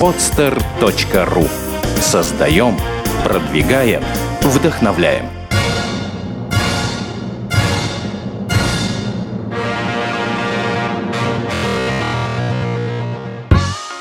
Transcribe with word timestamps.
podster.ru 0.00 1.48
Создаем, 2.00 2.76
продвигаем, 3.24 4.02
вдохновляем. 4.42 5.26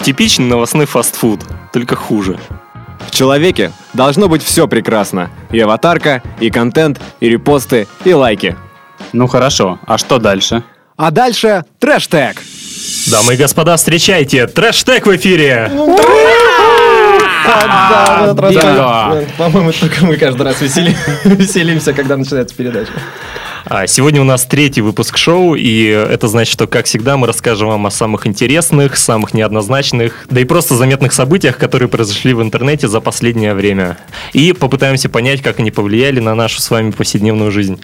Типичный 0.04 0.46
новостной 0.46 0.86
фастфуд, 0.86 1.40
только 1.72 1.96
хуже. 1.96 2.38
В 3.08 3.12
человеке 3.12 3.72
должно 3.94 4.28
быть 4.28 4.44
все 4.44 4.68
прекрасно. 4.68 5.30
И 5.52 5.60
аватарка, 5.60 6.22
и 6.40 6.50
контент, 6.50 7.00
и 7.22 7.30
репосты, 7.30 7.88
и 8.04 8.14
лайки. 8.14 8.58
Ну 9.14 9.28
хорошо, 9.28 9.80
а 9.86 9.98
что 9.98 10.20
дальше? 10.20 10.64
А 10.98 11.12
дальше 11.12 11.64
трэш-тег. 11.80 12.42
Дамы 13.14 13.36
и 13.36 13.38
господа, 13.38 13.78
встречайте, 13.78 14.48
трэш-тег 14.48 15.06
в 15.06 15.16
эфире! 15.18 15.70
По-моему, 19.38 19.72
только 19.72 20.04
мы 20.04 20.18
каждый 20.18 20.42
раз 20.42 20.60
веселимся, 20.62 21.94
когда 21.94 22.18
начинается 22.18 22.56
передача. 22.56 22.90
А, 23.66 23.88
сегодня 23.88 24.20
у 24.22 24.26
нас 24.26 24.46
третий 24.46 24.82
выпуск 24.82 25.18
шоу, 25.18 25.56
и 25.56 25.86
это 25.86 26.28
значит, 26.28 26.52
что, 26.52 26.68
как 26.68 26.86
всегда, 26.86 27.16
мы 27.16 27.28
расскажем 27.28 27.70
вам 27.70 27.86
о 27.86 27.92
самых 27.92 28.28
интересных, 28.28 28.98
самых 28.98 29.34
неоднозначных, 29.34 30.26
да 30.30 30.42
и 30.42 30.44
просто 30.44 30.76
заметных 30.76 31.14
событиях, 31.14 31.58
которые 31.58 31.88
произошли 31.88 32.34
в 32.34 32.42
интернете 32.42 32.90
за 32.90 33.00
последнее 33.00 33.54
время. 33.54 33.98
И 34.34 34.52
попытаемся 34.52 35.08
понять, 35.08 35.42
как 35.42 35.60
они 35.60 35.72
повлияли 35.72 36.20
на 36.20 36.36
нашу 36.36 36.60
с 36.60 36.70
вами 36.70 36.92
повседневную 36.92 37.52
жизнь. 37.52 37.80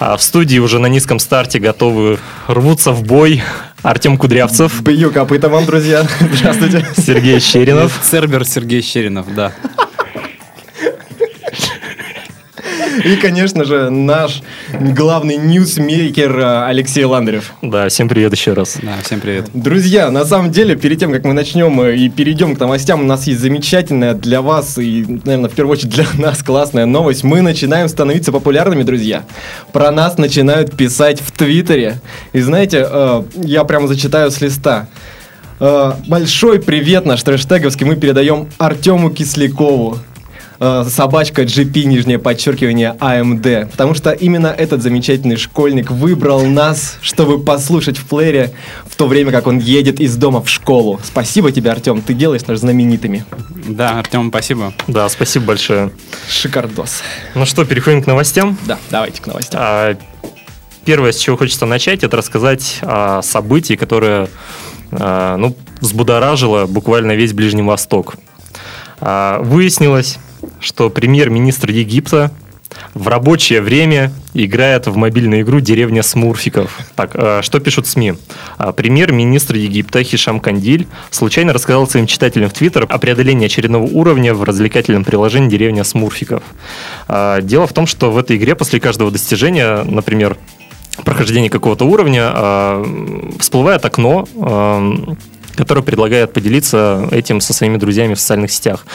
А 0.00 0.16
в 0.16 0.22
студии 0.22 0.58
уже 0.58 0.80
на 0.80 0.86
низком 0.86 1.20
старте 1.20 1.60
готовы 1.60 2.18
рвуться 2.48 2.90
в 2.90 3.04
бой 3.04 3.42
Артем 3.82 4.18
Кудрявцев. 4.18 4.82
Бью 4.82 5.12
копытами, 5.12 5.64
друзья. 5.64 6.06
Здравствуйте. 6.34 6.86
Сергей 6.96 7.38
Щеринов. 7.38 7.98
Цербер 8.02 8.44
Сергей 8.44 8.82
Щеринов, 8.82 9.32
да. 9.34 9.52
И, 13.04 13.16
конечно 13.16 13.64
же, 13.64 13.90
наш 13.90 14.42
главный 14.72 15.36
ньюсмейкер 15.36 16.38
э, 16.38 16.66
Алексей 16.66 17.04
Ландарев. 17.04 17.52
Да, 17.62 17.88
всем 17.88 18.08
привет 18.08 18.32
еще 18.32 18.52
раз. 18.52 18.78
Да, 18.82 18.96
всем 19.02 19.20
привет. 19.20 19.48
Друзья, 19.54 20.10
на 20.10 20.24
самом 20.24 20.50
деле, 20.50 20.76
перед 20.76 20.98
тем, 20.98 21.12
как 21.12 21.24
мы 21.24 21.32
начнем 21.32 21.80
э, 21.80 21.96
и 21.96 22.08
перейдем 22.08 22.56
к 22.56 22.60
новостям, 22.60 23.00
у 23.00 23.04
нас 23.04 23.26
есть 23.26 23.40
замечательная 23.40 24.14
для 24.14 24.42
вас 24.42 24.78
и, 24.78 25.04
наверное, 25.24 25.48
в 25.48 25.54
первую 25.54 25.72
очередь 25.72 25.90
для 25.90 26.06
нас 26.18 26.42
классная 26.42 26.86
новость. 26.86 27.24
Мы 27.24 27.42
начинаем 27.42 27.88
становиться 27.88 28.32
популярными, 28.32 28.82
друзья. 28.82 29.24
Про 29.72 29.90
нас 29.90 30.18
начинают 30.18 30.76
писать 30.76 31.20
в 31.20 31.30
Твиттере. 31.30 32.00
И 32.32 32.40
знаете, 32.40 32.86
э, 32.90 33.22
я 33.36 33.64
прямо 33.64 33.86
зачитаю 33.86 34.30
с 34.30 34.40
листа. 34.40 34.88
Большой 36.06 36.58
привет 36.58 37.04
наш 37.04 37.22
трэштеговский 37.22 37.84
мы 37.84 37.96
передаем 37.96 38.48
Артему 38.56 39.10
Кислякову. 39.10 39.98
Э, 40.62 40.84
собачка 40.86 41.44
GP, 41.44 41.84
нижнее 41.84 42.18
подчеркивание 42.18 42.94
AMD. 43.00 43.70
Потому 43.70 43.94
что 43.94 44.10
именно 44.10 44.48
этот 44.48 44.82
замечательный 44.82 45.36
школьник 45.36 45.90
выбрал 45.90 46.44
нас, 46.44 46.98
чтобы 47.00 47.42
послушать 47.42 47.96
в 47.96 48.04
плеере 48.04 48.52
в 48.84 48.94
то 48.94 49.06
время, 49.06 49.32
как 49.32 49.46
он 49.46 49.58
едет 49.58 50.00
из 50.00 50.16
дома 50.16 50.42
в 50.42 50.50
школу. 50.50 51.00
Спасибо 51.02 51.50
тебе, 51.50 51.70
Артем, 51.70 52.02
ты 52.02 52.12
делаешь 52.12 52.46
нас 52.46 52.60
знаменитыми. 52.60 53.24
Да, 53.68 54.00
Артем, 54.00 54.28
спасибо. 54.28 54.74
Да, 54.86 55.08
спасибо 55.08 55.46
большое. 55.46 55.92
Шикардос. 56.28 57.04
Ну 57.34 57.46
что, 57.46 57.64
переходим 57.64 58.02
к 58.02 58.06
новостям? 58.06 58.58
Да, 58.66 58.78
давайте 58.90 59.22
к 59.22 59.26
новостям. 59.26 59.58
А, 59.64 59.96
первое, 60.84 61.12
с 61.12 61.16
чего 61.16 61.38
хочется 61.38 61.64
начать, 61.64 62.04
это 62.04 62.18
рассказать 62.18 62.80
о 62.82 63.22
событии, 63.22 63.76
которое 63.76 64.28
а, 64.92 65.38
ну, 65.38 65.56
взбудоражило 65.80 66.66
буквально 66.66 67.12
весь 67.12 67.32
Ближний 67.32 67.62
Восток. 67.62 68.16
А, 69.00 69.38
выяснилось, 69.42 70.18
что 70.60 70.90
премьер-министр 70.90 71.70
Египта 71.70 72.32
в 72.94 73.08
рабочее 73.08 73.60
время 73.60 74.12
играет 74.34 74.86
в 74.86 74.96
мобильную 74.96 75.42
игру 75.42 75.60
«Деревня 75.60 76.02
Смурфиков». 76.02 76.78
Так, 76.94 77.10
э, 77.14 77.40
что 77.42 77.60
пишут 77.60 77.86
СМИ? 77.86 78.14
А, 78.58 78.72
премьер-министр 78.72 79.56
Египта 79.56 80.02
Хишам 80.02 80.40
Кандиль 80.40 80.86
случайно 81.10 81.52
рассказал 81.52 81.88
своим 81.88 82.06
читателям 82.06 82.48
в 82.48 82.52
Твиттер 82.52 82.86
о 82.88 82.98
преодолении 82.98 83.46
очередного 83.46 83.84
уровня 83.84 84.34
в 84.34 84.42
развлекательном 84.44 85.04
приложении 85.04 85.48
«Деревня 85.48 85.84
Смурфиков». 85.84 86.42
А, 87.08 87.40
дело 87.40 87.66
в 87.66 87.72
том, 87.72 87.86
что 87.86 88.10
в 88.10 88.18
этой 88.18 88.36
игре 88.36 88.54
после 88.54 88.80
каждого 88.80 89.10
достижения, 89.10 89.82
например, 89.84 90.36
прохождения 91.04 91.50
какого-то 91.50 91.84
уровня, 91.84 92.30
а, 92.32 92.84
всплывает 93.38 93.84
окно, 93.84 95.16
который 95.60 95.82
предлагает 95.82 96.32
поделиться 96.32 97.06
этим 97.10 97.42
со 97.42 97.52
своими 97.52 97.76
друзьями 97.76 98.14
в 98.14 98.18
социальных 98.18 98.50
сетях. 98.50 98.86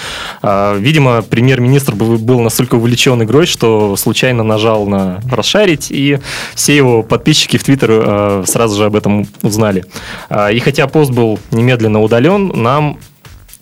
А, 0.41 0.75
видимо, 0.75 1.21
премьер-министр 1.21 1.93
был 1.93 2.41
настолько 2.41 2.73
увлечен 2.73 3.21
игрой, 3.21 3.45
что 3.45 3.95
случайно 3.97 4.41
нажал 4.41 4.87
на 4.87 5.21
«расшарить», 5.31 5.91
и 5.91 6.17
все 6.55 6.75
его 6.75 7.03
подписчики 7.03 7.57
в 7.57 7.63
Твиттер 7.63 7.89
а, 7.91 8.43
сразу 8.47 8.77
же 8.77 8.85
об 8.85 8.95
этом 8.95 9.27
узнали. 9.43 9.85
А, 10.27 10.51
и 10.51 10.59
хотя 10.59 10.87
пост 10.87 11.11
был 11.11 11.37
немедленно 11.51 12.01
удален, 12.01 12.47
нам 12.47 12.97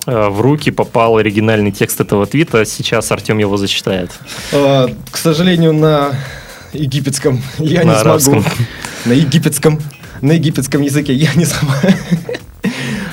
в 0.06 0.40
руки 0.40 0.70
попал 0.70 1.18
оригинальный 1.18 1.72
текст 1.72 2.00
этого 2.00 2.26
твита. 2.26 2.64
Сейчас 2.66 3.10
Артем 3.10 3.38
его 3.38 3.56
зачитает. 3.56 4.10
К 4.50 5.16
сожалению, 5.16 5.72
на 5.72 6.12
египетском 6.74 7.42
я 7.58 7.84
на 7.84 7.92
не 7.92 7.96
арабском. 7.96 8.42
смогу. 8.42 8.56
На 9.06 9.12
египетском. 9.12 9.80
На 10.20 10.32
египетском 10.32 10.82
языке 10.82 11.14
я 11.14 11.32
не 11.34 11.46
смогу 11.46 11.72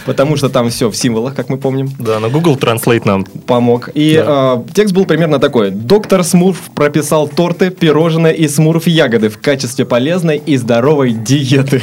потому 0.05 0.35
что 0.35 0.49
там 0.49 0.69
все 0.69 0.89
в 0.89 0.95
символах, 0.95 1.35
как 1.35 1.49
мы 1.49 1.57
помним. 1.57 1.89
Да, 1.99 2.19
на 2.19 2.29
Google 2.29 2.55
Translate 2.57 3.03
нам 3.05 3.23
помог. 3.23 3.89
И 3.93 4.15
да. 4.15 4.63
э, 4.67 4.73
текст 4.73 4.93
был 4.93 5.05
примерно 5.05 5.39
такой. 5.39 5.71
Доктор 5.71 6.23
Смурф 6.23 6.57
прописал 6.75 7.27
торты, 7.27 7.69
пирожные 7.69 8.35
и 8.35 8.47
смурф 8.47 8.87
ягоды 8.87 9.29
в 9.29 9.39
качестве 9.39 9.85
полезной 9.85 10.37
и 10.37 10.57
здоровой 10.57 11.11
диеты. 11.11 11.81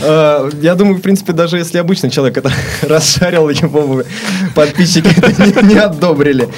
Э, 0.00 0.50
я 0.60 0.74
думаю, 0.74 0.98
в 0.98 1.00
принципе, 1.00 1.32
даже 1.32 1.58
если 1.58 1.78
обычный 1.78 2.10
человек 2.10 2.38
это 2.38 2.52
расшарил, 2.82 3.48
его 3.48 3.82
бы 3.82 4.06
подписчики 4.54 5.08
не, 5.40 5.74
не 5.74 5.78
одобрили. 5.78 6.48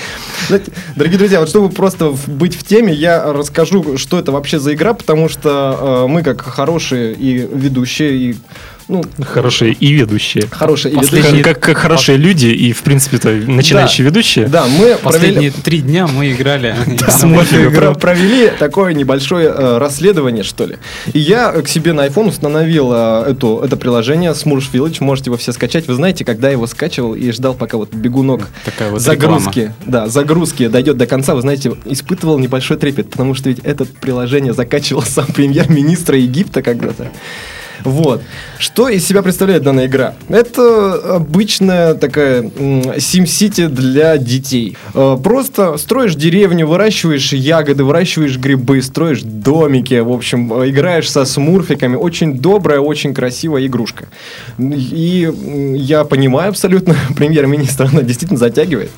Дорогие 0.97 1.19
друзья, 1.19 1.41
вот 1.41 1.49
чтобы 1.49 1.69
просто 1.69 2.15
быть 2.27 2.57
в 2.57 2.67
теме, 2.67 2.93
я 2.93 3.33
расскажу, 3.33 3.97
что 3.99 4.19
это 4.19 4.33
вообще 4.33 4.59
за 4.59 4.75
игра, 4.75 4.95
потому 4.95 5.29
что 5.29 6.05
э, 6.05 6.07
мы, 6.09 6.23
как 6.23 6.43
хорошие 6.43 7.15
и 7.15 7.39
ведущие, 7.39 8.17
и 8.17 8.37
ну, 8.89 9.05
хорошие 9.23 9.75
и 9.75 9.93
ведущие. 9.93 10.47
Хорошие 10.51 10.95
и 10.95 10.97
ведущие. 10.97 11.43
Как, 11.43 11.61
как 11.61 11.77
хорошие 11.77 12.17
люди 12.17 12.47
и, 12.47 12.73
в 12.73 12.83
принципе-то, 12.83 13.29
начинающие 13.29 14.05
да, 14.05 14.11
ведущие. 14.11 14.49
Да, 14.49 14.67
мы 14.67 14.97
Последние 15.03 15.51
провели... 15.51 15.63
три 15.63 15.81
дня 15.81 16.07
мы 16.07 16.33
играли. 16.33 16.75
Провели 18.01 18.51
такое 18.59 18.95
небольшое 18.95 19.49
э, 19.49 19.79
расследование, 19.79 20.43
что 20.43 20.65
ли. 20.65 20.79
И 21.13 21.19
я 21.19 21.53
к 21.53 21.69
себе 21.69 21.93
на 21.93 22.07
iPhone 22.07 22.29
установил 22.29 22.91
э, 22.93 23.31
эту, 23.31 23.61
это 23.63 23.77
приложение 23.77 24.31
Smurf 24.31 24.71
Village. 24.73 24.97
Можете 25.01 25.29
его 25.29 25.37
все 25.37 25.53
скачать. 25.53 25.87
Вы 25.87 25.95
знаете, 25.95 26.25
когда 26.25 26.49
я 26.49 26.53
его 26.53 26.67
скачивал 26.67 27.15
и 27.15 27.31
ждал, 27.31 27.55
пока 27.55 27.77
вот 27.77 27.93
бегунок 27.93 28.49
Такая 28.65 28.91
вот 28.91 29.03
загрузки, 29.03 29.59
реклама. 29.59 29.77
да, 29.87 30.09
загрузки 30.09 30.69
дойдет 30.69 30.97
до 30.97 31.07
конца, 31.07 31.35
вы 31.35 31.43
знаете, 31.43 31.77
испытывал 31.85 32.39
небольшой 32.39 32.79
трепет, 32.79 33.11
потому 33.11 33.35
что 33.35 33.51
ведь 33.51 33.59
это 33.61 33.85
приложение 33.85 34.55
закачивал 34.55 35.03
сам 35.07 35.27
премьер-министр 35.27 36.15
Египта 36.15 36.63
когда-то. 36.63 37.11
Вот. 37.85 38.23
Что 38.59 38.89
из 38.89 39.07
себя 39.07 39.23
представляет 39.23 39.63
данная 39.63 39.87
игра? 39.87 40.15
Это 40.29 41.17
обычная 41.17 41.95
такая 41.95 42.43
SimCity 42.43 43.69
для 43.69 44.19
детей. 44.19 44.77
Э, 44.95 45.17
просто 45.23 45.77
строишь 45.77 46.15
деревню, 46.15 46.67
выращиваешь 46.67 47.33
ягоды, 47.33 47.85
выращиваешь 47.85 48.37
грибы, 48.37 48.83
строишь 48.83 49.23
домики, 49.23 50.01
в 50.01 50.13
общем, 50.13 50.53
э, 50.53 50.71
играешь 50.71 51.11
со 51.11 51.25
смурфиками. 51.25 51.97
Очень 51.97 52.39
добрая, 52.39 52.81
очень 52.81 53.15
красивая 53.15 53.67
игрушка. 53.67 54.09
И 54.59 55.31
я 55.77 56.05
понимаю 56.05 56.51
абсолютно 56.51 56.97
премьер-министра, 57.17 57.89
она 57.89 58.03
действительно 58.03 58.39
затягивает. 58.39 58.91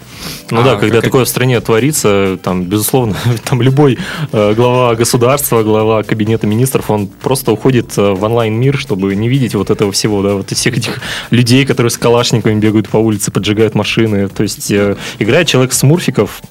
Ну 0.50 0.60
а, 0.60 0.64
да, 0.64 0.76
когда 0.76 1.00
такое 1.00 1.22
это... 1.22 1.28
в 1.28 1.30
стране 1.30 1.60
творится, 1.60 2.38
там, 2.42 2.64
безусловно, 2.64 3.16
там 3.44 3.60
любой 3.62 3.98
э, 4.32 4.54
глава 4.54 4.94
государства, 4.94 5.62
глава 5.62 6.02
кабинета 6.02 6.46
министров, 6.46 6.90
он 6.90 7.06
просто 7.06 7.52
уходит 7.52 7.96
в 7.96 8.22
онлайн-мир, 8.22 8.69
чтобы 8.76 9.14
не 9.14 9.28
видеть 9.28 9.54
вот 9.54 9.70
этого 9.70 9.92
всего, 9.92 10.22
да, 10.22 10.34
вот 10.34 10.50
всех 10.50 10.78
этих 10.78 11.00
людей, 11.30 11.64
которые 11.66 11.90
с 11.90 11.98
калашниками 11.98 12.58
бегают 12.58 12.88
по 12.88 12.96
улице, 12.96 13.30
поджигают 13.30 13.74
машины. 13.74 14.28
То 14.28 14.42
есть 14.42 14.70
э, 14.70 14.96
играет 15.18 15.48
человек 15.48 15.72
с 15.72 15.82
мурфиков, 15.82 16.42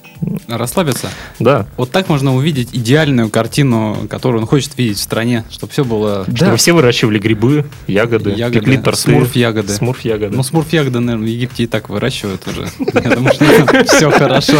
Расслабиться? 0.47 1.09
Да. 1.39 1.65
Вот 1.77 1.91
так 1.91 2.09
можно 2.09 2.35
увидеть 2.35 2.69
идеальную 2.73 3.29
картину, 3.29 4.07
которую 4.09 4.41
он 4.41 4.47
хочет 4.47 4.77
видеть 4.77 4.97
в 4.97 5.01
стране, 5.01 5.45
чтобы 5.49 5.71
все 5.71 5.85
было... 5.85 6.25
Да. 6.27 6.35
Чтобы 6.35 6.57
все 6.57 6.73
выращивали 6.73 7.19
грибы, 7.19 7.65
ягоды, 7.87 8.31
ягоды 8.31 8.59
пекли 8.59 8.77
торты. 8.77 9.01
Смурф 9.01 9.35
ягоды. 9.35 9.73
Смурф 9.73 10.01
ягоды. 10.01 10.35
Ну, 10.35 10.43
смурф 10.43 10.73
ягоды, 10.73 10.99
наверное, 10.99 11.25
в 11.25 11.29
Египте 11.29 11.63
и 11.63 11.67
так 11.67 11.89
выращивают 11.89 12.45
уже. 12.47 12.67
Я 12.93 13.15
думаю, 13.15 13.33
что 13.33 13.85
все 13.85 14.11
хорошо. 14.11 14.57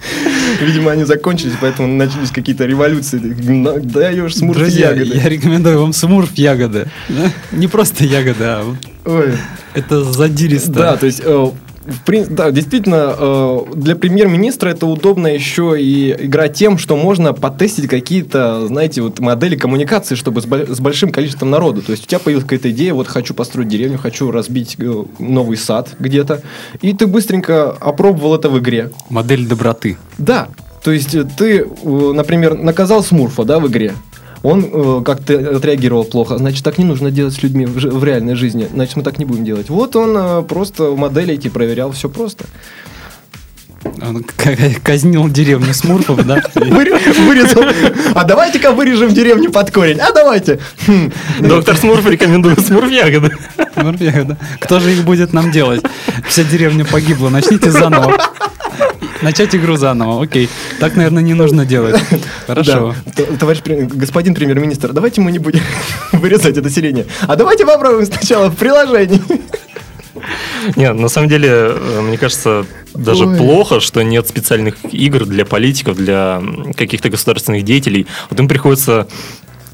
Видимо, 0.60 0.92
они 0.92 1.04
закончились, 1.04 1.54
поэтому 1.60 1.88
начались 1.88 2.30
какие-то 2.30 2.64
революции. 2.66 3.18
На- 3.18 3.78
Даешь 3.78 4.36
смурф 4.36 4.58
Друзья, 4.58 4.90
ягоды. 4.90 5.16
я 5.16 5.28
рекомендую 5.28 5.80
вам 5.80 5.92
смурф 5.92 6.32
ягоды. 6.34 6.86
Не 7.52 7.66
просто 7.68 8.04
ягоды, 8.04 8.44
а 8.44 8.74
Ой. 9.04 9.32
это 9.74 10.02
задиристо. 10.04 10.72
Да, 10.72 10.96
то 10.96 11.06
есть, 11.06 11.20
э, 11.24 11.50
в 11.88 12.34
да, 12.34 12.50
действительно, 12.50 13.14
э, 13.18 13.58
для 13.74 13.96
премьер-министра 13.96 14.68
это 14.68 14.86
удобно 14.86 15.26
еще 15.26 15.80
и 15.80 16.12
играть 16.26 16.54
тем, 16.54 16.76
что 16.76 16.96
можно 16.96 17.32
потестить 17.32 17.88
какие-то, 17.88 18.66
знаете, 18.66 19.00
вот 19.00 19.20
модели 19.20 19.56
коммуникации, 19.56 20.14
чтобы 20.14 20.42
с, 20.42 20.46
боль- 20.46 20.66
с 20.68 20.80
большим 20.80 21.10
количеством 21.10 21.50
народу. 21.50 21.80
То 21.80 21.92
есть 21.92 22.04
у 22.04 22.06
тебя 22.06 22.18
появилась 22.18 22.44
какая-то 22.44 22.70
идея, 22.70 22.92
вот 22.92 23.08
хочу 23.08 23.32
построить 23.32 23.68
деревню, 23.68 23.96
хочу 23.98 24.30
разбить 24.30 24.76
э, 24.78 25.04
новый 25.18 25.56
сад 25.56 25.90
где-то, 25.98 26.42
и 26.82 26.92
ты 26.92 27.06
быстренько 27.06 27.70
опробовал 27.70 28.34
это 28.34 28.50
в 28.50 28.58
игре. 28.58 28.90
Модель 29.08 29.46
доброты. 29.46 29.96
Да, 30.18 30.48
то 30.82 30.92
есть 30.92 31.14
э, 31.14 31.24
ты, 31.24 31.66
например, 31.84 32.56
наказал 32.56 33.02
Смурфа, 33.02 33.44
да, 33.44 33.58
в 33.60 33.68
игре. 33.68 33.94
Он 34.42 34.64
э, 34.72 35.02
как-то 35.04 35.56
отреагировал 35.56 36.04
плохо. 36.04 36.38
Значит, 36.38 36.64
так 36.64 36.78
не 36.78 36.84
нужно 36.84 37.10
делать 37.10 37.34
с 37.34 37.42
людьми 37.42 37.66
в, 37.66 37.74
в 37.74 38.04
реальной 38.04 38.34
жизни. 38.34 38.68
Значит, 38.72 38.96
мы 38.96 39.02
так 39.02 39.18
не 39.18 39.24
будем 39.24 39.44
делать. 39.44 39.68
Вот 39.68 39.96
он 39.96 40.16
э, 40.16 40.42
просто 40.42 40.94
модели 40.94 41.34
эти 41.34 41.48
проверял, 41.48 41.90
все 41.92 42.08
просто. 42.08 42.44
Он 44.02 44.24
казнил 44.82 45.28
деревню 45.28 45.72
Смурфов, 45.72 46.24
да? 46.26 46.42
Выре- 46.54 46.98
Вырезал. 47.26 47.64
А 48.14 48.24
давайте-ка 48.24 48.72
вырежем 48.72 49.14
деревню 49.14 49.50
под 49.50 49.70
корень. 49.70 49.98
А 49.98 50.12
давайте. 50.12 50.58
Хм. 50.86 51.12
Доктор 51.40 51.76
Смурф 51.76 52.06
рекомендует 52.06 52.60
смурф 52.60 52.90
ягоды. 52.90 53.30
Смурф 53.74 54.00
ягода. 54.00 54.36
Кто 54.60 54.80
же 54.80 54.92
их 54.92 55.04
будет 55.04 55.32
нам 55.32 55.50
делать? 55.52 55.84
Вся 56.28 56.44
деревня 56.44 56.84
погибла. 56.84 57.28
Начните 57.28 57.70
заново. 57.70 58.18
Начать 59.22 59.54
игру 59.54 59.76
заново. 59.76 60.22
Окей. 60.22 60.48
Так, 60.80 60.96
наверное, 60.96 61.22
не 61.22 61.34
нужно 61.34 61.64
делать. 61.64 62.00
Хорошо. 62.46 62.94
Да. 63.16 63.24
Товарищ 63.38 63.60
господин 63.64 64.34
премьер-министр, 64.34 64.92
давайте 64.92 65.20
мы 65.20 65.32
не 65.32 65.38
будем 65.38 65.60
вырезать 66.12 66.52
это 66.52 66.62
население. 66.62 67.06
А 67.22 67.36
давайте 67.36 67.66
попробуем 67.66 68.06
сначала 68.06 68.48
в 68.48 68.56
приложении. 68.56 69.20
Нет, 70.76 70.96
на 70.96 71.08
самом 71.08 71.28
деле, 71.28 71.48
э, 71.50 72.00
мне 72.02 72.18
кажется, 72.18 72.66
даже 72.94 73.26
Ой. 73.26 73.36
плохо, 73.36 73.80
что 73.80 74.02
нет 74.02 74.28
специальных 74.28 74.76
игр 74.92 75.24
для 75.24 75.44
политиков, 75.44 75.96
для 75.96 76.42
каких-то 76.76 77.08
государственных 77.08 77.64
деятелей. 77.64 78.06
Вот 78.30 78.38
им 78.38 78.48
приходится 78.48 79.06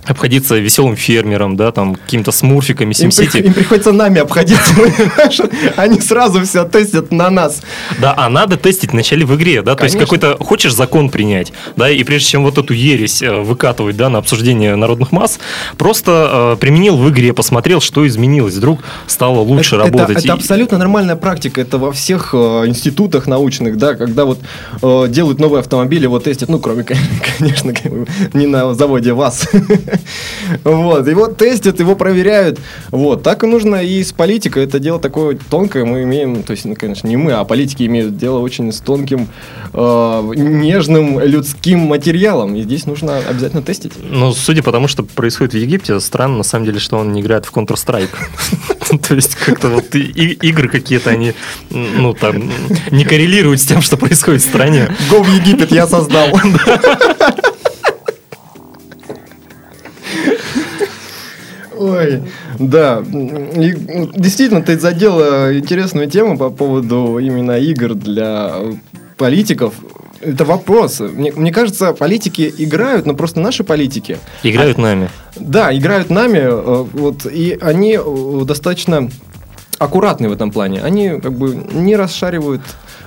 обходиться 0.06 0.56
веселым 0.58 0.96
фермером, 0.96 1.56
да, 1.56 1.72
там, 1.72 1.94
какими-то 1.94 2.32
смурфиками, 2.32 2.92
Им, 2.94 3.10
при- 3.10 3.26
SimCity. 3.26 3.46
им 3.46 3.54
приходится 3.54 3.92
нами 3.92 4.20
обходиться, 4.20 4.74
понимаешь? 4.76 5.40
Они 5.76 6.00
сразу 6.00 6.42
все 6.44 6.64
тестят 6.64 7.10
на 7.12 7.30
нас. 7.30 7.62
Да, 8.00 8.14
а 8.16 8.28
надо 8.28 8.56
тестить 8.56 8.92
вначале 8.92 9.24
в 9.24 9.34
игре, 9.36 9.62
да, 9.62 9.74
то 9.74 9.84
есть 9.84 9.96
Конечно. 9.96 10.16
какой-то 10.18 10.44
хочешь 10.44 10.74
закон 10.74 11.08
принять, 11.10 11.52
да, 11.76 11.90
и 11.90 12.02
прежде 12.04 12.28
чем 12.28 12.42
вот 12.44 12.58
эту 12.58 12.72
ересь 12.74 13.22
э, 13.22 13.40
выкатывать, 13.40 13.96
да, 13.96 14.08
на 14.08 14.18
обсуждение 14.18 14.76
народных 14.76 15.12
масс, 15.12 15.38
просто 15.78 16.54
э, 16.54 16.56
применил 16.60 16.96
в 16.96 17.08
игре, 17.10 17.32
посмотрел, 17.32 17.80
что 17.80 18.06
изменилось, 18.06 18.54
вдруг 18.54 18.80
стало 19.06 19.40
лучше 19.40 19.76
это, 19.76 19.84
работать. 19.84 20.18
Это, 20.18 20.26
И- 20.28 20.30
абсолютно 20.30 20.78
нормальная 20.78 21.16
практика. 21.16 21.60
Это 21.60 21.78
во 21.78 21.92
всех 21.92 22.30
э, 22.34 22.36
институтах 22.66 23.26
научных, 23.26 23.76
да, 23.78 23.94
когда 23.94 24.24
вот 24.24 24.40
э, 24.82 25.06
делают 25.08 25.38
новые 25.40 25.60
автомобили, 25.60 26.06
вот 26.06 26.24
тестят, 26.24 26.48
ну, 26.48 26.58
кроме, 26.58 26.84
конечно, 27.38 27.72
не 28.34 28.46
на 28.46 28.74
заводе 28.74 29.12
ВАЗ. 29.12 29.48
Вот, 30.64 31.06
его 31.06 31.28
тестят, 31.28 31.80
его 31.80 31.96
проверяют. 31.96 32.58
Вот, 32.90 33.22
так 33.22 33.44
и 33.44 33.46
нужно 33.46 33.76
и 33.76 34.02
с 34.02 34.12
политикой. 34.12 34.64
Это 34.64 34.78
дело 34.78 34.98
такое 34.98 35.38
тонкое. 35.50 35.84
Мы 35.84 36.02
имеем, 36.02 36.42
то 36.42 36.52
есть, 36.52 36.64
ну, 36.64 36.74
конечно, 36.74 37.08
не 37.08 37.16
мы, 37.16 37.32
а 37.32 37.44
политики 37.44 37.84
имеют 37.84 38.16
дело 38.16 38.38
очень 38.38 38.72
с 38.72 38.80
тонким, 38.80 39.28
э, 39.72 40.32
нежным 40.36 41.20
людским 41.20 41.80
материалом. 41.80 42.54
И 42.54 42.62
здесь 42.62 42.86
нужно 42.86 43.18
обязательно 43.18 43.62
тестить. 43.62 43.92
Ну, 44.02 44.32
судя 44.32 44.62
по 44.62 44.72
тому, 44.72 44.88
что 44.88 45.02
происходит 45.02 45.54
в 45.54 45.56
Египте, 45.56 45.98
странно, 46.00 46.38
на 46.38 46.44
самом 46.44 46.66
деле, 46.66 46.78
что 46.78 46.96
он 46.98 47.12
не 47.12 47.20
играет 47.20 47.46
в 47.46 47.52
Counter-Strike. 47.52 48.10
То 49.08 49.14
есть, 49.14 49.34
как-то 49.34 49.68
вот 49.68 49.94
игры 49.94 50.68
какие-то, 50.68 51.10
они, 51.10 51.34
ну, 51.70 52.14
там, 52.14 52.50
не 52.90 53.04
коррелируют 53.04 53.60
с 53.60 53.66
тем, 53.66 53.82
что 53.82 53.96
происходит 53.96 54.42
в 54.42 54.46
стране. 54.46 54.88
Го 55.10 55.22
в 55.22 55.28
Египет 55.28 55.72
я 55.72 55.86
создал. 55.86 56.28
Ой, 61.84 62.22
да. 62.58 63.02
И, 63.02 63.74
действительно, 64.16 64.62
ты 64.62 64.78
задела 64.78 65.56
интересную 65.56 66.08
тему 66.08 66.38
по 66.38 66.50
поводу 66.50 67.18
именно 67.18 67.58
игр 67.58 67.94
для 67.94 68.52
политиков. 69.18 69.74
Это 70.20 70.44
вопрос. 70.46 71.00
Мне, 71.00 71.32
мне 71.32 71.52
кажется, 71.52 71.92
политики 71.92 72.52
играют, 72.56 73.04
но 73.04 73.14
просто 73.14 73.40
наши 73.40 73.64
политики. 73.64 74.18
Играют 74.42 74.78
нами. 74.78 75.10
Да, 75.36 75.76
играют 75.76 76.08
нами, 76.08 76.38
э, 76.38 76.86
вот, 76.92 77.26
и 77.26 77.58
они 77.60 77.98
э, 78.02 78.44
достаточно 78.44 79.10
аккуратны 79.78 80.30
в 80.30 80.32
этом 80.32 80.50
плане. 80.50 80.80
Они 80.82 81.20
как 81.20 81.36
бы 81.36 81.54
не 81.54 81.96
расшаривают. 81.96 82.62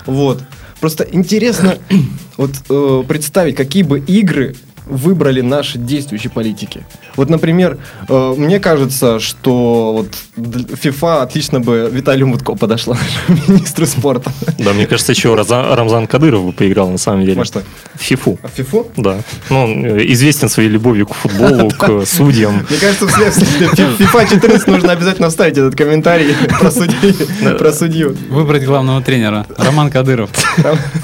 Вот. 0.06 0.44
Просто 0.80 1.07
интересно 1.12 1.77
вот 2.38 2.51
э, 2.69 3.03
представить, 3.07 3.56
какие 3.56 3.81
бы 3.81 4.00
игры 4.00 4.56
выбрали 4.89 5.42
наши 5.42 5.78
действующие 5.78 6.31
политики. 6.31 6.84
Вот, 7.16 7.30
например, 7.30 7.78
э, 8.07 8.34
мне 8.38 8.60
кажется, 8.60 9.19
что 9.19 9.94
вот 9.94 10.07
FIFA 10.38 11.22
отлично 11.22 11.60
бы 11.60 11.89
Виталию 11.92 12.28
Мутко 12.28 12.56
подошла, 12.56 12.98
министру 13.48 13.86
спорта. 13.86 14.31
Да, 14.60 14.74
мне 14.74 14.86
кажется, 14.86 15.12
еще 15.12 15.36
Рамзан 15.36 16.07
Кадыров 16.07 16.45
бы 16.45 16.51
поиграл, 16.51 16.89
на 16.89 16.98
самом 16.98 17.25
деле. 17.25 17.44
Что? 17.44 17.63
В 17.95 18.01
фифу. 18.01 18.39
А 18.44 18.48
в 18.48 18.57
FIFA? 18.57 18.92
Да. 18.98 19.18
Ну, 19.50 19.63
он 19.63 19.86
э, 19.86 20.06
известен 20.13 20.50
своей 20.50 20.69
любовью 20.69 21.07
к 21.07 21.13
футболу, 21.13 21.69
к 21.78 22.06
судьям. 22.06 22.66
Мне 22.69 22.80
кажется, 22.80 23.07
в 23.07 23.12
следующем 23.12 23.95
FIFA 24.06 24.30
14 24.30 24.68
нужно 24.68 24.92
обязательно 24.92 25.30
вставить 25.30 25.57
этот 25.57 25.75
комментарий 25.75 26.36
про 26.60 26.72
судью. 26.72 27.13
Про 27.57 27.74
судью. 27.74 28.16
Выбрать 28.30 28.63
главного 28.66 29.01
тренера. 29.01 29.45
Роман 29.57 29.90
Кадыров. 29.90 30.30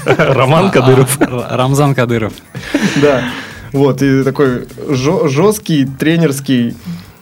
Роман 0.04 0.70
Кадыров. 0.70 1.18
А, 1.20 1.48
а, 1.50 1.56
Рамзан 1.56 1.94
Кадыров. 1.94 2.32
Да. 2.96 3.24
Вот, 3.74 4.02
и 4.02 4.22
такой 4.22 4.68
жесткий 4.88 5.84
тренерский, 5.84 6.76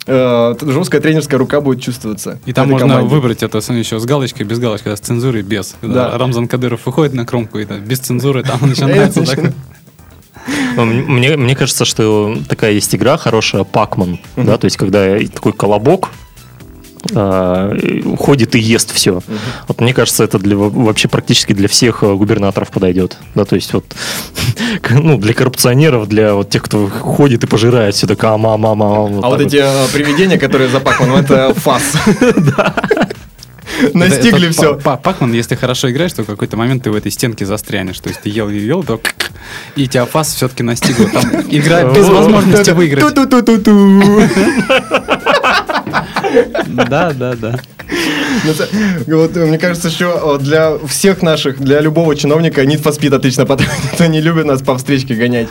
э, 0.07 0.55
жесткая 0.61 1.01
тренерская 1.01 1.39
рука 1.39 1.63
будет 1.63 1.81
чувствоваться. 1.81 2.39
И 2.45 2.53
там 2.53 2.69
можно 2.69 2.89
команде. 2.89 3.09
выбрать 3.09 3.43
это 3.43 3.59
еще 3.73 3.99
с 3.99 4.05
галочкой, 4.05 4.45
без 4.45 4.59
галочки, 4.59 4.85
да, 4.85 4.97
с 4.97 5.01
цензурой, 5.01 5.41
без. 5.41 5.77
Да. 5.81 6.19
Рамзан 6.19 6.49
Кадыров 6.49 6.85
выходит 6.85 7.15
на 7.15 7.25
кромку, 7.25 7.59
и 7.59 7.65
да, 7.65 7.79
без 7.79 8.01
цензуры 8.01 8.43
там 8.43 8.59
начинается 8.61 9.25
так. 9.25 9.55
Ну, 10.77 10.85
Мне, 10.85 11.39
мне 11.39 11.57
кажется, 11.57 11.87
что 11.87 12.37
такая 12.51 12.73
есть 12.73 12.95
игра 12.95 13.17
хорошая, 13.17 13.65
Пакман, 13.65 14.19
да, 14.37 14.59
то 14.59 14.67
есть 14.67 14.77
когда 14.77 15.19
такой 15.29 15.55
колобок 15.55 16.11
ходит 18.19 18.55
и 18.55 18.59
ест 18.59 18.93
все. 18.95 19.21
Вот 19.69 19.81
мне 19.81 19.93
кажется, 19.95 20.25
это 20.25 20.39
для, 20.39 20.57
во- 20.57 20.71
вообще 20.71 21.09
практически 21.09 21.53
для 21.53 21.69
всех 21.69 22.03
э, 22.03 22.15
губернаторов 22.15 22.71
подойдет. 22.71 23.17
Да, 23.35 23.45
то 23.45 23.57
есть 23.57 23.73
вот 23.75 23.85
ну, 24.91 25.19
для 25.19 25.35
коррупционеров, 25.35 26.09
для 26.09 26.35
вот 26.35 26.51
тех, 26.51 26.63
кто 26.63 26.87
ходит 26.89 27.45
и 27.45 27.47
пожирает 27.47 27.95
все 27.95 28.07
так, 28.07 28.23
а 28.25 28.37
мама, 28.39 28.75
мама. 28.75 29.21
А 29.23 29.29
вот 29.29 29.41
эти 29.41 29.57
э, 29.63 29.87
привидения, 29.93 30.39
которые 30.39 30.69
за 30.69 30.81
Пакманом, 30.81 31.17
это 31.17 31.53
фас. 31.57 31.83
Настигли 33.95 34.49
Это 34.49 34.53
все. 34.53 34.75
Па- 34.75 34.81
Па- 34.81 34.97
Пакман, 34.97 35.33
если 35.33 35.55
хорошо 35.57 35.91
играешь, 35.91 36.13
то 36.13 36.23
в 36.23 36.27
какой-то 36.27 36.57
момент 36.57 36.85
ты 36.85 36.91
в 36.91 36.95
этой 36.95 37.11
стенке 37.11 37.45
застрянешь. 37.47 37.99
То 37.99 38.11
есть 38.11 38.21
ты 38.21 38.29
ел, 38.29 38.49
ел, 38.49 38.61
ел, 38.61 38.83
то 38.85 39.01
и 39.75 39.89
тебя 39.89 40.05
фас 40.05 40.35
все-таки 40.35 40.63
настигла. 40.63 41.09
Там 41.09 41.25
игра 41.51 41.83
без 41.93 42.09
возможности 42.09 42.71
выиграть. 42.71 43.03
Да, 46.67 47.13
да, 47.13 47.35
да. 47.35 47.61
Ну, 48.45 48.53
Вот, 49.19 49.37
мне 49.37 49.59
кажется, 49.59 49.89
еще 49.89 50.39
для 50.39 50.79
всех 50.87 51.23
наших, 51.23 51.61
для 51.61 51.81
любого 51.81 52.17
чиновника 52.17 52.63
Need 52.63 52.83
for 52.83 52.99
Speed 52.99 53.15
отлично 53.15 53.47
подходит. 53.47 54.01
Они 54.01 54.21
любят 54.21 54.47
нас 54.47 54.63
по 54.63 54.77
встречке 54.77 55.15
гонять. 55.15 55.49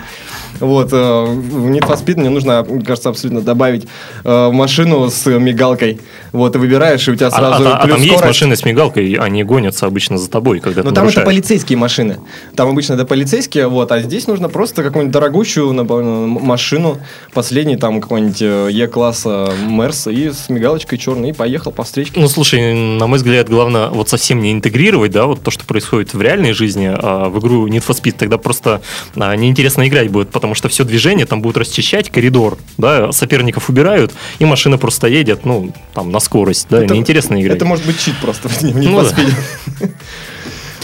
Вот, 0.59 0.91
э, 0.91 0.95
в 0.95 1.69
Need 1.71 1.87
for 1.87 1.97
Speed 2.03 2.19
мне 2.19 2.29
нужно, 2.29 2.65
кажется, 2.85 3.09
абсолютно 3.09 3.41
добавить 3.41 3.87
э, 4.23 4.49
машину 4.51 5.09
с 5.09 5.25
мигалкой. 5.25 5.99
Вот, 6.31 6.55
и 6.55 6.59
выбираешь, 6.59 7.05
и 7.07 7.11
у 7.11 7.15
тебя 7.15 7.27
А, 7.27 7.31
сразу 7.31 7.67
а- 7.67 7.75
а 7.77 7.83
плюс 7.83 7.91
там 7.95 8.01
есть 8.01 8.13
скорость. 8.13 8.25
машины 8.25 8.55
с 8.55 8.63
мигалкой, 8.63 9.13
они 9.15 9.43
гонятся 9.43 9.85
обычно 9.85 10.17
за 10.17 10.29
тобой, 10.29 10.59
когда 10.61 10.81
Но 10.83 10.89
ты 10.89 10.95
там 10.95 11.07
это 11.07 11.17
нарушаешь. 11.19 11.25
полицейские 11.25 11.77
машины. 11.77 12.19
Там 12.55 12.69
обычно 12.69 12.93
это 12.93 13.05
полицейские, 13.05 13.67
вот, 13.67 13.91
а 13.91 13.99
здесь 14.01 14.27
нужно 14.27 14.47
просто 14.47 14.81
какую-нибудь 14.83 15.11
дорогущую 15.13 15.73
машину, 15.73 16.99
последний 17.33 17.75
там 17.75 17.99
какой-нибудь 18.01 18.41
э, 18.41 18.69
Е-класса 18.71 19.51
Мерс, 19.67 20.07
и 20.07 20.31
с 20.31 20.47
мигалочкой 20.49 20.97
черной, 20.97 21.29
и 21.29 21.33
поехал 21.33 21.71
по 21.71 21.83
встречке. 21.83 22.19
Ну, 22.19 22.27
слушай, 22.29 22.73
на 22.97 23.07
мой 23.07 23.17
взгляд, 23.17 23.49
главное 23.49 23.89
вот 23.89 24.07
совсем 24.09 24.39
не 24.41 24.51
интегрировать, 24.53 25.11
да, 25.11 25.25
вот 25.25 25.41
то, 25.41 25.51
что 25.51 25.65
происходит 25.65 26.13
в 26.13 26.21
реальной 26.21 26.53
жизни, 26.53 26.89
а 26.93 27.27
в 27.29 27.39
игру 27.39 27.67
Need 27.67 27.85
for 27.85 27.99
Speed, 27.99 28.15
тогда 28.17 28.37
просто 28.37 28.81
а, 29.15 29.35
неинтересно 29.35 29.87
играть 29.87 30.09
будет, 30.09 30.29
потому 30.29 30.55
что 30.55 30.69
все 30.69 30.83
движение 30.85 31.25
там 31.25 31.41
будут 31.41 31.57
расчищать 31.57 32.09
коридор, 32.09 32.57
да, 32.77 33.11
соперников 33.11 33.69
убирают, 33.69 34.13
и 34.39 34.45
машина 34.45 34.77
просто 34.77 35.07
едет, 35.07 35.45
ну, 35.45 35.73
там, 35.93 36.11
на 36.11 36.20
скорость, 36.21 36.67
да, 36.69 36.83
Это- 36.83 36.93
неинтересно 36.93 37.41
играть. 37.41 37.57
Это 37.57 37.65
может 37.65 37.85
быть 37.85 37.99
чит 37.99 38.15
просто 38.21 38.49
в 38.49 38.61
Need 38.63 38.73
Ну 38.83 39.01
да. 39.01 39.89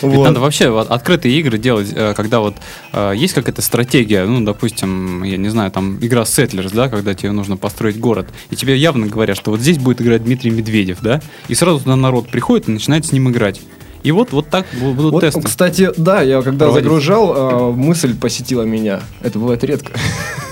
Ведь 0.04 0.14
Вот. 0.16 0.26
надо 0.26 0.40
вообще 0.40 0.70
вот 0.70 0.92
открытые 0.92 1.40
игры 1.40 1.58
делать, 1.58 1.88
э, 1.92 2.14
когда 2.16 2.40
вот 2.40 2.56
э, 2.94 3.14
есть 3.16 3.34
какая-то 3.34 3.64
стратегия, 3.64 4.26
ну, 4.26 4.42
допустим, 4.46 5.24
я 5.24 5.38
не 5.38 5.50
знаю, 5.50 5.72
там 5.72 5.98
игра 6.02 6.22
Settlers, 6.22 6.72
да, 6.74 6.88
когда 6.88 7.16
тебе 7.16 7.32
нужно 7.32 7.58
построить 7.58 8.00
город, 8.00 8.28
и 8.52 8.56
тебе 8.56 8.78
явно 8.78 9.08
говорят, 9.08 9.38
что 9.38 9.50
вот 9.50 9.60
здесь 9.60 9.80
будет 9.80 10.00
играть 10.00 10.24
Дмитрий 10.24 10.52
Медведев, 10.52 11.00
да, 11.02 11.20
и 11.48 11.56
сразу 11.56 11.80
туда 11.80 11.96
народ 11.96 12.30
приходит 12.30 12.70
и 12.70 12.72
начинает 12.72 13.08
с 13.08 13.12
ним 13.12 13.30
играть. 13.32 13.60
И 14.08 14.12
вот, 14.12 14.32
вот 14.32 14.48
так 14.50 14.66
бу- 14.82 14.94
будут 14.94 15.12
Вот, 15.12 15.20
тесты. 15.22 15.42
кстати, 15.42 15.90
да, 15.98 16.22
я 16.22 16.42
когда 16.42 16.66
проводить. 16.68 16.86
загружал, 16.86 17.36
э, 17.36 17.72
мысль 17.74 18.16
посетила 18.16 18.62
меня. 18.62 19.02
Это 19.22 19.38
бывает 19.38 19.64
редко. 19.66 19.92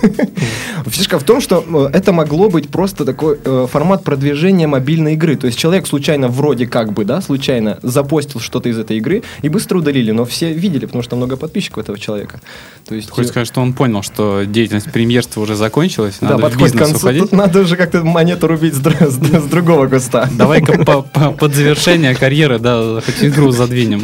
Фишка 0.88 1.18
в 1.20 1.24
том, 1.24 1.42
что 1.42 1.64
э, 1.94 1.98
это 1.98 2.12
могло 2.12 2.50
быть 2.50 2.70
просто 2.70 3.06
такой 3.06 3.40
э, 3.44 3.68
формат 3.72 4.04
продвижения 4.04 4.68
мобильной 4.68 5.14
игры. 5.14 5.36
То 5.36 5.48
есть 5.48 5.58
человек 5.58 5.88
случайно, 5.88 6.28
вроде 6.28 6.68
как 6.68 6.94
бы, 6.94 7.06
да, 7.06 7.22
случайно 7.22 7.80
запостил 7.82 8.40
что-то 8.42 8.70
из 8.70 8.78
этой 8.78 8.98
игры 8.98 9.24
и 9.42 9.50
быстро 9.50 9.78
удалили, 9.80 10.12
но 10.12 10.26
все 10.26 10.54
видели, 10.54 10.86
потому 10.86 11.02
что 11.02 11.16
много 11.16 11.38
подписчиков 11.38 11.80
этого 11.84 11.98
человека. 11.98 12.40
То 12.88 12.94
есть, 12.96 13.10
Хочешь 13.10 13.28
э, 13.30 13.32
сказать, 13.32 13.48
что 13.48 13.62
он 13.62 13.74
понял, 13.74 14.04
что 14.04 14.44
деятельность 14.46 14.92
премьерства 14.92 15.42
уже 15.42 15.56
закончилась, 15.56 16.18
да, 16.22 16.32
надо 16.32 16.38
в 16.40 16.42
подходит 16.42 16.72
к 16.72 16.76
бизнес 16.76 16.90
концу, 16.92 17.06
уходить? 17.08 17.22
тут 17.24 17.32
надо 17.32 17.62
уже 17.62 17.78
как-то 17.78 18.04
монету 18.04 18.48
рубить 18.48 18.76
с, 18.76 18.80
с- 18.82 19.16
с 19.16 19.44
другого 19.46 19.88
куста. 19.88 20.30
Давай-ка 20.38 20.84
по- 20.84 21.02
по- 21.02 21.32
под 21.32 21.56
завершение 21.56 22.14
карьеры, 22.16 22.60
да, 22.60 23.02
хоть 23.02 23.24
игру 23.24 23.45
задвинем. 23.52 24.04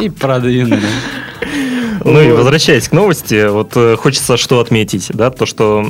И 0.00 0.08
продвинули. 0.08 0.82
Ну 2.04 2.20
и 2.20 2.30
возвращаясь 2.32 2.88
к 2.88 2.92
новости, 2.92 3.48
вот 3.48 3.72
э, 3.76 3.96
хочется 3.96 4.36
что 4.36 4.60
отметить, 4.60 5.06
да, 5.14 5.30
то, 5.30 5.46
что 5.46 5.82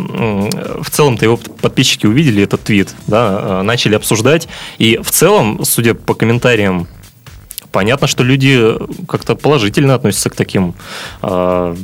в 0.80 0.88
целом-то 0.90 1.24
его 1.24 1.36
подписчики 1.36 2.06
увидели 2.06 2.42
этот 2.42 2.62
твит, 2.62 2.94
да, 3.08 3.40
э, 3.42 3.62
начали 3.62 3.96
обсуждать, 3.96 4.46
и 4.78 5.00
в 5.02 5.10
целом, 5.10 5.64
судя 5.64 5.94
по 5.94 6.14
комментариям, 6.14 6.86
понятно, 7.72 8.06
что 8.06 8.22
люди 8.22 8.62
как-то 9.08 9.34
положительно 9.34 9.94
относятся 9.94 10.30
к 10.30 10.36
таким 10.36 10.74
э, 11.22 11.76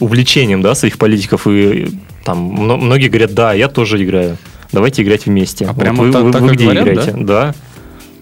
увлечениям, 0.00 0.60
да, 0.60 0.74
своих 0.74 0.98
политиков, 0.98 1.46
и 1.46 1.88
там 2.24 2.38
мно- 2.38 2.76
многие 2.76 3.08
говорят, 3.08 3.32
да, 3.32 3.54
я 3.54 3.68
тоже 3.68 4.04
играю. 4.04 4.36
Давайте 4.70 5.02
играть 5.02 5.24
вместе. 5.24 5.64
А 5.64 5.72
Вот 5.72 5.80
прямо 5.80 6.04
вы, 6.04 6.12
так- 6.12 6.22
вы- 6.24 6.32
так 6.32 6.42
вы 6.42 6.48
где 6.52 6.64
говорят, 6.64 6.84
играете? 6.88 7.12
Да. 7.16 7.54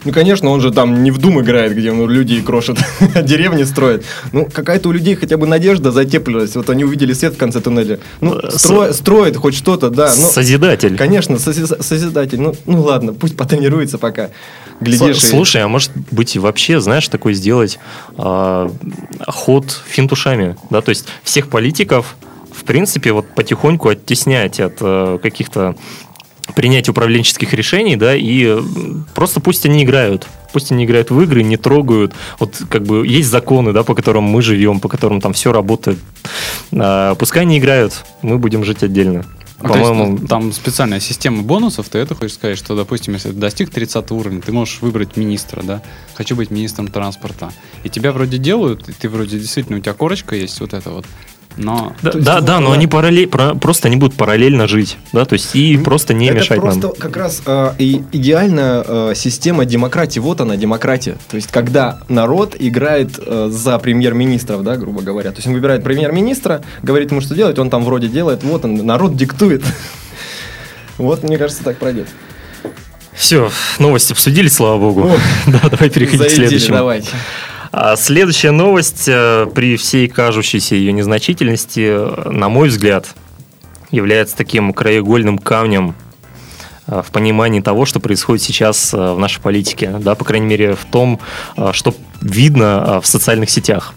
Ну, 0.06 0.12
конечно, 0.12 0.50
он 0.50 0.60
же 0.60 0.70
там 0.70 1.02
не 1.02 1.10
в 1.10 1.18
Дум 1.18 1.40
играет, 1.40 1.74
где 1.76 1.90
он 1.90 2.08
людей 2.08 2.40
крошит, 2.42 2.78
а 3.14 3.22
деревни 3.22 3.64
строит. 3.64 4.04
Ну, 4.32 4.46
какая-то 4.50 4.88
у 4.88 4.92
людей 4.92 5.16
хотя 5.16 5.36
бы 5.36 5.46
надежда 5.48 5.90
затеплилась. 5.90 6.54
Вот 6.54 6.70
они 6.70 6.84
увидели 6.84 7.12
свет 7.12 7.34
в 7.34 7.36
конце 7.38 7.60
туннеля. 7.60 7.98
Ну, 8.20 8.34
Э, 8.38 8.48
стро- 8.50 8.92
строит 8.92 9.36
хоть 9.36 9.54
что-то, 9.56 9.90
да. 9.90 10.12
Ну, 10.16 10.22
Созидатель. 10.28 10.96
конечно, 10.96 11.34
сози- 11.34 11.82
созидатель. 11.82 12.40
Ну, 12.40 12.54
ну 12.66 12.82
ладно, 12.82 13.14
пусть 13.14 13.36
потренируется 13.36 13.98
пока. 13.98 14.30
Глядишь, 14.80 15.16
Сл- 15.16 15.26
и- 15.26 15.30
Слушай, 15.30 15.62
а 15.64 15.68
может 15.68 15.90
быть 16.12 16.36
и 16.36 16.38
вообще, 16.38 16.80
знаешь, 16.80 17.08
такой 17.08 17.34
сделать 17.34 17.80
а, 18.16 18.70
ход 19.26 19.76
финт 19.88 20.12
ушами, 20.12 20.56
да, 20.70 20.82
то 20.82 20.90
есть 20.90 21.06
всех 21.24 21.48
политиков, 21.48 22.16
в 22.52 22.62
принципе, 22.64 23.12
вот 23.12 23.26
потихоньку 23.34 23.88
оттеснять 23.88 24.60
от 24.60 24.74
э, 24.80 25.18
каких-то 25.22 25.74
принятия 26.54 26.90
управленческих 26.92 27.52
решений, 27.52 27.96
да, 27.96 28.14
и 28.14 28.44
э, 28.46 28.62
просто 29.14 29.40
пусть 29.40 29.66
они 29.66 29.84
играют. 29.84 30.26
Пусть 30.52 30.72
они 30.72 30.84
играют 30.84 31.10
в 31.10 31.20
игры, 31.20 31.42
не 31.42 31.56
трогают. 31.56 32.14
Вот 32.38 32.62
как 32.70 32.84
бы 32.84 33.06
есть 33.06 33.28
законы, 33.28 33.72
да, 33.72 33.82
по 33.82 33.94
которым 33.94 34.24
мы 34.24 34.42
живем, 34.42 34.80
по 34.80 34.88
которым 34.88 35.20
там 35.20 35.32
все 35.32 35.52
работает. 35.52 35.98
А, 36.72 37.14
пускай 37.16 37.42
они 37.42 37.58
играют, 37.58 38.04
мы 38.22 38.38
будем 38.38 38.64
жить 38.64 38.82
отдельно. 38.82 39.24
Ну, 39.62 39.68
то 39.68 39.78
есть, 39.78 39.88
По-моему, 39.88 40.18
ну, 40.20 40.26
там 40.26 40.52
специальная 40.52 41.00
система 41.00 41.42
бонусов, 41.42 41.88
ты 41.88 41.98
это 41.98 42.14
хочешь 42.14 42.34
сказать, 42.34 42.58
что, 42.58 42.76
допустим, 42.76 43.14
если 43.14 43.30
ты 43.30 43.36
достиг 43.36 43.70
30 43.70 44.10
уровня, 44.10 44.42
ты 44.42 44.52
можешь 44.52 44.82
выбрать 44.82 45.16
министра, 45.16 45.62
да? 45.62 45.82
Хочу 46.14 46.36
быть 46.36 46.50
министром 46.50 46.88
транспорта. 46.88 47.50
И 47.82 47.88
тебя 47.88 48.12
вроде 48.12 48.36
делают, 48.36 48.86
и 48.88 48.92
ты 48.92 49.08
вроде 49.08 49.38
действительно, 49.38 49.78
у 49.78 49.80
тебя 49.80 49.94
корочка 49.94 50.36
есть 50.36 50.60
вот 50.60 50.74
это 50.74 50.90
вот. 50.90 51.06
Но 51.56 51.94
Да, 52.02 52.10
есть, 52.12 52.24
да, 52.24 52.40
да, 52.40 52.60
но 52.60 52.68
да. 52.68 52.74
они 52.74 52.86
параллель, 52.86 53.28
про- 53.28 53.54
просто 53.54 53.88
они 53.88 53.96
будут 53.96 54.14
параллельно 54.16 54.68
жить, 54.68 54.98
да, 55.12 55.24
то 55.24 55.32
есть 55.32 55.54
и 55.56 55.78
просто 55.78 56.12
не 56.12 56.26
это 56.26 56.36
мешать 56.36 56.60
просто 56.60 56.88
нам. 56.88 56.92
как 56.98 57.16
раз 57.16 57.42
э, 57.46 57.72
и 57.78 58.02
идеальная 58.12 58.84
э, 58.86 59.12
система 59.16 59.64
демократии. 59.64 60.20
Вот 60.20 60.40
она, 60.42 60.56
демократия. 60.56 61.16
То 61.30 61.36
есть, 61.36 61.50
когда 61.50 62.00
народ 62.08 62.56
играет 62.58 63.18
э, 63.18 63.48
за 63.50 63.78
премьер-министров, 63.78 64.62
да, 64.64 64.76
грубо 64.76 65.00
говоря. 65.00 65.30
То 65.30 65.36
есть, 65.36 65.48
он 65.48 65.54
выбирает 65.54 65.82
премьер-министра, 65.82 66.60
говорит 66.82 67.10
ему, 67.10 67.20
что 67.22 67.34
делать, 67.34 67.58
он 67.58 67.70
там 67.70 67.84
вроде 67.84 68.08
делает, 68.08 68.42
вот 68.44 68.64
он, 68.64 68.76
народ 68.84 69.16
диктует. 69.16 69.62
Вот, 70.98 71.22
мне 71.22 71.36
кажется, 71.36 71.62
так 71.62 71.76
пройдет. 71.76 72.08
Все, 73.12 73.50
новости 73.78 74.12
обсудили, 74.12 74.48
слава 74.48 74.78
богу. 74.78 75.02
О, 75.08 75.16
да, 75.46 75.60
давай 75.70 75.90
переходить 75.90 76.26
к 76.26 76.30
следующему. 76.30 76.76
давайте. 76.76 77.08
А 77.72 77.96
следующая 77.96 78.50
новость, 78.50 79.04
э, 79.08 79.46
при 79.54 79.76
всей 79.76 80.08
кажущейся 80.08 80.74
ее 80.74 80.92
незначительности, 80.92 81.86
э, 81.88 82.30
на 82.30 82.48
мой 82.48 82.68
взгляд, 82.68 83.14
является 83.90 84.36
таким 84.36 84.72
краеугольным 84.72 85.38
камнем 85.38 85.94
э, 86.86 87.02
в 87.06 87.10
понимании 87.10 87.60
того, 87.60 87.86
что 87.86 88.00
происходит 88.00 88.42
сейчас 88.42 88.92
в 88.92 89.18
нашей 89.18 89.40
политике, 89.40 89.90
да, 90.00 90.14
по 90.14 90.24
крайней 90.24 90.46
мере 90.46 90.74
в 90.74 90.84
том, 90.84 91.20
что 91.72 91.94
видно 92.20 93.00
в 93.00 93.06
социальных 93.06 93.50
сетях. 93.50 93.94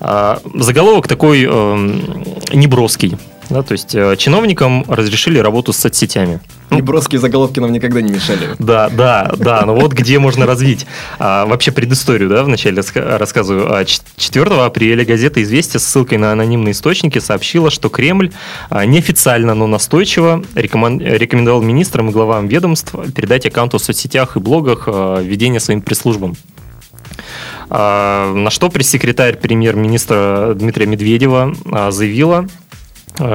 А, 0.00 0.40
Заголовок 0.54 1.08
такой 1.08 1.44
эм, 1.44 2.24
неброский, 2.52 3.18
да, 3.50 3.62
то 3.62 3.72
есть 3.72 3.94
э, 3.94 4.16
чиновникам 4.16 4.84
разрешили 4.88 5.38
работу 5.38 5.72
с 5.72 5.76
соцсетями. 5.78 6.40
Неброские 6.70 7.20
заголовки 7.20 7.58
нам 7.58 7.72
никогда 7.72 8.00
не 8.00 8.12
мешали. 8.12 8.50
Да, 8.60 8.88
да, 8.90 9.32
да, 9.36 9.66
но 9.66 9.74
вот 9.74 9.92
где 9.92 10.18
можно 10.20 10.46
развить. 10.46 10.86
А, 11.18 11.44
вообще 11.46 11.72
предысторию, 11.72 12.28
да, 12.28 12.44
вначале 12.44 12.80
рассказываю. 12.94 13.74
А, 13.74 13.84
ч- 13.84 14.00
4 14.16 14.62
апреля 14.64 15.04
газета 15.04 15.42
«Известия» 15.42 15.80
с 15.80 15.84
ссылкой 15.84 16.18
на 16.18 16.30
анонимные 16.30 16.70
источники 16.72 17.18
сообщила, 17.18 17.70
что 17.70 17.88
Кремль 17.88 18.30
а, 18.68 18.86
неофициально, 18.86 19.54
но 19.54 19.66
настойчиво 19.66 20.44
рекомен- 20.54 21.02
рекомендовал 21.02 21.60
министрам 21.60 22.08
и 22.10 22.12
главам 22.12 22.46
ведомств 22.46 22.94
передать 23.16 23.46
аккаунты 23.46 23.78
в 23.78 23.82
соцсетях 23.82 24.36
и 24.36 24.40
блогах 24.40 24.84
а, 24.86 25.20
ведения 25.20 25.58
своим 25.58 25.82
пресс-службам. 25.82 26.36
А, 27.68 28.32
На 28.32 28.50
что 28.50 28.68
пресс-секретарь 28.68 29.36
премьер-министра 29.36 30.52
Дмитрия 30.54 30.86
Медведева 30.86 31.54
а, 31.70 31.90
заявила, 31.90 32.46
а, 32.46 32.46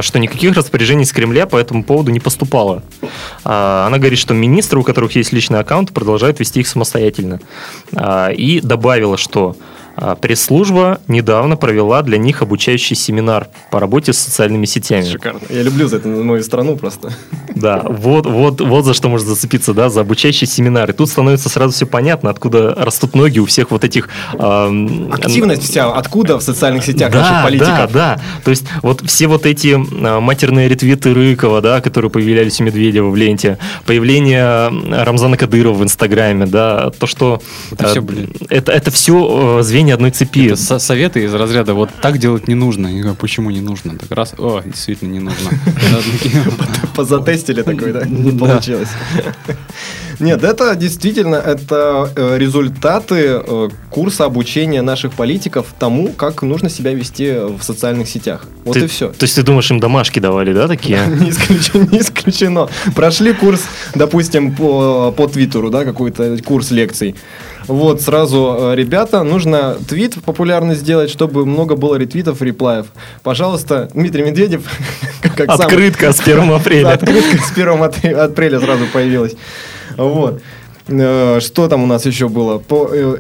что 0.02 0.20
никаких 0.20 0.56
распоряжений 0.56 1.06
с 1.06 1.12
Кремля 1.12 1.46
по 1.46 1.58
этому 1.58 1.84
поводу 1.84 2.12
не 2.12 2.20
поступало. 2.20 2.84
А, 3.44 3.86
Она 3.88 3.98
говорит, 3.98 4.20
что 4.20 4.34
министры, 4.34 4.80
у 4.80 4.84
которых 4.84 5.16
есть 5.16 5.32
личный 5.32 5.60
аккаунт, 5.60 5.92
продолжают 5.94 6.40
вести 6.40 6.62
их 6.62 6.68
самостоятельно. 6.68 7.40
А, 7.96 8.30
И 8.30 8.62
добавила, 8.62 9.18
что 9.18 9.56
пресс-служба 10.22 11.00
недавно 11.08 11.58
провела 11.58 12.02
для 12.02 12.18
них 12.18 12.42
обучающий 12.42 12.96
семинар 12.96 13.48
по 13.72 13.80
работе 13.80 14.14
с 14.14 14.18
социальными 14.18 14.66
сетями. 14.66 15.06
Шикарно. 15.06 15.42
Я 15.50 15.64
люблю 15.64 15.88
за 15.88 15.98
это 15.98 16.08
мою 16.08 16.44
страну 16.44 16.78
просто. 16.78 17.14
Да, 17.56 17.84
вот, 17.88 18.26
вот, 18.26 18.62
вот 18.62 18.86
за 18.86 18.94
что 18.94 19.08
можно 19.08 19.30
зацепиться, 19.30 19.74
да, 19.74 19.90
за 19.90 20.02
обучающий 20.02 20.48
семинар. 20.48 20.90
И 20.90 20.94
тут 20.94 21.10
становится 21.10 21.50
сразу 21.50 21.74
все 21.74 21.86
понятно, 21.86 22.30
откуда 22.30 22.76
растут 22.76 23.16
ноги 23.16 23.40
у 23.40 23.46
всех 23.46 23.72
вот 23.72 23.84
этих... 23.84 24.10
ам, 24.38 25.10
Активность 25.12 25.64
вся 25.64 25.92
откуда 25.92 26.38
в 26.38 26.44
социальных 26.44 26.84
сетях 26.84 27.12
да, 27.12 27.20
наших 27.20 27.44
политиков? 27.44 27.92
Да, 27.94 28.16
да. 28.16 28.22
То 28.44 28.52
есть 28.52 28.66
вот 28.82 29.02
все 29.06 29.28
вот 29.28 29.46
эти 29.46 29.76
а, 29.76 30.20
матерные 30.20 30.68
ретвиты 30.68 31.14
Рыкова, 31.14 31.62
да, 31.62 31.80
которые 31.80 32.12
появлялись 32.12 32.60
у 32.60 32.64
Медведева 32.64 33.10
в 33.10 33.16
ленте, 33.16 33.58
появление 33.86 34.70
Рамзана 35.04 35.38
Кадырова 35.38 35.74
в 35.74 35.84
Инстаграме, 35.84 36.46
да, 36.46 36.90
то, 36.92 37.08
что... 37.08 37.42
Это 37.72 37.86
а, 37.86 37.88
всё, 37.90 38.02
блин. 38.02 38.34
Это, 38.50 38.72
это 38.72 38.92
все 38.92 39.62
звенья 39.62 39.85
одной 39.92 40.12
цепи. 40.12 40.48
это 40.48 40.56
со- 40.56 40.80
советы 40.80 41.24
из 41.24 41.34
разряда 41.34 41.74
вот 41.74 41.90
так 42.02 42.18
делать 42.18 42.48
не 42.48 42.56
нужно. 42.56 42.88
Я 42.88 43.02
говорю, 43.02 43.16
почему 43.16 43.52
не 43.52 43.62
нужно? 43.62 43.98
Так 43.98 44.12
раз, 44.12 44.34
о, 44.38 44.62
действительно 44.66 45.12
не 45.14 45.20
нужно. 45.20 45.52
Позатестили 46.96 47.62
такой, 47.62 47.92
да? 47.94 48.06
Не 48.06 48.32
получилось. 48.32 48.90
Нет, 50.20 50.44
это 50.44 50.76
действительно 50.76 51.36
это 51.36 52.10
э, 52.16 52.38
результаты 52.38 53.42
э, 53.46 53.70
курса 53.90 54.24
обучения 54.26 54.82
наших 54.82 55.12
политиков 55.14 55.68
тому, 55.78 56.08
как 56.14 56.42
нужно 56.42 56.70
себя 56.70 56.94
вести 56.94 57.34
в 57.34 57.62
социальных 57.62 58.08
сетях. 58.08 58.46
Вот 58.64 58.76
Ты- 58.76 58.86
и 58.86 58.88
все. 58.88 59.10
То 59.10 59.24
есть 59.26 59.36
ты 59.36 59.44
думаешь, 59.44 59.70
им 59.72 59.80
домашки 59.80 60.20
давали, 60.20 60.54
да, 60.54 60.68
такие? 60.70 61.06
Не 61.08 61.32
исключено, 61.32 61.88
не 61.92 62.00
исключено. 62.00 62.70
Прошли 62.96 63.34
курс, 63.34 63.64
допустим, 63.94 64.56
по, 64.56 65.12
по 65.12 65.28
Твиттеру, 65.28 65.70
да, 65.70 65.84
какой-то 65.84 66.38
курс 66.46 66.72
лекций. 66.72 67.16
Вот, 67.68 68.02
сразу, 68.02 68.56
э, 68.60 68.76
ребята, 68.76 69.24
нужно 69.24 69.76
твит 69.88 70.24
популярный 70.24 70.76
сделать, 70.76 71.10
чтобы 71.10 71.46
много 71.46 71.76
было 71.76 71.96
ретвитов, 71.96 72.42
реплаев. 72.42 72.88
Пожалуйста, 73.24 73.90
Дмитрий 73.94 74.24
Медведев, 74.24 74.62
как 75.36 75.48
сам- 75.52 75.62
Открытка 75.62 76.12
с 76.14 76.20
1 76.20 76.52
апреля. 76.52 76.90
Открытка 76.92 77.38
с 77.44 77.52
1 77.52 77.84
ат- 77.84 78.06
апреля 78.06 78.60
сразу 78.60 78.86
появилась. 78.94 79.36
Вот. 79.98 80.42
Э, 80.88 81.40
Что 81.42 81.68
там 81.68 81.84
у 81.84 81.88
нас 81.88 82.06
еще 82.06 82.30
было? 82.30 82.60
По, 82.60 82.88
э, 82.92 83.18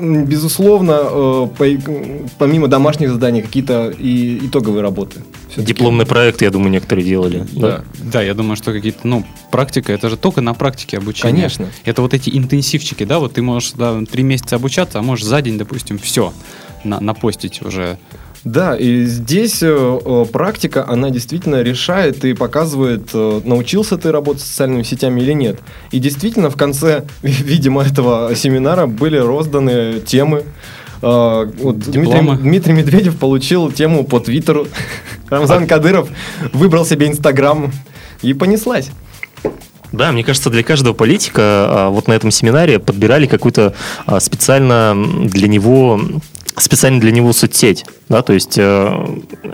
безусловно, 0.00 0.98
э, 1.02 1.48
по- 1.56 1.92
помимо 2.38 2.68
домашних 2.68 3.10
заданий, 3.10 3.42
какие-то 3.42 3.90
и 3.90 4.46
итоговые 4.46 4.82
работы. 4.82 5.20
Всё-таки. 5.48 5.72
Дипломный 5.74 6.06
проект, 6.06 6.42
я 6.42 6.50
думаю, 6.50 6.70
некоторые 6.70 7.04
делали. 7.06 7.46
Да. 7.52 7.84
Да, 8.12 8.22
я 8.22 8.34
думаю, 8.34 8.56
что 8.56 8.72
какие-то, 8.72 9.06
ну, 9.06 9.24
практика, 9.50 9.92
это 9.92 10.08
же 10.10 10.16
только 10.16 10.40
на 10.40 10.54
практике 10.54 10.98
обучения. 10.98 11.32
Конечно. 11.32 11.68
Это 11.84 12.02
вот 12.02 12.14
эти 12.14 12.30
интенсивчики, 12.36 13.04
да, 13.04 13.18
вот 13.18 13.34
ты 13.34 13.42
можешь 13.42 13.72
да, 13.72 13.98
три 14.10 14.22
месяца 14.22 14.56
обучаться, 14.56 14.98
а 14.98 15.02
можешь 15.02 15.24
за 15.24 15.40
день, 15.42 15.56
допустим, 15.58 15.98
все 15.98 16.32
на, 16.84 17.00
напостить 17.00 17.62
уже. 17.62 17.98
Да, 18.46 18.76
и 18.76 19.06
здесь 19.06 19.60
э, 19.60 19.66
э, 19.66 20.24
практика, 20.30 20.88
она 20.88 21.10
действительно 21.10 21.62
решает 21.62 22.24
и 22.24 22.32
показывает, 22.32 23.10
э, 23.12 23.40
научился 23.42 23.98
ты 23.98 24.12
работать 24.12 24.40
с 24.42 24.46
социальными 24.46 24.84
сетями 24.84 25.20
или 25.20 25.32
нет. 25.32 25.58
И 25.90 25.98
действительно, 25.98 26.48
в 26.48 26.56
конце, 26.56 27.06
видимо, 27.22 27.82
этого 27.82 28.36
семинара 28.36 28.86
были 28.86 29.16
розданы 29.16 29.98
темы. 29.98 30.44
Э, 31.02 31.44
Вот 31.60 31.80
Дмитрий. 31.80 32.36
Дмитрий 32.36 32.72
Медведев 32.72 33.16
получил 33.16 33.72
тему 33.72 34.04
по 34.04 34.20
Твиттеру. 34.20 34.68
Рамзан 35.28 35.66
Кадыров 35.66 36.08
выбрал 36.52 36.86
себе 36.86 37.08
Инстаграм 37.08 37.72
и 38.22 38.32
понеслась. 38.32 38.90
Да, 39.90 40.12
мне 40.12 40.22
кажется, 40.22 40.50
для 40.50 40.62
каждого 40.62 40.94
политика 40.94 41.42
а, 41.42 41.90
вот 41.90 42.06
на 42.06 42.12
этом 42.12 42.30
семинаре 42.30 42.78
подбирали 42.78 43.26
какую-то 43.26 43.74
а, 44.04 44.20
специально 44.20 44.94
для 45.24 45.48
него 45.48 46.00
специально 46.58 47.00
для 47.00 47.10
него 47.10 47.32
соцсеть, 47.32 47.84
да, 48.08 48.22
то 48.22 48.32
есть 48.32 48.56
э, 48.56 49.06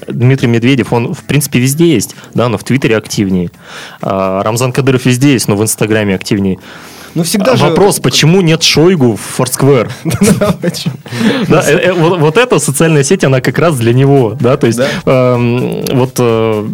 Дмитрий 0.08 0.48
Медведев, 0.48 0.92
он 0.92 1.14
в 1.14 1.24
принципе 1.24 1.58
везде 1.58 1.92
есть, 1.92 2.14
да, 2.34 2.48
но 2.48 2.58
в 2.58 2.64
Твиттере 2.64 2.96
активнее. 2.96 3.50
А, 4.00 4.42
Рамзан 4.42 4.72
Кадыров 4.72 5.04
везде 5.04 5.32
есть, 5.32 5.48
но 5.48 5.56
в 5.56 5.62
Инстаграме 5.62 6.14
активнее. 6.14 6.58
Ну, 7.14 7.24
всегда 7.24 7.52
А 7.52 7.56
же... 7.56 7.64
Вопрос, 7.64 8.00
почему 8.02 8.40
нет 8.40 8.62
Шойгу 8.62 9.16
в 9.16 9.40
Foursquare? 9.40 9.90
Э, 11.48 11.56
э, 11.58 11.92
вот, 11.92 12.38
эта 12.38 12.58
социальная 12.58 13.04
сеть, 13.04 13.24
она 13.24 13.40
как 13.40 13.58
раз 13.58 13.76
для 13.76 13.92
него, 13.92 14.36
да, 14.40 14.56
то 14.56 14.66
есть 14.66 14.80
эм, 15.04 15.84
вот 15.92 16.14
э, 16.18 16.68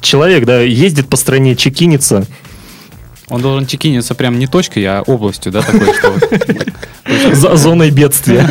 человек, 0.00 0.44
да, 0.44 0.60
ездит 0.60 1.08
по 1.08 1.16
стране, 1.16 1.56
чекинится, 1.56 2.26
Он 3.30 3.40
должен 3.40 3.66
чекиниться 3.66 4.14
прям 4.14 4.38
не 4.38 4.46
точкой, 4.46 4.84
а 4.86 5.02
областью, 5.02 5.52
да, 5.52 5.62
такой, 5.62 5.94
что 5.94 7.56
зоной 7.56 7.90
бедствия. 7.90 8.46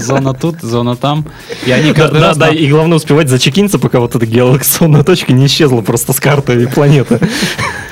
зона 0.00 0.34
тут, 0.34 0.60
зона 0.62 0.96
там. 0.96 1.26
И 1.66 1.70
они 1.72 1.92
Да, 1.92 2.08
да, 2.08 2.20
раз... 2.20 2.36
да, 2.36 2.46
на- 2.46 2.52
и 2.52 2.68
главное 2.68 2.96
успевать 2.96 3.28
зачекиниться, 3.28 3.78
пока 3.78 3.98
вот 4.00 4.14
эта 4.14 4.24
геолокационная 4.24 5.02
точка 5.02 5.32
не 5.32 5.46
исчезла 5.46 5.80
просто 5.82 6.12
с 6.12 6.20
карты 6.20 6.66
планеты. 6.68 7.18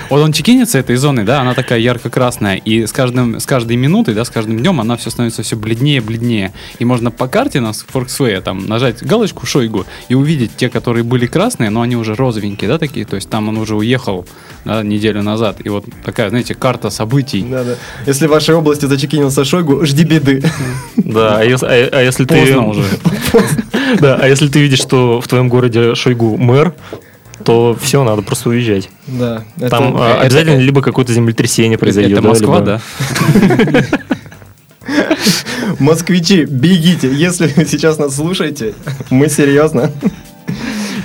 Вот 0.08 0.20
он 0.20 0.32
чекинится 0.32 0.78
этой 0.78 0.96
зоной, 0.96 1.24
да, 1.24 1.40
она 1.40 1.54
такая 1.54 1.78
ярко-красная, 1.78 2.56
и 2.56 2.86
с, 2.86 2.92
каждым, 2.92 3.40
с 3.40 3.46
каждой 3.46 3.76
минутой, 3.76 4.14
да, 4.14 4.24
с 4.24 4.30
каждым 4.30 4.58
днем 4.58 4.80
она 4.80 4.96
все 4.96 5.10
становится 5.10 5.42
все 5.42 5.56
бледнее, 5.56 6.00
бледнее. 6.00 6.52
И 6.78 6.84
можно 6.84 7.10
по 7.10 7.28
карте 7.28 7.60
на 7.60 7.72
Форксвея 7.72 8.40
там 8.40 8.66
нажать 8.66 9.02
галочку 9.02 9.46
Шойгу 9.46 9.84
и 10.08 10.14
увидеть 10.14 10.56
те, 10.56 10.68
которые 10.68 11.02
были 11.02 11.26
красные, 11.26 11.70
но 11.70 11.82
они 11.82 11.96
уже 11.96 12.14
розовенькие, 12.14 12.68
да, 12.68 12.78
такие, 12.78 13.04
то 13.04 13.16
есть 13.16 13.28
там 13.28 13.48
он 13.48 13.58
уже 13.58 13.74
уехал 13.74 14.26
да, 14.64 14.82
неделю 14.82 15.22
назад. 15.22 15.58
И 15.64 15.68
вот 15.68 15.84
такая, 16.04 16.30
знаете, 16.30 16.54
карта 16.54 16.90
событий. 16.90 17.44
Да, 17.48 17.64
да. 17.64 17.74
Если 18.06 18.26
в 18.26 18.30
вашей 18.30 18.54
области 18.54 18.86
зачекинился 18.86 19.44
Шойгу, 19.44 19.84
жди 19.86 20.04
беды. 20.04 20.42
Да, 20.96 21.38
а 21.38 21.44
если, 21.44 21.66
а- 21.66 21.88
а 21.92 22.02
если 22.02 22.24
ты... 22.24 22.40
Поздно 22.40 22.66
уже. 22.68 22.82
Да, 24.00 24.18
а 24.20 24.26
если 24.26 24.48
ты 24.48 24.58
видишь, 24.58 24.80
что 24.80 25.20
в 25.20 25.28
твоем 25.28 25.48
городе 25.48 25.94
Шойгу 25.94 26.36
мэр, 26.36 26.74
то 27.44 27.76
все, 27.80 28.02
надо 28.04 28.22
просто 28.22 28.50
уезжать. 28.50 28.88
Да. 29.06 29.44
это- 29.56 29.68
Там 29.70 29.96
а, 29.96 30.10
это- 30.12 30.20
обязательно 30.22 30.58
либо 30.58 30.82
какое-то 30.82 31.12
землетрясение 31.12 31.78
произойдет. 31.78 32.12
Это 32.18 32.22
да, 32.22 32.28
Москва, 32.28 32.58
либо- 32.58 32.66
да? 32.66 32.80
Москвичи, 35.78 36.44
бегите. 36.44 37.12
Если 37.12 37.48
вы 37.48 37.64
сейчас 37.66 37.98
нас 37.98 38.14
слушаете, 38.14 38.74
мы 39.10 39.28
серьезно. 39.28 39.90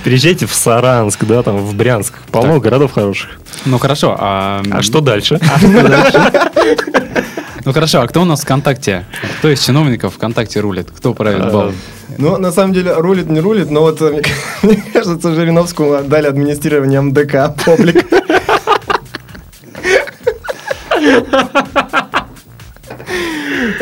Приезжайте 0.04 0.46
в 0.46 0.52
Саранск, 0.54 1.24
да, 1.24 1.42
там, 1.42 1.58
в 1.58 1.74
Брянск. 1.74 2.14
Полно 2.30 2.54
Так. 2.54 2.62
городов 2.62 2.92
хороших. 2.92 3.38
Ну 3.66 3.78
хорошо, 3.78 4.16
а... 4.18 4.62
А 4.70 4.82
что 4.82 5.00
дальше? 5.00 5.38
Ну 7.64 7.72
хорошо, 7.72 8.00
а 8.00 8.08
кто 8.08 8.22
у 8.22 8.24
нас 8.24 8.40
в 8.40 8.42
ВКонтакте? 8.42 9.04
Кто 9.38 9.48
из 9.48 9.60
чиновников 9.64 10.14
ВКонтакте 10.14 10.60
рулит? 10.60 10.90
Кто 10.90 11.14
правит 11.14 11.52
бал? 11.52 11.72
Ну, 12.18 12.36
на 12.36 12.50
самом 12.52 12.72
деле, 12.72 12.92
рулит, 12.92 13.30
не 13.30 13.40
рулит, 13.40 13.70
но 13.70 13.82
вот, 13.82 14.02
э, 14.02 14.20
мне, 14.62 14.82
кажется, 14.92 15.34
Жириновскому 15.34 15.94
отдали 15.94 16.26
администрирование 16.26 17.00
МДК 17.00 17.54
публик. 17.64 18.06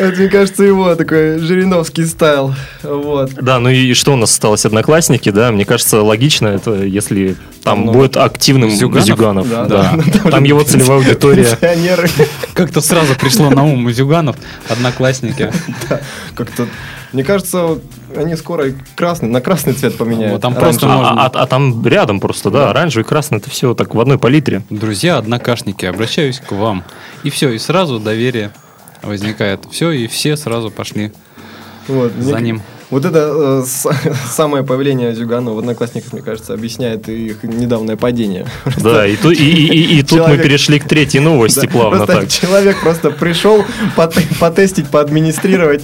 Это, 0.00 0.18
мне 0.18 0.28
кажется, 0.30 0.64
его 0.64 0.94
такой 0.94 1.38
Жириновский 1.38 2.06
стайл. 2.06 2.54
Вот. 2.82 3.32
Да, 3.34 3.58
ну 3.58 3.68
и 3.68 3.92
что 3.92 4.14
у 4.14 4.16
нас 4.16 4.30
осталось? 4.30 4.64
Одноклассники, 4.64 5.30
да? 5.30 5.52
Мне 5.52 5.66
кажется, 5.66 6.02
логично 6.02 6.48
это, 6.48 6.82
если 6.84 7.36
там 7.62 7.84
Ну, 7.84 7.92
будет 7.92 8.16
активным 8.16 8.70
Зюганов? 8.70 9.06
Зюганов. 9.06 9.50
Да, 9.50 9.64
да. 9.66 9.92
да. 10.24 10.30
Там 10.30 10.44
его 10.44 10.62
целевая 10.62 10.98
аудитория. 11.00 11.44
Пенсионеры. 11.44 12.08
Как-то 12.54 12.80
сразу 12.80 13.14
пришло 13.14 13.50
на 13.50 13.62
ум 13.64 13.90
Зюганов, 13.92 14.36
одноклассники. 14.70 15.52
Как-то, 16.34 16.66
мне 17.12 17.22
кажется, 17.22 17.78
они 18.16 18.36
скоро 18.36 18.72
красный, 18.96 19.28
на 19.28 19.42
красный 19.42 19.74
цвет 19.74 19.98
поменяют. 19.98 20.32
Вот 20.32 20.40
там 20.40 20.54
просто 20.54 20.86
А, 20.86 20.96
можно. 20.96 21.24
а- 21.26 21.30
а 21.42 21.46
там 21.46 21.86
рядом 21.86 22.20
просто, 22.20 22.50
да, 22.50 22.70
оранжевый 22.70 23.04
и 23.04 23.06
красный, 23.06 23.36
это 23.36 23.50
все 23.50 23.74
так 23.74 23.94
в 23.94 24.00
одной 24.00 24.18
палитре. 24.18 24.62
Друзья, 24.70 25.18
однокашники, 25.18 25.84
обращаюсь 25.84 26.40
к 26.40 26.52
вам. 26.52 26.84
И 27.24 27.28
все, 27.28 27.50
и 27.50 27.58
сразу 27.58 27.98
доверие 28.00 28.50
возникает. 29.02 29.60
Все, 29.70 29.90
и 29.90 30.06
все 30.06 30.36
сразу 30.36 30.70
пошли 30.70 31.12
Вот, 31.88 32.12
за 32.12 32.36
мне- 32.36 32.42
ним. 32.52 32.62
Вот 32.90 33.04
это 33.04 33.62
э, 33.62 33.64
с- 33.66 33.86
самое 34.34 34.64
появление 34.64 35.14
Зюганова 35.14 35.54
в 35.54 35.58
Одноклассниках, 35.60 36.12
мне 36.12 36.22
кажется, 36.22 36.54
объясняет 36.54 37.08
их 37.08 37.42
недавнее 37.44 37.96
падение. 37.96 38.46
Да, 38.82 39.06
и, 39.06 39.16
ту- 39.16 39.30
и- 39.30 39.36
и- 39.36 39.66
и- 39.66 39.98
и 39.98 40.02
тут 40.02 40.18
мы 40.20 40.24
Человек- 40.24 40.42
перешли 40.42 40.78
к 40.80 40.84
третьей 40.88 41.20
новости 41.20 41.60
Да, 41.66 41.68
плавно 41.68 42.06
так. 42.06 42.28
человек 42.28 42.80
просто 42.80 43.10
пришел 43.10 43.64
пот- 43.96 44.14
потестить, 44.40 44.88
поадминистрировать. 44.88 45.82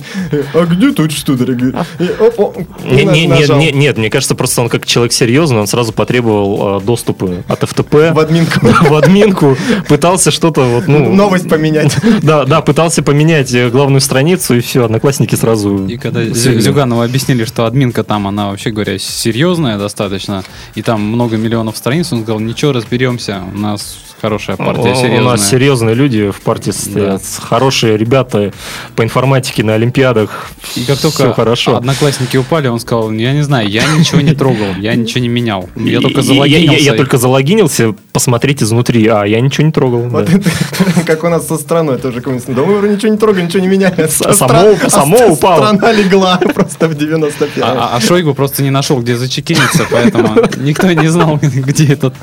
А 0.55 0.65
где 0.67 0.93
тут 0.93 1.13
что, 1.13 1.35
дорогие? 1.35 1.75
Оп, 2.21 2.39
оп, 2.41 2.59
Не- 2.85 3.05
не- 3.05 3.27
не- 3.27 3.59
не- 3.59 3.73
нет, 3.73 3.99
мне 3.99 4.11
кажется, 4.11 4.35
просто 4.35 4.63
он 4.63 4.69
как 4.69 4.85
человек 4.87 5.13
серьезный, 5.13 5.59
он 5.59 5.67
сразу 5.67 5.93
потребовал 5.93 6.79
э, 6.79 6.85
доступы 6.85 7.45
от 7.49 7.61
ФТП 7.69 7.95
в 8.13 8.19
админку. 8.19 8.61
в 8.67 8.95
админку, 8.95 9.57
пытался 9.89 10.31
что-то 10.31 10.63
вот, 10.63 10.89
ну... 10.89 11.13
Новость 11.15 11.49
поменять. 11.49 11.97
Да, 12.23 12.45
да, 12.45 12.61
пытался 12.63 13.03
поменять 13.03 13.53
э, 13.55 13.69
главную 13.71 14.01
страницу, 14.01 14.57
и 14.57 14.61
все, 14.61 14.85
одноклассники 14.85 15.35
сразу... 15.37 15.87
И 15.87 15.97
когда 15.99 16.23
Зю- 16.25 16.59
Зюганову 16.97 17.03
объяснили, 17.03 17.45
что 17.45 17.67
админка 17.67 18.05
там, 18.05 18.27
она 18.27 18.49
вообще 18.49 18.71
говоря, 18.71 18.99
серьезная 18.99 19.79
достаточно, 19.79 20.45
и 20.75 20.83
там 20.83 21.03
много 21.03 21.37
миллионов 21.37 21.77
страниц, 21.77 22.13
он 22.13 22.23
сказал, 22.23 22.41
ничего, 22.41 22.73
разберемся, 22.73 23.43
у 23.53 23.59
нас 23.59 23.99
хорошая 24.21 24.57
партия 24.57 24.93
У- 24.93 24.95
серьезная. 24.97 25.21
У 25.21 25.25
нас 25.25 25.49
серьезные 25.49 25.95
люди 25.95 26.31
в 26.31 26.41
партии 26.41 26.71
состоят, 26.71 27.23
хорошие 27.41 27.97
ребята 27.97 28.53
по 28.95 29.03
информатике 29.05 29.63
на 29.63 29.75
Олимпиадах. 29.75 30.49
И 30.75 30.85
как 30.85 30.99
только 30.99 31.17
Все 31.25 31.33
хорошо. 31.33 31.77
одноклассники 31.77 32.37
упали, 32.37 32.69
он 32.69 32.81
сказал, 32.81 33.11
я 33.13 33.33
не 33.33 33.43
знаю, 33.43 33.69
я 33.69 33.83
ничего 33.97 34.21
не 34.21 34.35
трогал, 34.35 34.75
я 34.79 34.95
ничего 34.95 35.21
не 35.21 35.29
менял. 35.29 35.69
Я 35.77 36.01
только 36.01 36.23
залогинился. 36.23 36.83
Я, 36.85 36.95
только 36.95 37.19
залогинился, 37.19 37.95
посмотреть 38.13 38.63
изнутри, 38.63 39.07
а 39.07 39.25
я 39.25 39.41
ничего 39.41 39.67
не 39.67 39.73
трогал. 39.73 40.01
Вот 40.09 40.25
да. 40.27 40.33
это 40.33 41.03
как 41.07 41.25
у 41.25 41.29
нас 41.29 41.47
со 41.47 41.57
страной 41.59 41.99
тоже 41.99 42.21
коммунист. 42.21 42.47
Да 42.49 42.63
мы 42.63 42.89
ничего 42.89 43.13
не 43.13 43.19
трогали, 43.19 43.45
ничего 43.45 43.61
не 43.61 43.69
меняли. 43.69 44.07
Само- 44.09 45.27
упало. 45.33 45.67
Страна 45.67 45.93
легла 45.93 46.39
просто 46.55 46.89
в 46.89 46.95
95 46.95 47.51
А, 47.63 47.91
а- 47.93 47.97
а 47.97 48.01
Шойгу 48.01 48.35
просто 48.35 48.63
не 48.63 48.71
нашел, 48.71 49.01
где 49.01 49.17
зачекиниться, 49.17 49.87
поэтому 49.91 50.37
никто 50.57 50.91
не 50.93 51.09
знал, 51.09 51.37
где 51.43 51.93
этот 51.93 52.15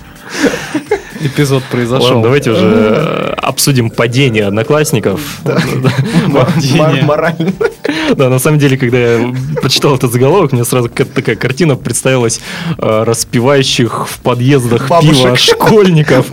эпизод 1.25 1.63
произошел. 1.63 2.05
Ладно, 2.07 2.23
давайте 2.23 2.51
уже 2.51 2.61
э, 2.65 3.33
обсудим 3.37 3.89
падение 3.89 4.45
одноклассников. 4.45 5.21
Мор- 6.27 7.03
Морально. 7.03 7.53
Да, 8.15 8.29
на 8.29 8.39
самом 8.39 8.59
деле, 8.59 8.77
когда 8.77 8.97
я 8.97 9.33
прочитал 9.61 9.95
этот 9.95 10.11
заголовок, 10.11 10.51
мне 10.51 10.63
сразу 10.65 10.89
какая-то 10.89 11.13
такая 11.15 11.35
картина 11.35 11.75
представилась 11.75 12.39
э, 12.77 13.03
распивающих 13.05 14.07
в 14.07 14.19
подъездах 14.19 14.87
пиво 14.87 15.35
школьников 15.37 16.25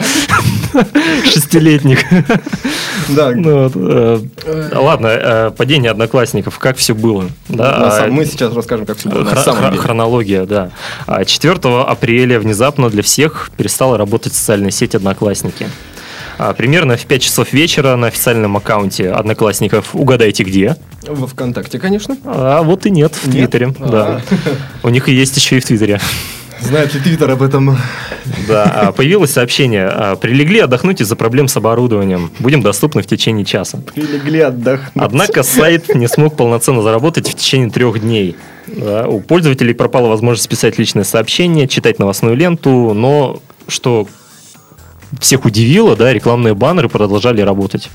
шестилетних. 1.25 2.01
Да, 3.09 3.31
Ну 3.33 3.71
э, 3.75 4.21
Ладно, 4.73 5.07
э, 5.09 5.51
падение 5.57 5.91
одноклассников, 5.91 6.59
как 6.59 6.77
все 6.77 6.95
было? 6.95 7.27
А, 7.59 8.07
мы 8.09 8.25
сейчас 8.25 8.55
расскажем, 8.55 8.87
как 8.87 8.99
все 8.99 9.09
было. 9.09 9.25
Хронология, 9.77 10.45
да. 10.47 10.71
А 11.07 11.25
4 11.25 11.59
апреля 11.83 12.39
внезапно 12.39 12.91
для 12.91 13.03
всех 13.03 13.51
перестала 13.57 13.99
работать 13.99 14.35
социальная 14.35 14.71
сеть 14.71 14.95
«Одноклассники». 14.95 15.67
А, 16.39 16.55
Примерно 16.55 16.97
в 16.97 17.05
5 17.05 17.23
часов 17.23 17.53
вечера 17.53 17.97
на 17.97 18.07
официальном 18.07 18.57
аккаунте 18.57 19.11
Одноклассников 19.11 19.95
«Угадайте 19.95 20.43
где?» 20.43 20.77
Во 21.07 21.27
ВКонтакте, 21.27 21.79
конечно. 21.79 22.17
А 22.25 22.63
вот 22.63 22.87
и 22.87 22.91
нет, 22.91 23.15
в 23.15 23.27
Нет? 23.27 23.51
Твиттере, 23.51 23.75
А. 23.81 23.89
да. 23.89 24.21
У 24.83 24.89
них 24.89 25.09
и 25.09 25.13
есть 25.15 25.37
еще 25.37 25.57
и 25.59 25.61
в 25.61 25.65
Твиттере. 25.67 26.01
Знает 26.61 26.95
ли 26.95 27.01
Твиттер 27.01 27.31
об 27.31 27.43
этом? 27.43 27.77
Да, 28.47 28.65
а, 28.65 28.93
появилось 28.93 29.33
сообщение. 29.33 29.87
а, 29.87 30.17
Прилегли 30.17 30.61
отдохнуть 30.61 31.01
из-за 31.01 31.17
проблем 31.17 31.49
с 31.49 31.57
оборудованием. 31.57 32.31
Будем 32.39 32.63
доступны 32.63 33.03
в 33.03 33.07
течение 33.07 33.45
часа. 33.45 33.79
Прилегли 33.95 34.41
отдохнуть. 34.41 35.05
Однако 35.05 35.43
сайт 35.43 35.95
не 35.95 36.07
смог 36.07 36.37
полноценно 36.37 36.83
заработать 36.83 37.29
в 37.29 37.35
течение 37.35 37.71
трех 37.71 38.01
дней. 38.01 38.37
Да, 38.67 39.09
у 39.09 39.21
пользователей 39.21 39.75
пропала 39.75 40.09
возможность 40.09 40.49
писать 40.49 40.79
личное 40.79 41.05
сообщение, 41.05 41.67
читать 41.67 41.99
новостную 41.99 42.37
ленту, 42.37 42.93
но 42.95 43.41
что 43.67 44.07
всех 45.19 45.45
удивило, 45.45 45.97
да, 45.97 46.13
рекламные 46.13 46.55
баннеры 46.55 46.89
продолжали 46.89 47.41
работать. 47.41 47.89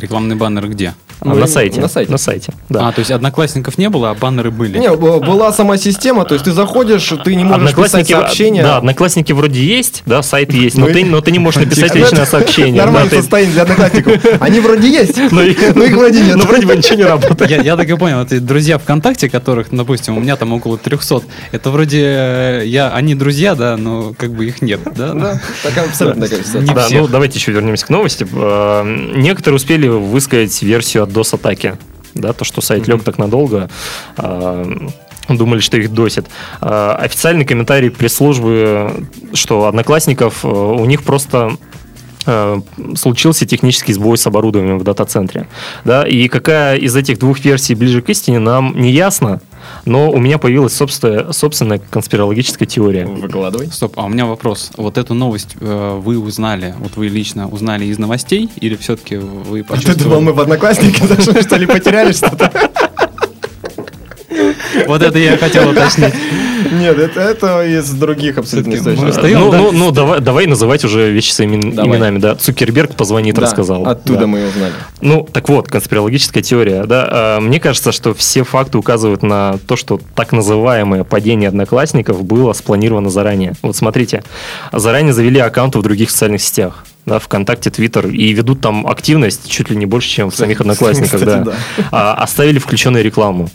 Рекламный 0.00 0.36
баннер 0.36 0.68
где? 0.68 0.94
А, 1.20 1.28
Ну, 1.28 1.34
на 1.36 1.46
сайте. 1.46 1.80
на 1.80 1.88
сайте. 1.88 2.10
На 2.12 2.18
сайте, 2.18 2.52
да. 2.68 2.88
А, 2.88 2.92
то 2.92 2.98
есть 2.98 3.10
одноклассников 3.10 3.78
не 3.78 3.88
было, 3.88 4.10
а 4.10 4.14
баннеры 4.14 4.50
были. 4.50 4.78
Не, 4.78 4.94
была 4.94 5.52
сама 5.52 5.76
система, 5.78 6.24
то 6.24 6.34
есть 6.34 6.44
ты 6.44 6.52
заходишь, 6.52 7.10
ты 7.24 7.34
не 7.34 7.44
можешь 7.44 7.74
писать 7.74 8.08
сообщения. 8.08 8.62
Да, 8.62 8.76
одноклассники 8.78 9.32
вроде 9.32 9.64
есть, 9.64 10.02
да, 10.06 10.22
сайт 10.22 10.52
есть, 10.52 10.76
но, 10.76 10.86
Ну 10.86 10.92
ты, 10.92 11.04
но 11.04 11.20
ты 11.20 11.30
не 11.30 11.38
можешь 11.38 11.62
написать 11.64 11.94
личное 11.94 12.26
сообщение. 12.26 12.82
Нормальное 12.82 13.10
да, 13.10 13.16
состояние 13.16 13.52
для 13.54 13.62
одноклассников. 13.62 14.22
Они 14.40 14.60
вроде 14.60 14.88
есть, 14.88 15.16
но, 15.32 15.42
их- 15.42 15.74
но 15.74 15.84
их 15.84 15.96
вроде 15.96 16.20
нет. 16.20 16.36
но 16.36 16.44
вроде 16.44 16.66
бы 16.66 16.76
ничего 16.76 16.96
не 16.96 17.04
работает. 17.04 17.50
Я, 17.50 17.62
я 17.62 17.76
так 17.76 17.88
и 17.88 17.96
понял, 17.96 18.20
это 18.20 18.38
друзья 18.40 18.78
ВКонтакте, 18.78 19.30
которых, 19.30 19.68
допустим, 19.70 20.16
у 20.18 20.20
меня 20.20 20.36
там 20.36 20.52
около 20.52 20.76
300, 20.76 21.22
это 21.52 21.70
вроде 21.70 22.02
э, 22.02 22.62
я, 22.66 22.90
они 22.90 23.14
друзья, 23.14 23.54
да, 23.54 23.76
но 23.76 24.12
как 24.16 24.32
бы 24.32 24.46
их 24.46 24.60
нет, 24.60 24.80
да? 24.96 25.12
Да, 25.14 25.40
такая 25.62 25.86
абсолютно 25.86 26.26
да, 26.74 26.86
ну 26.90 27.08
давайте 27.08 27.38
еще 27.38 27.52
вернемся 27.52 27.86
к 27.86 27.90
новости. 27.90 28.26
Э, 28.30 28.82
Некоторые 29.16 29.56
успели 29.56 29.85
высказать 29.90 30.62
версию 30.62 31.04
от 31.04 31.10
DOS-атаки. 31.10 31.76
Да, 32.14 32.32
то, 32.32 32.44
что 32.44 32.60
сайт 32.60 32.88
лег 32.88 33.02
так 33.04 33.18
надолго. 33.18 33.68
э, 34.16 34.88
Думали, 35.28 35.60
что 35.60 35.76
их 35.76 35.92
досит. 35.92 36.26
Э, 36.60 36.96
Официальный 36.98 37.44
комментарий 37.44 37.90
пресс-службы, 37.90 39.08
что 39.32 39.66
одноклассников, 39.66 40.44
э, 40.44 40.48
у 40.48 40.84
них 40.84 41.02
просто 41.02 41.56
э, 42.26 42.60
случился 42.96 43.44
технический 43.44 43.92
сбой 43.92 44.18
с 44.18 44.26
оборудованием 44.26 44.78
в 44.78 44.84
дата-центре. 44.84 45.48
Да, 45.84 46.06
и 46.06 46.28
какая 46.28 46.76
из 46.76 46.94
этих 46.94 47.18
двух 47.18 47.44
версий 47.44 47.74
ближе 47.74 48.02
к 48.02 48.08
истине, 48.08 48.38
нам 48.38 48.78
не 48.80 48.92
ясно, 48.92 49.40
но 49.84 50.10
у 50.10 50.18
меня 50.18 50.38
появилась 50.38 50.74
собственная, 50.74 51.32
собственная 51.32 51.80
конспирологическая 51.90 52.66
теория. 52.66 53.06
Выкладывай. 53.06 53.68
Стоп, 53.68 53.98
а 53.98 54.04
у 54.04 54.08
меня 54.08 54.26
вопрос. 54.26 54.70
Вот 54.76 54.98
эту 54.98 55.14
новость 55.14 55.56
э, 55.60 55.98
вы 56.02 56.18
узнали, 56.18 56.74
вот 56.78 56.96
вы 56.96 57.08
лично 57.08 57.48
узнали 57.48 57.84
из 57.84 57.98
новостей, 57.98 58.50
или 58.60 58.76
все-таки 58.76 59.16
вы 59.16 59.60
А 59.60 59.62
ты 59.62 59.68
почувствовали? 59.68 60.02
думал, 60.02 60.20
мы 60.20 60.32
в 60.32 60.40
одноклассники 60.40 60.96
что 61.42 61.56
ли, 61.56 61.66
потеряли 61.66 62.12
что-то? 62.12 62.50
Вот 64.86 65.02
это 65.02 65.18
я 65.18 65.36
хотел 65.36 65.68
уточнить. 65.70 66.14
Нет, 66.72 66.98
это, 66.98 67.20
это 67.20 67.64
из 67.64 67.90
других 67.90 68.38
абсолютно 68.38 68.74
источников. 68.74 69.14
стоим, 69.14 69.38
ну, 69.38 69.50
да? 69.50 69.58
ну, 69.58 69.72
ну, 69.72 69.90
давай, 69.92 70.20
давай 70.20 70.46
называть 70.46 70.84
уже 70.84 71.10
вещи 71.12 71.30
своими 71.30 71.70
Давай. 71.70 71.90
именами, 71.90 72.18
да. 72.18 72.34
Цукерберг 72.34 72.94
позвонит, 72.94 73.36
Да, 73.36 73.42
рассказал. 73.42 73.86
Оттуда 73.86 74.20
Да. 74.20 74.26
мы 74.26 74.40
и 74.40 74.44
узнали. 74.44 74.72
Ну, 75.00 75.28
так 75.30 75.48
вот, 75.48 75.68
конспирологическая 75.68 76.42
теория, 76.42 76.84
да. 76.84 77.08
А, 77.08 77.40
Мне 77.40 77.60
кажется, 77.60 77.92
что 77.92 78.14
все 78.14 78.42
факты 78.42 78.78
указывают 78.78 79.22
на 79.22 79.58
то, 79.66 79.76
что 79.76 80.00
так 80.14 80.32
называемое 80.32 81.04
падение 81.04 81.48
одноклассников 81.48 82.24
было 82.24 82.52
спланировано 82.52 83.10
заранее. 83.10 83.52
Вот 83.62 83.76
смотрите, 83.76 84.24
заранее 84.72 85.12
завели 85.12 85.38
аккаунты 85.38 85.78
в 85.78 85.82
других 85.82 86.10
социальных 86.10 86.42
сетях. 86.42 86.84
Да, 87.04 87.20
ВКонтакте, 87.20 87.70
Твиттер, 87.70 88.08
и 88.08 88.32
ведут 88.32 88.60
там 88.60 88.84
активность 88.88 89.48
чуть 89.48 89.70
ли 89.70 89.76
не 89.76 89.86
больше, 89.86 90.08
чем 90.08 90.30
в 90.32 90.34
самих 90.34 90.60
одноклассниках, 90.60 91.20
кстати, 91.20 91.44
да. 91.44 91.44
да. 91.44 91.54
А, 91.92 92.14
оставили 92.14 92.58
включенную 92.58 93.04
рекламу. 93.04 93.48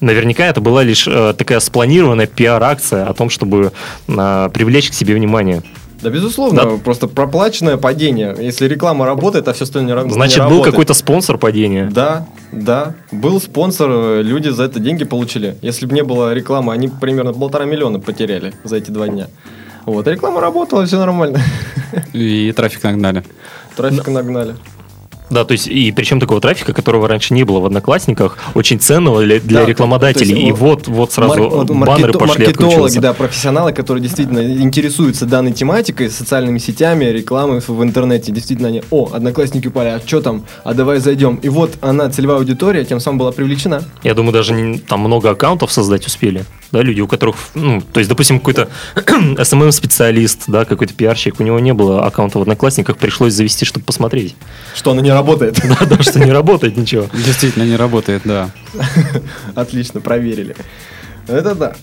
Наверняка 0.00 0.46
это 0.46 0.60
была 0.60 0.82
лишь 0.82 1.06
э, 1.06 1.34
такая 1.36 1.60
спланированная 1.60 2.26
пиар-акция 2.26 3.06
о 3.06 3.12
том, 3.14 3.28
чтобы 3.28 3.72
э, 4.08 4.48
привлечь 4.52 4.90
к 4.90 4.94
себе 4.94 5.14
внимание. 5.14 5.62
Да, 6.02 6.08
безусловно, 6.08 6.62
Да. 6.64 6.70
просто 6.82 7.08
проплаченное 7.08 7.76
падение. 7.76 8.34
Если 8.40 8.66
реклама 8.66 9.04
работает, 9.04 9.46
а 9.48 9.52
все 9.52 9.64
остальное 9.64 9.94
не 9.94 10.00
ра- 10.00 10.06
не 10.06 10.12
Значит, 10.14 10.38
был 10.38 10.44
работает. 10.44 10.72
какой-то 10.72 10.94
спонсор 10.94 11.36
падения. 11.36 11.90
Да, 11.92 12.26
да. 12.52 12.94
Был 13.12 13.38
спонсор, 13.40 13.90
э, 13.92 14.22
люди 14.22 14.48
за 14.48 14.62
это 14.64 14.80
деньги 14.80 15.04
получили. 15.04 15.56
Если 15.60 15.84
бы 15.84 15.94
не 15.94 16.02
было 16.02 16.32
рекламы, 16.32 16.72
они 16.72 16.88
примерно 16.88 17.34
полтора 17.34 17.66
миллиона 17.66 18.00
потеряли 18.00 18.54
за 18.64 18.76
эти 18.76 18.90
два 18.90 19.08
дня. 19.08 19.26
Вот, 19.84 20.06
реклама 20.08 20.40
работала, 20.40 20.86
все 20.86 20.98
нормально. 20.98 21.40
И 22.14 22.50
трафик 22.56 22.82
нагнали. 22.82 23.22
Трафик 23.76 24.08
нагнали. 24.08 24.54
Да, 25.30 25.44
то 25.44 25.52
есть, 25.52 25.68
и 25.68 25.92
причем 25.92 26.18
такого 26.20 26.40
трафика, 26.40 26.72
которого 26.72 27.06
раньше 27.08 27.34
не 27.34 27.44
было 27.44 27.60
в 27.60 27.66
Одноклассниках, 27.66 28.36
очень 28.54 28.80
ценного 28.80 29.22
для, 29.22 29.40
для 29.40 29.60
Да, 29.60 29.66
рекламодателей. 29.66 30.34
то 30.34 30.40
есть, 30.40 30.48
и 30.48 30.52
вот 30.52 30.88
вот, 30.88 31.12
сразу 31.12 31.38
Мар- 31.38 31.48
вот 31.50 31.70
баннеры 31.70 32.12
маркето- 32.12 32.18
пошли 32.18 32.44
маркетологи, 32.46 32.98
да, 32.98 33.12
профессионалы, 33.12 33.72
которые 33.72 34.02
действительно 34.02 34.40
интересуются 34.60 35.26
данной 35.26 35.52
тематикой, 35.52 36.10
социальными 36.10 36.58
сетями, 36.58 37.04
рекламой 37.04 37.60
в, 37.60 37.68
в 37.68 37.82
интернете. 37.82 38.32
Действительно, 38.32 38.68
они, 38.68 38.82
о, 38.90 39.10
одноклассники 39.12 39.68
упали, 39.68 39.88
а 39.88 40.00
что 40.04 40.20
там? 40.20 40.44
А 40.64 40.74
давай 40.74 40.98
зайдем. 40.98 41.36
И 41.36 41.48
вот 41.48 41.72
она, 41.80 42.10
целевая 42.10 42.38
аудитория, 42.38 42.84
тем 42.84 42.98
самым 43.00 43.18
была 43.18 43.32
привлечена. 43.32 43.82
Я 44.02 44.14
думаю, 44.14 44.32
даже 44.32 44.52
не- 44.52 44.78
там 44.78 45.00
много 45.00 45.30
аккаунтов 45.30 45.70
создать 45.72 46.06
успели. 46.06 46.44
Да, 46.72 46.82
люди, 46.82 47.00
у 47.00 47.08
которых, 47.08 47.36
ну, 47.54 47.80
то 47.80 47.98
есть, 47.98 48.08
допустим, 48.08 48.38
какой-то 48.38 48.68
SMM-специалист, 49.50 50.44
да, 50.46 50.64
какой-то 50.64 50.94
пиарщик, 50.94 51.40
у 51.40 51.42
него 51.42 51.58
не 51.58 51.72
было 51.74 52.04
аккаунта 52.06 52.38
в 52.38 52.42
Одноклассниках, 52.42 52.96
пришлось 52.96 53.32
завести, 53.34 53.64
чтобы 53.64 53.84
посмотреть. 53.84 54.34
Что 54.74 54.92
она 54.92 55.02
не 55.02 55.10
работает. 55.20 55.60
Да, 55.80 55.86
да, 55.86 56.02
что 56.02 56.18
не 56.18 56.32
работает 56.32 56.76
ничего. 56.76 57.06
Действительно 57.12 57.64
не 57.64 57.76
работает, 57.76 58.22
да. 58.24 58.50
Отлично, 59.54 60.00
проверили. 60.00 60.56
Это 61.28 61.54
да. 61.54 61.74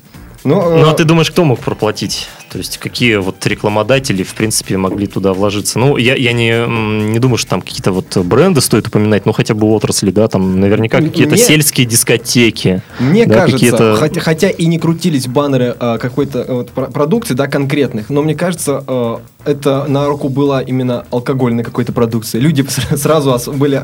Ну, 0.48 0.62
Ну, 0.62 0.90
а 0.90 0.94
э, 0.94 0.96
ты 0.96 1.04
думаешь, 1.04 1.30
кто 1.30 1.44
мог 1.44 1.60
проплатить? 1.60 2.30
То 2.50 2.58
есть, 2.58 2.78
какие 2.78 3.18
вот 3.18 3.46
рекламодатели, 3.46 4.24
в 4.24 4.34
принципе, 4.34 4.78
могли 4.78 5.06
туда 5.06 5.34
вложиться? 5.34 5.78
Ну, 5.78 5.98
я, 5.98 6.16
я 6.16 6.32
не, 6.32 6.66
не 7.12 7.20
думаю, 7.20 7.38
что 7.38 7.50
там 7.50 7.62
какие-то 7.62 7.92
вот 7.92 8.16
бренды 8.18 8.62
стоит 8.62 8.88
упоминать, 8.88 9.26
ну, 9.26 9.34
хотя 9.34 9.54
бы 9.54 9.68
отрасли, 9.68 10.10
да, 10.10 10.30
там 10.30 10.62
наверняка 10.62 11.00
какие-то 11.00 11.36
мне- 11.36 11.44
сельские 11.44 11.86
дискотеки. 11.86 12.82
Мне 13.00 13.26
да, 13.26 13.46
кажется, 13.46 13.98
хотя, 13.98 14.22
хотя 14.22 14.50
и 14.50 14.66
не 14.68 14.80
крутились 14.80 15.28
баннеры 15.28 15.76
а, 15.78 15.98
какой-то 15.98 16.40
э, 16.40 16.54
вот, 16.54 16.72
про- 16.72 16.88
продукции, 16.88 17.34
да, 17.34 17.48
конкретных, 17.48 18.10
но 18.10 18.22
мне 18.22 18.34
кажется, 18.34 18.86
э, 18.88 19.18
это 19.44 19.84
на 19.90 20.08
руку 20.08 20.30
было 20.30 20.62
именно 20.62 21.06
алкогольной 21.12 21.66
какой-то 21.66 21.92
продукции. 21.92 22.40
Люди 22.40 22.66
сразу 22.96 23.38
были, 23.52 23.84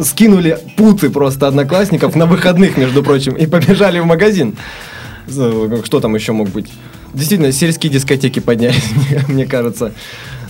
скинули 0.00 0.58
путы 0.78 1.10
просто 1.10 1.46
одноклассников 1.46 2.16
на 2.16 2.24
выходных, 2.24 2.78
между 2.78 3.02
прочим, 3.02 3.34
и 3.34 3.46
побежали 3.46 3.98
в 3.98 4.06
магазин. 4.06 4.56
Что 5.28 6.00
там 6.00 6.14
еще 6.14 6.32
мог 6.32 6.48
быть? 6.48 6.68
Действительно, 7.14 7.52
сельские 7.52 7.90
дискотеки 7.90 8.38
поднялись, 8.38 8.84
мне, 9.28 9.46
кажется, 9.46 9.92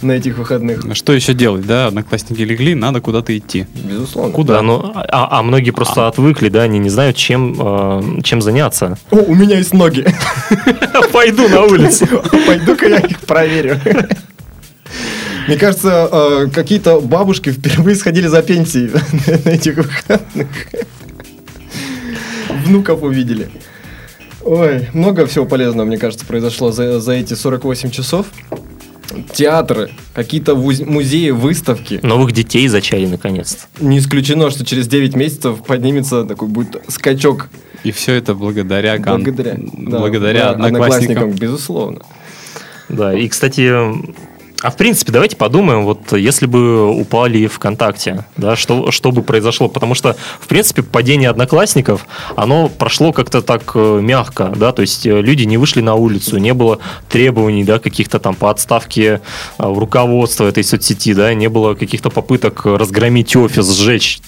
на 0.02 0.12
этих 0.12 0.38
выходных. 0.38 0.82
Что 0.94 1.12
еще 1.12 1.34
делать, 1.34 1.66
да? 1.66 1.86
Одноклассники 1.86 2.42
легли, 2.42 2.74
надо 2.74 3.00
куда-то 3.00 3.36
идти. 3.36 3.66
Безусловно. 3.74 4.44
Да, 4.44 4.62
ну, 4.62 4.92
а, 4.94 5.38
а 5.38 5.42
многие 5.42 5.70
просто 5.70 6.08
отвыкли, 6.08 6.48
да, 6.48 6.62
они 6.62 6.78
не 6.78 6.90
знают, 6.90 7.16
чем, 7.16 7.56
э, 7.58 8.22
чем 8.22 8.42
заняться. 8.42 8.98
О, 9.10 9.16
у 9.16 9.34
меня 9.34 9.58
есть 9.58 9.72
ноги. 9.72 10.04
Пойду 11.12 11.48
на 11.48 11.62
улицу. 11.62 12.06
Пойду-ка 12.46 12.88
я 12.88 12.98
их 12.98 13.20
проверю. 13.20 13.80
Мне 15.46 15.56
кажется, 15.56 16.08
э, 16.10 16.46
какие-то 16.52 17.00
бабушки 17.00 17.50
впервые 17.50 17.96
сходили 17.96 18.26
за 18.26 18.42
пенсией 18.42 18.90
на 19.44 19.50
этих 19.50 19.76
выходных. 19.76 20.48
Внуков 22.66 23.02
увидели. 23.02 23.48
Ой, 24.44 24.88
много 24.92 25.26
всего 25.26 25.44
полезного, 25.46 25.86
мне 25.86 25.98
кажется, 25.98 26.24
произошло 26.24 26.70
за, 26.70 27.00
за 27.00 27.12
эти 27.12 27.34
48 27.34 27.90
часов. 27.90 28.26
Театры, 29.32 29.90
какие-то 30.14 30.54
музеи, 30.54 31.30
выставки. 31.30 31.98
Новых 32.02 32.32
детей 32.32 32.68
зачали 32.68 33.06
наконец-то. 33.06 33.66
Не 33.80 33.98
исключено, 33.98 34.50
что 34.50 34.64
через 34.64 34.86
9 34.86 35.16
месяцев 35.16 35.62
поднимется 35.66 36.24
такой 36.24 36.48
будет 36.48 36.76
скачок. 36.88 37.48
И 37.84 37.90
все 37.90 38.14
это 38.14 38.34
благодаря, 38.34 38.98
кон- 38.98 39.22
Благодаря, 39.22 39.56
да, 39.58 39.98
благодаря 39.98 40.52
да, 40.54 40.66
одноклассникам. 40.66 41.30
безусловно. 41.30 42.02
Да, 42.88 43.14
и, 43.16 43.28
кстати, 43.28 43.70
а 44.60 44.70
в 44.72 44.76
принципе, 44.76 45.12
давайте 45.12 45.36
подумаем, 45.36 45.84
вот 45.84 46.12
если 46.12 46.46
бы 46.46 46.90
упали 46.90 47.46
ВКонтакте, 47.46 48.24
да, 48.36 48.56
что, 48.56 48.90
что 48.90 49.12
бы 49.12 49.22
произошло? 49.22 49.68
Потому 49.68 49.94
что, 49.94 50.16
в 50.40 50.48
принципе, 50.48 50.82
падение 50.82 51.30
одноклассников, 51.30 52.06
оно 52.34 52.68
прошло 52.68 53.12
как-то 53.12 53.40
так 53.40 53.70
э, 53.74 54.00
мягко, 54.02 54.52
да, 54.56 54.72
то 54.72 54.82
есть 54.82 55.06
э, 55.06 55.20
люди 55.20 55.44
не 55.44 55.58
вышли 55.58 55.80
на 55.80 55.94
улицу, 55.94 56.38
не 56.38 56.54
было 56.54 56.80
требований, 57.08 57.62
да, 57.62 57.78
каких-то 57.78 58.18
там 58.18 58.34
по 58.34 58.50
отставке 58.50 59.04
э, 59.04 59.18
руководства 59.58 60.46
этой 60.46 60.64
соцсети, 60.64 61.14
да, 61.14 61.32
не 61.34 61.48
было 61.48 61.74
каких-то 61.74 62.10
попыток 62.10 62.66
разгромить 62.66 63.36
офис, 63.36 63.70
сжечь 63.70 64.20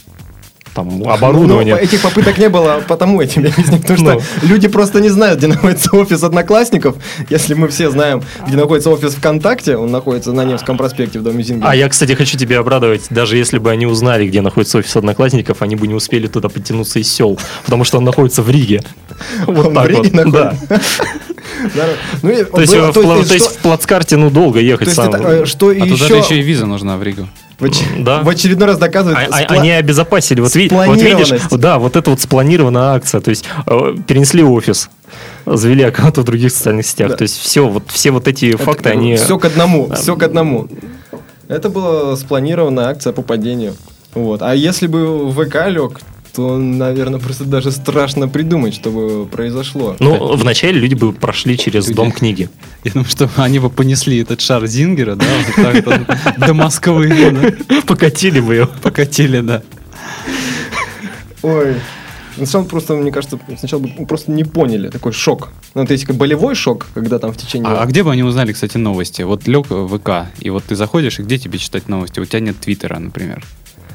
там 0.75 1.03
оборудование. 1.09 1.75
Ну, 1.75 1.81
этих 1.81 2.01
попыток 2.03 2.39
не 2.39 2.49
было, 2.49 2.83
потому 2.87 3.21
я 3.21 3.27
тебе 3.27 3.49
объясню, 3.49 3.79
потому 3.79 3.99
что 3.99 4.13
Ну. 4.15 4.49
люди 4.49 4.69
просто 4.69 5.01
не 5.01 5.09
знают, 5.09 5.39
где 5.39 5.47
находится 5.49 5.95
офис 5.97 6.23
Одноклассников. 6.23 6.97
Если 7.29 7.55
мы 7.55 7.69
все 7.69 7.91
знаем, 7.91 8.23
где 8.47 8.57
находится 8.57 8.91
офис 8.91 9.15
ВКонтакте, 9.15 9.77
он 9.77 9.91
находится 9.91 10.33
на 10.33 10.45
Невском 10.45 10.77
проспекте 10.77 11.19
в 11.19 11.23
доме 11.23 11.43
Зингера. 11.43 11.69
А 11.71 11.75
я, 11.75 11.89
кстати, 11.89 12.13
хочу 12.15 12.39
тебя 12.39 12.61
обрадовать. 12.61 13.03
Даже 13.11 13.37
если 13.37 13.59
бы 13.59 13.71
они 13.71 13.87
узнали, 13.87 14.27
где 14.27 14.41
находится 14.41 14.79
офис 14.79 14.95
одноклассников, 14.97 15.63
они 15.63 15.77
бы 15.77 15.87
не 15.87 15.95
успели 15.95 16.27
туда 16.27 16.49
подтянуться 16.49 16.99
из 16.99 17.11
сел, 17.13 17.39
потому 17.65 17.85
что 17.85 17.99
он 17.99 18.05
находится 18.05 18.43
в 18.43 18.51
Риге. 18.51 18.83
Вот 19.47 19.67
Он 19.67 19.73
в 19.73 19.75
так 19.75 19.89
Риге 19.89 20.11
вот. 20.25 20.33
Да. 20.33 20.55
находится? 20.55 20.87
Ну, 22.23 22.31
То 22.45 22.61
есть, 22.61 22.75
было- 22.75 22.93
в 22.93 22.97
пла- 22.97 23.17
есть 23.19 23.29
то 23.29 23.35
есть 23.35 23.47
что- 23.47 23.55
в 23.55 23.59
плацкарте, 23.59 24.17
ну, 24.17 24.31
долго 24.31 24.61
то 24.61 24.65
ехать 24.65 24.87
есть 24.89 24.97
сам. 24.97 25.13
это, 25.15 25.29
э, 25.29 25.47
что 25.47 25.71
А 25.71 25.75
туда 25.75 25.85
еще 25.87 26.07
же 26.07 26.15
еще 26.17 26.39
и 26.39 26.43
виза 26.43 26.67
нужна 26.67 26.97
в 26.97 27.03
Ригу. 27.03 27.29
В 27.61 27.65
оч- 27.65 27.85
Да. 28.03 28.23
в 28.23 28.29
очередной 28.29 28.69
раз 28.69 28.79
доказывает 28.79 29.19
А- 29.19 29.37
а- 29.37 29.43
спла- 29.43 29.59
Они 29.59 29.71
обезопасили. 29.71 30.41
Вот, 30.41 30.55
ви- 30.55 30.69
вот 30.71 31.01
видишь, 31.01 31.33
да, 31.51 31.79
вот 31.79 31.97
это 31.97 32.11
вот 32.11 32.21
спланированная 32.21 32.95
акция. 32.95 33.21
То 33.21 33.31
есть 33.31 33.45
э, 33.67 33.95
перенесли 34.07 34.43
офис, 34.43 34.91
завели 35.47 35.85
аккаунт 35.85 36.19
в 36.19 36.25
других 36.25 36.51
социальных 36.53 36.87
сетях. 36.87 37.11
Да. 37.11 37.17
То 37.17 37.23
есть 37.23 37.39
все, 37.39 37.67
вот, 37.69 37.85
все 37.89 38.11
вот 38.11 38.27
эти 38.29 38.57
факты, 38.57 38.91
они... 38.91 39.17
Все 39.17 39.39
к 39.39 39.45
одному, 39.45 39.91
все 39.95 40.17
к 40.17 40.23
одному. 40.23 40.69
Это 41.49 41.69
была 41.69 42.17
спланированная 42.17 42.87
акция 42.87 43.13
по 43.13 43.23
падению. 43.23 43.75
Вот. 44.15 44.43
А 44.43 44.55
если 44.55 44.87
бы 44.87 45.31
ВК 45.33 45.69
лег, 45.69 46.01
то, 46.41 46.57
наверное, 46.57 47.21
просто 47.21 47.45
даже 47.45 47.71
страшно 47.71 48.27
придумать, 48.27 48.75
что 48.75 48.91
бы 48.91 49.27
произошло. 49.27 49.97
Ну, 50.01 50.35
вначале 50.37 50.81
люди 50.81 50.95
бы 50.95 51.13
прошли 51.13 51.59
через 51.59 51.87
Люди. 51.89 51.97
дом 51.97 52.13
книги. 52.13 52.49
Я 52.83 52.93
думаю, 52.93 53.09
что 53.11 53.29
они 53.37 53.59
бы 53.59 53.69
понесли 53.69 54.19
этот 54.23 54.41
шар 54.41 54.67
Зингера, 54.67 55.17
да, 55.17 55.27
вот 55.47 55.65
так 55.65 55.87
вот 55.87 56.47
до 56.47 56.55
Москвы, 56.55 57.57
Покатили 57.87 58.41
бы 58.41 58.55
его. 58.55 58.71
покатили, 58.83 59.41
да. 59.41 59.63
Ой. 61.43 61.77
Сначала 62.37 62.65
просто, 62.65 62.95
мне 62.95 63.13
кажется, 63.13 63.39
сначала 63.59 63.81
бы 63.81 64.07
просто 64.07 64.31
не 64.31 64.45
поняли. 64.45 64.89
Такой 64.89 65.13
шок. 65.13 65.51
Ну, 65.75 65.85
то 65.85 65.93
есть 65.93 66.07
как 66.07 66.17
болевой 66.17 66.55
шок, 66.55 66.87
когда 66.95 67.19
там 67.19 67.33
в 67.33 67.37
течение... 67.37 67.69
А, 67.69 67.83
а 67.83 67.87
где 67.87 68.03
бы 68.03 68.11
они 68.13 68.23
узнали, 68.23 68.53
кстати, 68.53 68.79
новости? 68.79 69.21
Вот 69.23 69.47
лег 69.47 69.69
в 69.69 69.99
ВК, 69.99 70.33
и 70.39 70.49
вот 70.49 70.65
ты 70.65 70.75
заходишь, 70.75 71.19
и 71.19 71.23
где 71.23 71.37
тебе 71.37 71.59
читать 71.59 71.89
новости? 71.89 72.19
У 72.19 72.25
тебя 72.25 72.41
нет 72.41 72.57
Твиттера, 72.59 72.99
например. 72.99 73.45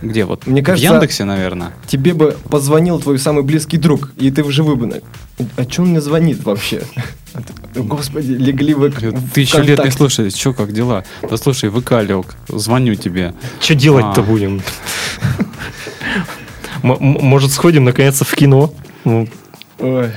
Где 0.01 0.25
вот? 0.25 0.45
Мне 0.47 0.61
кажется- 0.61 0.89
В 0.89 0.91
Яндексе, 0.93 1.23
наверное. 1.23 1.71
Тебе 1.87 2.13
бы 2.13 2.37
позвонил 2.49 2.99
твой 2.99 3.17
самый 3.19 3.43
близкий 3.43 3.77
друг, 3.77 4.11
и 4.17 4.29
ты 4.31 4.43
вживую 4.43 4.77
бы... 4.77 5.01
О 5.57 5.65
чем 5.65 5.85
он 5.85 5.89
мне 5.91 6.01
звонит 6.01 6.43
вообще? 6.43 6.83
А 7.35 7.79
Господи, 7.81 8.31
легли 8.31 8.73
вы... 8.73 8.89
Тысячу 9.33 9.59
лет 9.59 9.83
не 9.83 9.91
слушай, 9.91 10.29
что, 10.29 10.53
как 10.53 10.71
дела? 10.71 11.03
Да 11.29 11.35
слушай, 11.35 11.69
ВК 11.69 11.91
лег, 12.07 12.33
звоню 12.47 12.95
тебе. 12.95 13.33
Что 13.59 13.75
делать-то 13.75 14.21
А. 14.21 14.23
будем? 14.23 14.61
Может, 16.81 17.51
сходим 17.51 17.83
наконец-то 17.83 18.23
в 18.23 18.33
кино? 18.33 18.73
Ну, 19.03 19.27
Ой. 19.79 20.11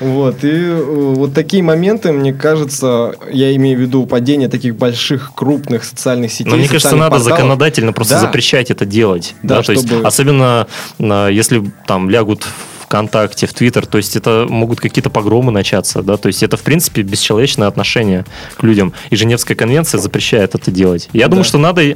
Вот, 0.00 0.44
и 0.44 0.48
э, 0.50 0.82
вот 1.16 1.34
такие 1.34 1.62
моменты, 1.62 2.12
мне 2.12 2.32
кажется, 2.32 3.14
я 3.32 3.54
имею 3.56 3.78
в 3.78 3.80
виду 3.80 4.06
падение 4.06 4.48
таких 4.48 4.76
больших, 4.76 5.32
крупных 5.34 5.84
социальных 5.84 6.32
сетей. 6.32 6.50
Но 6.50 6.56
мне 6.56 6.68
кажется, 6.68 6.94
надо 6.96 7.16
порталов. 7.16 7.36
законодательно 7.36 7.92
просто 7.92 8.14
Да. 8.14 8.20
запрещать 8.20 8.70
это 8.70 8.84
делать. 8.86 9.34
Да, 9.42 9.56
Да, 9.56 9.62
то 9.62 9.72
есть, 9.72 9.86
чтобы- 9.86 10.06
особенно 10.06 10.66
э, 10.98 11.28
если 11.32 11.64
там 11.86 12.10
лягут 12.10 12.46
ВКонтакте, 12.82 13.46
в 13.46 13.52
Твиттер, 13.52 13.84
то 13.84 13.98
есть 13.98 14.16
это 14.16 14.46
могут 14.48 14.80
какие-то 14.80 15.10
погромы 15.10 15.52
начаться, 15.52 16.00
да, 16.02 16.16
то 16.16 16.28
есть 16.28 16.42
это, 16.42 16.56
в 16.56 16.62
принципе, 16.62 17.02
бесчеловечное 17.02 17.68
отношение 17.68 18.24
к 18.56 18.62
людям. 18.62 18.94
И 19.10 19.16
Женевская 19.16 19.54
конвенция 19.54 19.98
запрещает 19.98 20.54
это 20.54 20.70
делать. 20.70 21.10
Я 21.12 21.28
думаю, 21.28 21.44
что 21.44 21.58
надо, 21.58 21.82
э, 21.82 21.94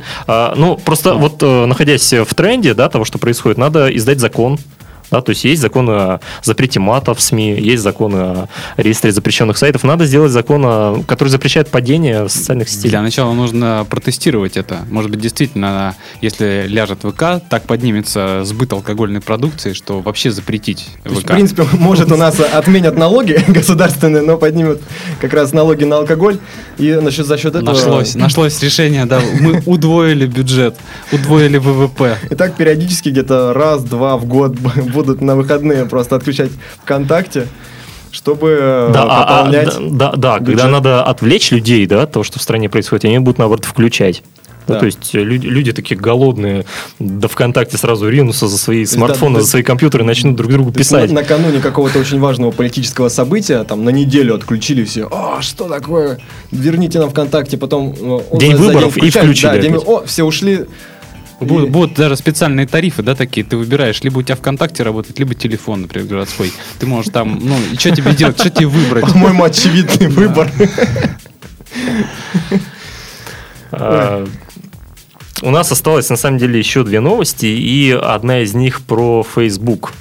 ну, 0.57 0.77
просто 0.77 1.15
вот 1.15 1.43
э, 1.43 1.65
находясь 1.67 2.13
в 2.13 2.35
тренде, 2.35 2.75
да, 2.75 2.91
того, 2.91 3.07
что 3.07 3.17
происходит, 3.19 3.57
надо 3.57 3.89
издать 3.97 4.21
закон, 4.21 4.59
да, 5.13 5.21
то 5.21 5.31
есть 5.31 5.45
есть 5.45 5.61
закон 5.61 5.89
о 5.91 6.21
запрете 6.43 6.81
мата 6.81 7.15
в 7.15 7.21
СМИ, 7.21 7.61
есть 7.61 7.83
закон 7.83 8.15
о 8.17 8.49
регистре 8.79 9.13
запрещенных 9.13 9.59
сайтов. 9.59 9.85
Надо 9.85 10.07
сделать 10.07 10.33
закон, 10.33 11.05
который 11.05 11.29
запрещает 11.29 11.69
падение 11.69 12.29
социальных 12.31 12.71
сетей. 12.71 12.89
Для 12.89 13.03
начала 13.03 13.33
нужно 13.35 13.87
протестировать 13.89 14.57
это. 14.57 14.81
Может 14.91 15.11
быть, 15.11 15.21
действительно, 15.21 15.95
если 16.23 16.65
ляжет 16.67 17.01
ВК, 17.03 17.43
так 17.49 17.65
поднимется 17.65 18.43
сбыт 18.45 18.73
алкогольной 18.73 19.21
продукции, 19.21 19.75
что 19.75 20.01
вообще 20.01 20.31
запретить 20.31 20.89
То 21.05 21.11
есть, 21.11 21.23
ВК. 21.23 21.31
в 21.31 21.35
принципе, 21.35 21.67
может, 21.75 22.11
у 22.11 22.17
нас 22.17 22.41
отменят 22.41 22.97
налоги 22.97 23.39
государственные, 23.49 24.23
но 24.23 24.39
поднимут 24.39 24.81
как 25.21 25.35
раз 25.35 25.53
налоги 25.53 25.85
на 25.85 25.99
алкоголь, 25.99 26.39
и 26.79 26.91
насчет, 26.93 27.27
за 27.27 27.37
счет 27.37 27.55
этого... 27.55 27.75
Нашлось, 27.75 28.15
нашлось 28.15 28.63
решение, 28.63 29.05
да, 29.05 29.21
мы 29.41 29.63
удвоили 29.67 30.27
бюджет, 30.27 30.75
удвоили 31.13 31.59
ВВП. 31.59 32.17
И 32.31 32.35
так 32.35 32.57
периодически 32.57 33.11
где-то 33.11 33.53
раз-два 33.53 34.17
в 34.17 34.25
год 34.25 34.57
будут 34.93 35.02
на 35.07 35.37
выходные 35.37 35.85
просто 35.87 36.17
отключать 36.17 36.51
ВКонтакте, 36.83 37.47
чтобы 38.11 38.59
э, 38.61 38.91
Да, 38.93 39.03
а- 39.05 39.23
а, 39.23 39.37
пополнять... 39.45 39.97
да, 39.97 40.11
да, 40.13 40.17
да, 40.17 40.39
бюджет. 40.39 40.57
когда 40.59 40.71
надо 40.73 41.03
отвлечь 41.05 41.51
людей, 41.51 41.87
да, 41.87 42.07
того, 42.07 42.25
что 42.25 42.39
в 42.39 42.43
стране 42.43 42.69
происходит, 42.69 43.05
они 43.05 43.19
будут, 43.19 43.39
наоборот, 43.39 43.65
включать. 43.65 44.23
Да, 44.69 44.75
Да. 44.75 44.81
то 44.81 44.87
есть 44.87 45.13
э, 45.15 45.19
люди, 45.19 45.45
люди 45.49 45.73
такие 45.73 45.99
голодные, 46.01 46.65
до 47.01 47.27
ВКонтакте 47.27 47.77
сразу 47.79 48.09
ринутся 48.09 48.47
за 48.47 48.57
свои 48.59 48.85
смартфоны, 48.85 49.35
да, 49.37 49.41
за 49.41 49.47
да. 49.47 49.51
свои 49.51 49.63
компьютеры 49.65 50.05
и 50.05 50.07
начнут 50.07 50.37
друг 50.37 50.53
другу 50.53 50.71
То 50.71 50.79
писать. 50.79 51.11
на- 51.11 51.23
накануне 51.23 51.59
какого-то 51.59 51.99
очень 51.99 52.21
важного 52.21 52.53
политического 52.53 53.09
события, 53.09 53.65
там 53.65 53.85
на 53.85 53.91
неделю 53.91 54.37
отключили 54.37 54.85
все. 54.85 55.07
О, 55.11 55.39
что 55.41 55.69
такое? 55.69 56.19
Верните 56.53 57.01
нам 57.01 57.11
ВКонтакте, 57.11 57.57
потом... 57.59 57.93
э, 58.01 58.37
День 58.39 58.55
выборов 58.55 58.97
и 58.97 59.01
включают. 59.01 59.27
включили 59.31 59.51
Да, 59.51 59.59
день-. 59.59 59.77
О, 59.85 60.05
все 60.07 60.23
ушли. 60.23 60.67
Будут, 61.43 61.69
И- 61.69 61.71
будут 61.71 61.95
даже 61.95 62.17
специальные 62.17 62.67
тарифы, 62.67 63.03
да, 63.03 63.15
такие. 63.15 63.45
Ты 63.45 63.57
выбираешь, 63.57 64.01
либо 64.03 64.19
у 64.19 64.23
тебя 64.23 64.37
ВКонтакте 64.37 64.83
работает, 64.83 65.19
либо 65.19 65.35
телефон, 65.35 65.83
например, 65.83 66.07
городской. 66.09 66.53
Ты 66.79 66.87
можешь 66.87 67.13
там, 67.13 67.39
ну, 67.43 67.57
и 67.73 67.77
что 67.77 67.91
тебе 67.91 68.13
делать, 68.15 68.39
что 68.39 68.51
тебе 68.51 68.67
выбрать? 68.67 69.05
По-моему, 69.05 69.45
очевидный 69.45 70.09
выбор. 70.09 70.51
А, 73.73 74.27
У 75.43 75.51
нас 75.51 75.73
осталось, 75.73 76.09
на 76.11 76.17
самом 76.17 76.39
деле, 76.39 76.59
еще 76.59 76.85
две 76.85 77.01
новости, 77.01 77.47
и 77.47 77.91
одна 77.91 78.41
из 78.41 78.55
них 78.55 78.83
про 78.83 79.25
Facebook. 79.25 79.93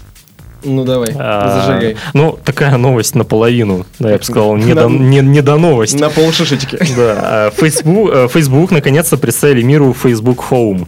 Ну 0.63 0.84
давай, 0.86 1.10
А, 1.17 1.65
зажигай. 1.65 1.97
Ну, 2.13 2.38
такая 2.43 2.77
новость 2.77 3.15
наполовину, 3.15 3.88
да, 3.97 4.12
я 4.12 4.17
бы 4.19 4.23
сказал, 4.23 4.56
не, 4.58 4.73
На- 4.75 4.84
до, 4.84 4.89
не, 4.89 5.19
не 5.21 5.41
до 5.41 5.58
новости. 5.58 5.97
На 5.97 6.10
полшишечки. 6.12 6.77
Да, 6.95 7.47
а, 7.47 7.51
Facebook, 7.51 8.12
э, 8.13 8.27
Facebook 8.32 8.69
наконец-то 8.69 9.17
представили 9.17 9.63
миру 9.63 9.95
Facebook 9.99 10.38
Home. 10.51 10.88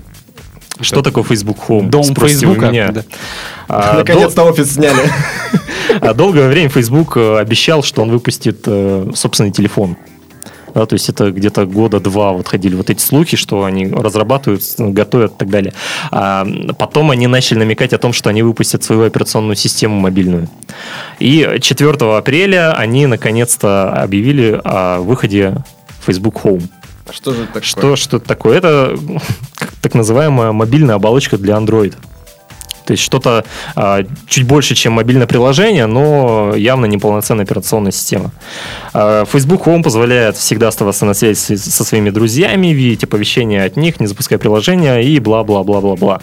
Что 0.82 1.02
такое 1.02 1.24
Facebook 1.24 1.58
Home? 1.68 1.90
Дом 1.90 2.04
Спросите 2.04 2.46
Фейсбука. 2.48 2.70
меня. 2.70 2.92
да. 2.92 3.04
А, 3.68 3.94
Наконец-то 3.98 4.44
офис 4.44 4.74
сняли. 4.74 4.96
дол- 4.96 5.98
а 6.02 6.14
долгое 6.14 6.48
время 6.48 6.70
Facebook 6.70 7.16
э, 7.18 7.38
обещал, 7.38 7.84
что 7.84 8.02
он 8.02 8.10
выпустит 8.10 8.64
э, 8.66 9.12
собственный 9.16 9.52
телефон. 9.52 9.96
Да, 10.74 10.88
то 10.88 10.94
есть 10.94 11.08
это 11.08 11.30
где-то 11.30 11.68
года 11.68 12.00
два 12.00 12.32
вот 12.34 12.48
ходили 12.48 12.74
вот 12.74 12.90
эти 12.90 13.00
слухи, 13.00 13.38
что 13.38 13.64
они 13.64 13.86
разрабатывают, 13.86 14.64
с- 14.64 14.78
готовят 14.80 15.34
и 15.34 15.38
так 15.38 15.50
далее. 15.52 15.74
А 16.10 16.48
потом 16.80 17.12
они 17.12 17.28
начали 17.28 17.60
намекать 17.60 17.94
о 17.94 18.00
том, 18.00 18.12
что 18.12 18.30
они 18.32 18.42
выпустят 18.42 18.84
свою 18.84 19.04
операционную 19.04 19.56
систему 19.56 20.00
мобильную. 20.00 20.50
И 21.20 21.60
4 21.62 21.92
апреля 22.18 22.74
они 22.74 23.06
наконец-то 23.06 23.94
объявили 23.94 24.60
о 24.64 25.02
выходе 25.02 25.58
Facebook 26.04 26.38
Home. 26.44 26.64
Что 27.12 27.34
же 27.34 27.44
это 27.44 27.48
такое? 27.54 27.64
Что, 27.64 27.96
что 27.96 28.20
такое? 28.20 28.58
Это 28.58 28.98
так 29.82 29.94
называемая 29.94 30.52
мобильная 30.52 30.96
оболочка 30.96 31.38
для 31.38 31.56
Android. 31.56 31.96
То 32.86 32.92
есть 32.92 33.04
что-то 33.04 33.46
а, 33.76 34.04
чуть 34.28 34.46
больше, 34.46 34.76
чем 34.76 34.94
мобильное 34.94 35.28
приложение, 35.28 35.86
но 35.86 36.54
явно 36.56 36.86
не 36.86 36.98
полноценная 36.98 37.46
операционная 37.46 37.92
система. 37.92 38.32
А, 38.94 39.26
Facebook 39.26 39.66
Home 39.68 39.84
позволяет 39.84 40.38
всегда 40.38 40.68
оставаться 40.68 41.06
на 41.06 41.14
связи 41.14 41.56
со 41.56 41.84
своими 41.84 42.10
друзьями, 42.10 42.68
видеть 42.68 43.04
оповещения 43.04 43.66
от 43.66 43.78
них, 43.78 44.00
не 44.00 44.08
запуская 44.08 44.40
приложения 44.40 45.00
и 45.00 45.20
бла-бла-бла-бла-бла. 45.20 46.22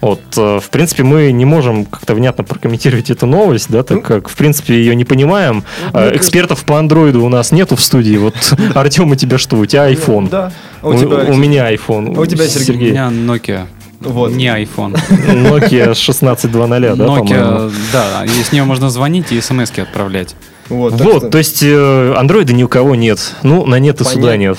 Вот, 0.00 0.20
э, 0.36 0.60
в 0.60 0.70
принципе, 0.70 1.02
мы 1.02 1.32
не 1.32 1.44
можем 1.44 1.84
как-то 1.84 2.14
внятно 2.14 2.44
прокомментировать 2.44 3.10
эту 3.10 3.26
новость, 3.26 3.70
да, 3.70 3.82
так 3.82 4.02
как, 4.02 4.28
в 4.28 4.36
принципе, 4.36 4.74
ее 4.74 4.94
не 4.94 5.04
понимаем. 5.04 5.64
А, 5.92 6.14
Экспертов 6.14 6.64
по 6.64 6.78
андроиду 6.78 7.24
у 7.24 7.28
нас 7.28 7.52
нету 7.52 7.76
в 7.76 7.80
студии. 7.80 8.16
Вот, 8.16 8.34
Артем, 8.74 9.10
у 9.10 9.14
тебя 9.14 9.38
что? 9.38 9.56
У 9.56 9.66
тебя 9.66 9.90
iPhone. 9.90 10.28
Да. 10.28 10.52
А 10.82 10.88
У, 10.88 10.90
у 10.90 10.98
тебя, 10.98 11.16
у 11.16 11.20
Алексей? 11.20 11.36
меня 11.36 11.72
iPhone. 11.72 12.16
А 12.16 12.20
у 12.20 12.26
тебя, 12.26 12.46
Сергей? 12.48 12.90
У 12.90 12.92
меня 12.92 13.08
Nokia. 13.08 13.66
Вот. 14.10 14.32
Не 14.32 14.46
iPhone. 14.46 14.94
Nokia 15.10 15.92
1620, 15.94 16.96
да? 16.96 17.04
Nokia, 17.06 17.72
да, 17.92 18.24
и 18.24 18.28
с 18.42 18.52
нее 18.52 18.64
можно 18.64 18.90
звонить 18.90 19.32
и 19.32 19.40
смс 19.40 19.70
отправлять. 19.76 20.34
Вот, 20.68 20.92
Вот, 20.94 21.18
что- 21.18 21.28
то 21.30 21.38
есть 21.38 21.62
э, 21.62 22.14
андроида 22.16 22.52
ни 22.52 22.62
у 22.62 22.68
кого 22.68 22.94
нет. 22.94 23.18
Ну, 23.42 23.66
на 23.66 23.78
нет 23.78 24.00
и 24.00 24.04
суда 24.04 24.14
Понятно. 24.28 24.38
нет. 24.40 24.58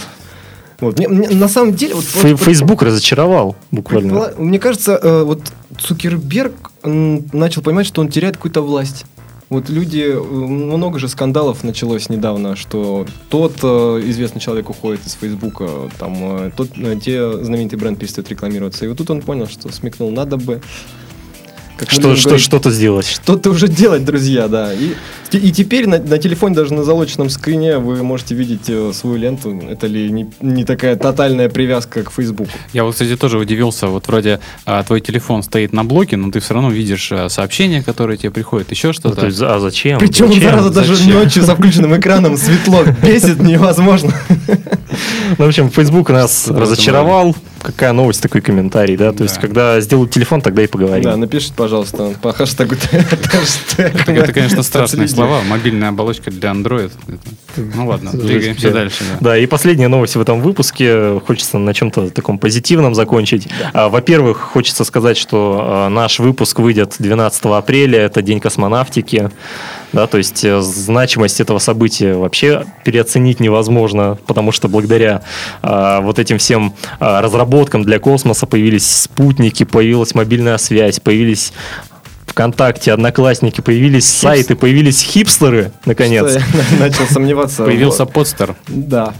вот. 0.80 0.98
Мне- 1.00 1.08
мне 1.08 1.30
на 1.30 1.48
самом 1.48 1.74
деле... 1.74 1.96
Вот, 1.96 2.04
Фей- 2.04 2.32
вот- 2.32 2.42
Facebook 2.42 2.82
разочаровал 2.84 3.56
буквально. 3.72 4.32
Мне 4.38 4.60
кажется, 4.60 5.00
э, 5.02 5.24
вот 5.24 5.42
Цукерберг 5.80 6.54
начал 6.84 7.62
понимать, 7.62 7.88
что 7.88 8.02
он 8.02 8.10
теряет 8.10 8.36
какую-то 8.38 8.62
власть. 8.62 9.06
Вот 9.54 9.70
люди, 9.70 10.00
э, 10.00 10.20
много 10.20 10.98
же 10.98 11.08
скандалов 11.08 11.64
началось 11.64 12.10
недавно, 12.10 12.56
что 12.56 13.06
тот 13.30 13.54
э, 13.62 14.02
известный 14.06 14.42
человек 14.42 14.72
уходит 14.72 15.06
из 15.06 15.14
Фейсбука, 15.14 15.92
там, 16.00 16.16
э, 16.18 16.52
тот, 16.58 16.70
э, 16.76 16.98
те 17.00 17.44
знаменитый 17.44 17.78
бренд 17.78 18.00
перестает 18.00 18.30
рекламироваться. 18.30 18.84
И 18.84 18.88
вот 18.88 18.98
тут 18.98 19.12
он 19.12 19.22
понял, 19.22 19.46
что 19.46 19.72
смекнул, 19.72 20.10
надо 20.10 20.38
бы 20.38 20.60
как 21.78 21.90
Что, 21.90 22.16
что, 22.16 22.30
говорить, 22.30 22.46
что-то 22.46 22.72
сделать. 22.72 23.06
что-то 23.08 23.50
уже 23.50 23.68
делать, 23.68 24.06
друзья, 24.06 24.48
да. 24.48 24.72
И, 24.74 24.94
и 25.32 25.52
теперь 25.52 25.88
на, 25.88 25.98
на 25.98 26.18
телефоне, 26.20 26.56
даже 26.56 26.74
на 26.74 26.84
залоченном 26.84 27.30
скрине, 27.30 27.80
вы 27.80 28.04
можете 28.04 28.36
видеть 28.36 28.70
э, 28.70 28.92
свою 28.94 29.16
ленту. 29.18 29.60
Это 29.70 29.88
ли 29.88 30.12
не, 30.12 30.30
не 30.42 30.64
такая 30.66 30.96
тотальная 30.96 31.50
привязка 31.50 32.04
к 32.04 32.12
Фейсбуку? 32.12 32.52
Я 32.74 32.84
вот, 32.84 32.94
кстати, 32.94 33.16
тоже 33.18 33.38
удивился. 33.40 33.88
Вот 33.88 34.08
вроде 34.08 34.40
а, 34.66 34.84
твой 34.84 35.02
телефон 35.02 35.42
стоит 35.44 35.74
на 35.74 35.84
блоке, 35.84 36.16
но 36.18 36.32
ты 36.32 36.40
все 36.40 36.54
равно 36.54 36.70
видишь 36.70 37.12
а, 37.12 37.30
сообщения, 37.30 37.82
которые 37.82 38.18
тебе 38.18 38.32
приходят, 38.32 38.70
еще 38.72 38.88
Ну, 38.90 38.94
что-то. 38.94 39.16
то 39.22 39.26
есть, 39.26 39.42
а 39.42 39.60
зачем? 39.60 40.00
Причем, 40.00 40.28
Зачем? 40.28 40.44
зараза, 40.44 40.70
даже 40.70 40.96
Зачем? 40.96 41.14
ночью 41.14 41.44
со 41.44 41.56
включенным 41.56 41.98
экраном 41.98 42.38
светло 42.38 42.84
бесит 43.02 43.40
невозможно. 43.42 44.14
Ну, 45.38 45.46
в 45.46 45.48
общем, 45.48 45.72
Facebook 45.72 46.10
нас 46.12 46.48
разочаровал. 46.48 47.36
Какая 47.64 47.94
новость, 47.94 48.22
такой 48.22 48.42
комментарий, 48.42 48.98
да? 48.98 49.14
То 49.14 49.24
есть, 49.24 49.36
Да. 49.36 49.42
когда 49.42 49.80
сделают 49.82 50.12
телефон, 50.12 50.42
тогда 50.42 50.64
и 50.64 50.68
поговорим. 50.68 51.04
Да, 51.04 51.16
напишите, 51.16 51.54
пожалуйста, 51.56 52.14
по 52.22 52.34
хэштегу 52.34 52.76
это, 54.08 54.34
конечно, 54.34 54.64
страшные 54.64 55.08
слова. 55.08 55.42
Мобильная 55.48 55.90
оболочка 55.90 56.30
для 56.30 56.52
Android. 56.52 56.92
Ну 57.56 57.88
ладно, 57.88 58.12
двигаемся 58.12 58.68
да. 58.70 58.74
дальше. 58.74 59.04
да. 59.20 59.30
Да, 59.30 59.38
и 59.38 59.46
последняя 59.46 59.88
новость 59.88 60.16
в 60.16 60.22
этом 60.22 60.42
выпуске. 60.42 61.20
Хочется 61.26 61.58
на 61.58 61.74
чем-то 61.74 62.10
таком 62.10 62.38
позитивном 62.38 62.96
закончить. 62.96 63.48
А, 63.74 63.90
Во-первых, 63.90 64.40
хочется 64.40 64.84
сказать, 64.84 65.18
что 65.18 65.62
а, 65.64 65.90
наш 65.90 66.20
выпуск 66.20 66.60
выйдет 66.60 66.96
12 67.00 67.46
апреля. 67.46 68.00
Это 68.00 68.22
День 68.22 68.40
космонавтики. 68.40 69.30
Да, 69.94 70.08
то 70.08 70.18
есть 70.18 70.44
э, 70.44 70.60
значимость 70.62 71.40
этого 71.40 71.60
события 71.60 72.16
вообще 72.16 72.66
переоценить 72.84 73.40
невозможно, 73.40 74.18
потому 74.26 74.52
что 74.52 74.68
благодаря 74.68 75.22
а, 75.62 76.02
вот 76.02 76.20
этим 76.20 76.40
всем 76.40 76.74
а, 77.00 77.22
разработкам 77.22 77.84
для 77.84 78.00
космоса 78.00 78.48
появились 78.48 78.90
спутники, 78.90 79.64
появилась 79.64 80.16
мобильная 80.16 80.58
связь, 80.58 81.00
появились 81.00 81.54
ВКонтакте, 82.26 82.92
Одноклассники, 82.92 83.62
появились 83.62 84.10
сайты, 84.10 84.56
появились 84.56 85.02
хипстеры, 85.02 85.72
наконец. 85.86 86.32
Что 86.32 86.40
я 86.40 86.80
начал 86.80 87.06
сомневаться. 87.06 87.64
Появился 87.64 88.06
подстер. 88.06 88.56
Да. 88.68 89.14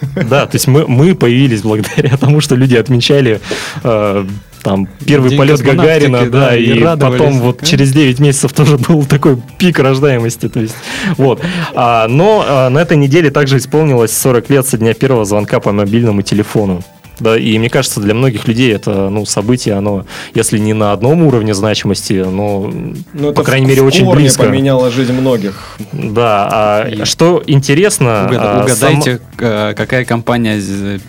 Да, 0.28 0.46
то 0.46 0.54
есть 0.54 0.66
мы, 0.66 0.86
мы 0.86 1.14
появились 1.14 1.62
благодаря 1.62 2.16
тому, 2.16 2.40
что 2.40 2.54
люди 2.54 2.76
отмечали 2.76 3.40
э, 3.82 4.26
там 4.62 4.88
первый 5.06 5.30
День 5.30 5.38
полет 5.38 5.60
Гагарина, 5.60 6.26
да, 6.26 6.48
да, 6.48 6.56
и 6.56 6.78
и, 6.78 6.80
потом 6.82 7.40
вот 7.40 7.64
через 7.64 7.92
9 7.92 8.18
месяцев 8.20 8.52
тоже 8.52 8.76
был 8.76 9.04
такой 9.04 9.38
пик 9.58 9.78
рождаемости, 9.78 10.48
то 10.48 10.60
есть 10.60 10.74
вот. 11.16 11.40
А, 11.74 12.06
но 12.08 12.44
а, 12.46 12.68
на 12.68 12.78
этой 12.78 12.96
неделе 12.96 13.30
также 13.30 13.58
исполнилось 13.58 14.16
40 14.16 14.50
лет 14.50 14.66
со 14.66 14.76
дня 14.76 14.94
первого 14.94 15.24
звонка 15.24 15.60
по 15.60 15.72
мобильному 15.72 16.22
телефону. 16.22 16.82
Да, 17.20 17.36
и 17.36 17.58
мне 17.58 17.68
кажется, 17.68 18.00
для 18.00 18.14
многих 18.14 18.46
людей 18.46 18.72
это 18.72 19.08
ну, 19.08 19.26
событие, 19.26 19.74
оно, 19.74 20.06
если 20.34 20.58
не 20.58 20.72
на 20.72 20.92
одном 20.92 21.22
уровне 21.22 21.52
значимости, 21.54 22.24
но, 22.28 22.72
Ну, 23.12 23.32
по 23.32 23.42
крайней 23.42 23.66
в- 23.66 23.68
мере, 23.70 23.82
в 23.82 23.86
очень 23.86 24.08
близко. 24.10 24.44
поменяла 24.44 24.90
жизнь 24.90 25.12
многих. 25.12 25.76
Да, 25.92 26.48
а 26.50 26.88
И- 26.88 27.04
что 27.04 27.42
интересно... 27.46 28.26
Угада- 28.30 28.60
а, 28.60 28.64
Угадайте, 28.64 29.20
э, 29.38 29.74
какая 29.76 30.04
компания 30.04 30.60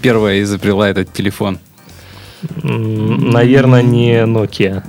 первая 0.02 0.42
изобрела 0.42 0.90
этот 0.90 1.14
телефон. 1.14 1.60
Наверное, 2.64 3.82
не 3.82 4.24
Nokia. 4.24 4.84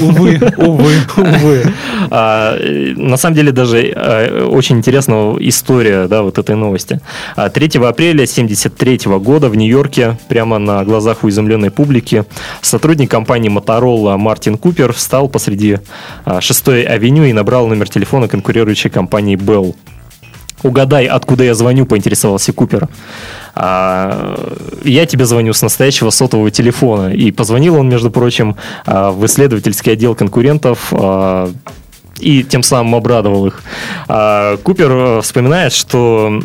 Увы, 0.00 0.40
увы. 0.56 0.92
Увы. 1.16 1.62
А, 2.14 2.58
на 2.96 3.16
самом 3.16 3.36
деле 3.36 3.52
даже 3.52 3.80
э, 3.80 4.44
очень 4.44 4.76
интересная 4.76 5.36
история 5.38 6.08
да, 6.08 6.22
вот 6.22 6.36
этой 6.36 6.56
новости. 6.56 7.00
А, 7.36 7.48
3 7.48 7.78
апреля 7.78 8.24
1973 8.24 8.98
года 9.18 9.48
в 9.48 9.56
Нью-Йорке, 9.56 10.18
прямо 10.28 10.58
на 10.58 10.84
глазах 10.84 11.24
у 11.24 11.28
изумленной 11.28 11.70
публики, 11.70 12.24
сотрудник 12.60 13.10
компании 13.10 13.50
Motorola 13.50 14.18
Мартин 14.18 14.58
Купер 14.58 14.92
встал 14.92 15.28
посреди 15.28 15.78
6-й 16.26 16.82
авеню 16.82 17.24
и 17.24 17.32
набрал 17.32 17.66
номер 17.66 17.88
телефона 17.88 18.28
конкурирующей 18.28 18.90
компании 18.90 19.36
Bell. 19.38 19.74
Угадай, 20.62 21.06
откуда 21.06 21.44
я 21.44 21.54
звоню, 21.54 21.86
поинтересовался 21.86 22.52
Купер. 22.52 22.88
А, 23.54 24.56
я 24.84 25.06
тебе 25.06 25.24
звоню 25.24 25.52
с 25.52 25.62
настоящего 25.62 26.10
сотового 26.10 26.50
телефона. 26.50 27.12
И 27.12 27.30
позвонил 27.30 27.76
он, 27.76 27.88
между 27.88 28.10
прочим, 28.10 28.56
а, 28.86 29.10
в 29.10 29.24
исследовательский 29.26 29.92
отдел 29.92 30.14
конкурентов 30.14 30.92
а, 30.92 31.50
и 32.18 32.44
тем 32.44 32.62
самым 32.62 32.94
обрадовал 32.94 33.46
их. 33.46 33.62
А, 34.08 34.56
Купер 34.58 34.90
э, 34.90 35.20
вспоминает, 35.22 35.72
что 35.72 36.40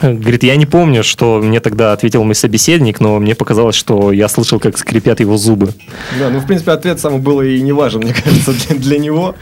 Говорит, 0.00 0.42
я 0.42 0.56
не 0.56 0.66
помню, 0.66 1.04
что 1.04 1.40
мне 1.42 1.60
тогда 1.60 1.92
ответил 1.92 2.24
мой 2.24 2.34
собеседник, 2.34 3.00
но 3.00 3.18
мне 3.18 3.34
показалось, 3.34 3.74
что 3.74 4.12
я 4.12 4.28
слышал, 4.28 4.58
как 4.58 4.78
скрипят 4.78 5.20
его 5.20 5.36
зубы. 5.36 5.74
Да, 6.18 6.30
ну, 6.30 6.40
в 6.40 6.46
принципе, 6.46 6.72
ответ 6.72 6.98
сам 7.00 7.20
был 7.20 7.42
и 7.42 7.60
не 7.60 7.72
важен, 7.72 8.00
мне 8.00 8.14
кажется, 8.14 8.52
для, 8.52 8.76
для 8.76 8.98
него, 8.98 9.34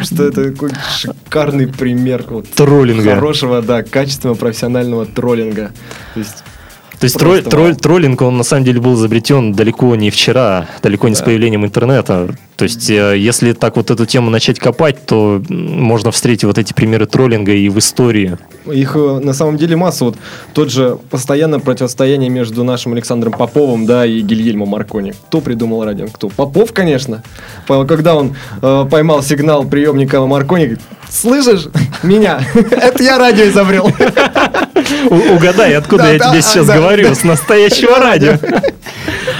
что 0.00 0.24
это 0.24 0.52
такой 0.52 0.70
шикарный 0.96 1.66
пример 1.66 2.24
вот 2.28 2.48
Троллинга. 2.50 3.14
хорошего, 3.14 3.60
да, 3.60 3.82
качественного 3.82 4.36
профессионального 4.36 5.04
троллинга. 5.04 5.72
То 6.14 6.20
есть, 6.20 6.44
То 7.00 7.04
есть 7.04 7.16
тролль- 7.16 7.42
тролль- 7.42 7.74
троллинг, 7.76 8.22
он 8.22 8.36
на 8.38 8.42
самом 8.44 8.64
деле 8.64 8.80
был 8.80 8.94
изобретен 8.94 9.52
далеко 9.52 9.94
не 9.96 10.10
вчера, 10.10 10.66
далеко 10.82 11.08
не 11.08 11.14
с 11.14 11.18
Да. 11.18 11.24
появлением 11.26 11.64
интернета. 11.64 12.28
То 12.56 12.62
есть, 12.64 12.88
э, 12.88 13.18
если 13.18 13.52
так 13.52 13.76
вот 13.76 13.90
эту 13.90 14.06
тему 14.06 14.30
начать 14.30 14.58
копать, 14.58 15.04
то 15.04 15.42
можно 15.50 16.10
встретить 16.10 16.44
вот 16.44 16.56
эти 16.56 16.72
примеры 16.72 17.06
троллинга 17.06 17.52
и 17.52 17.68
в 17.68 17.78
истории. 17.78 18.38
их 18.72 18.96
э, 18.96 19.20
на 19.22 19.32
самом 19.34 19.58
деле 19.58 19.76
масса. 19.76 20.06
Вот 20.06 20.16
тот 20.54 20.70
же 20.72 20.98
постоянное 21.10 21.58
противостояние 21.60 22.30
между 22.30 22.64
нашим 22.64 22.94
Александром 22.94 23.32
Поповым, 23.32 23.86
да, 23.86 24.04
и 24.06 24.20
Гильельмо 24.22 24.66
Маркони. 24.66 25.12
Кто 25.28 25.40
придумал 25.40 25.84
радио? 25.84 26.06
Кто? 26.08 26.30
Попов, 26.30 26.72
конечно. 26.72 27.22
Когда 27.68 28.16
он 28.16 28.34
э, 28.62 28.86
поймал 28.90 29.22
сигнал 29.22 29.64
приемника 29.64 30.20
Маркони, 30.26 30.78
слышишь 31.16 31.66
меня? 32.02 32.40
Это 32.70 33.02
я 33.02 33.18
радио 33.18 33.46
изобрел. 33.46 33.90
Угадай, 35.34 35.74
откуда 35.74 36.04
Да, 36.04 36.12
я 36.12 36.18
тебе 36.18 36.42
сейчас 36.42 36.66
говорю, 36.66 37.14
с 37.14 37.24
настоящего 37.24 37.98
радио. 37.98 38.38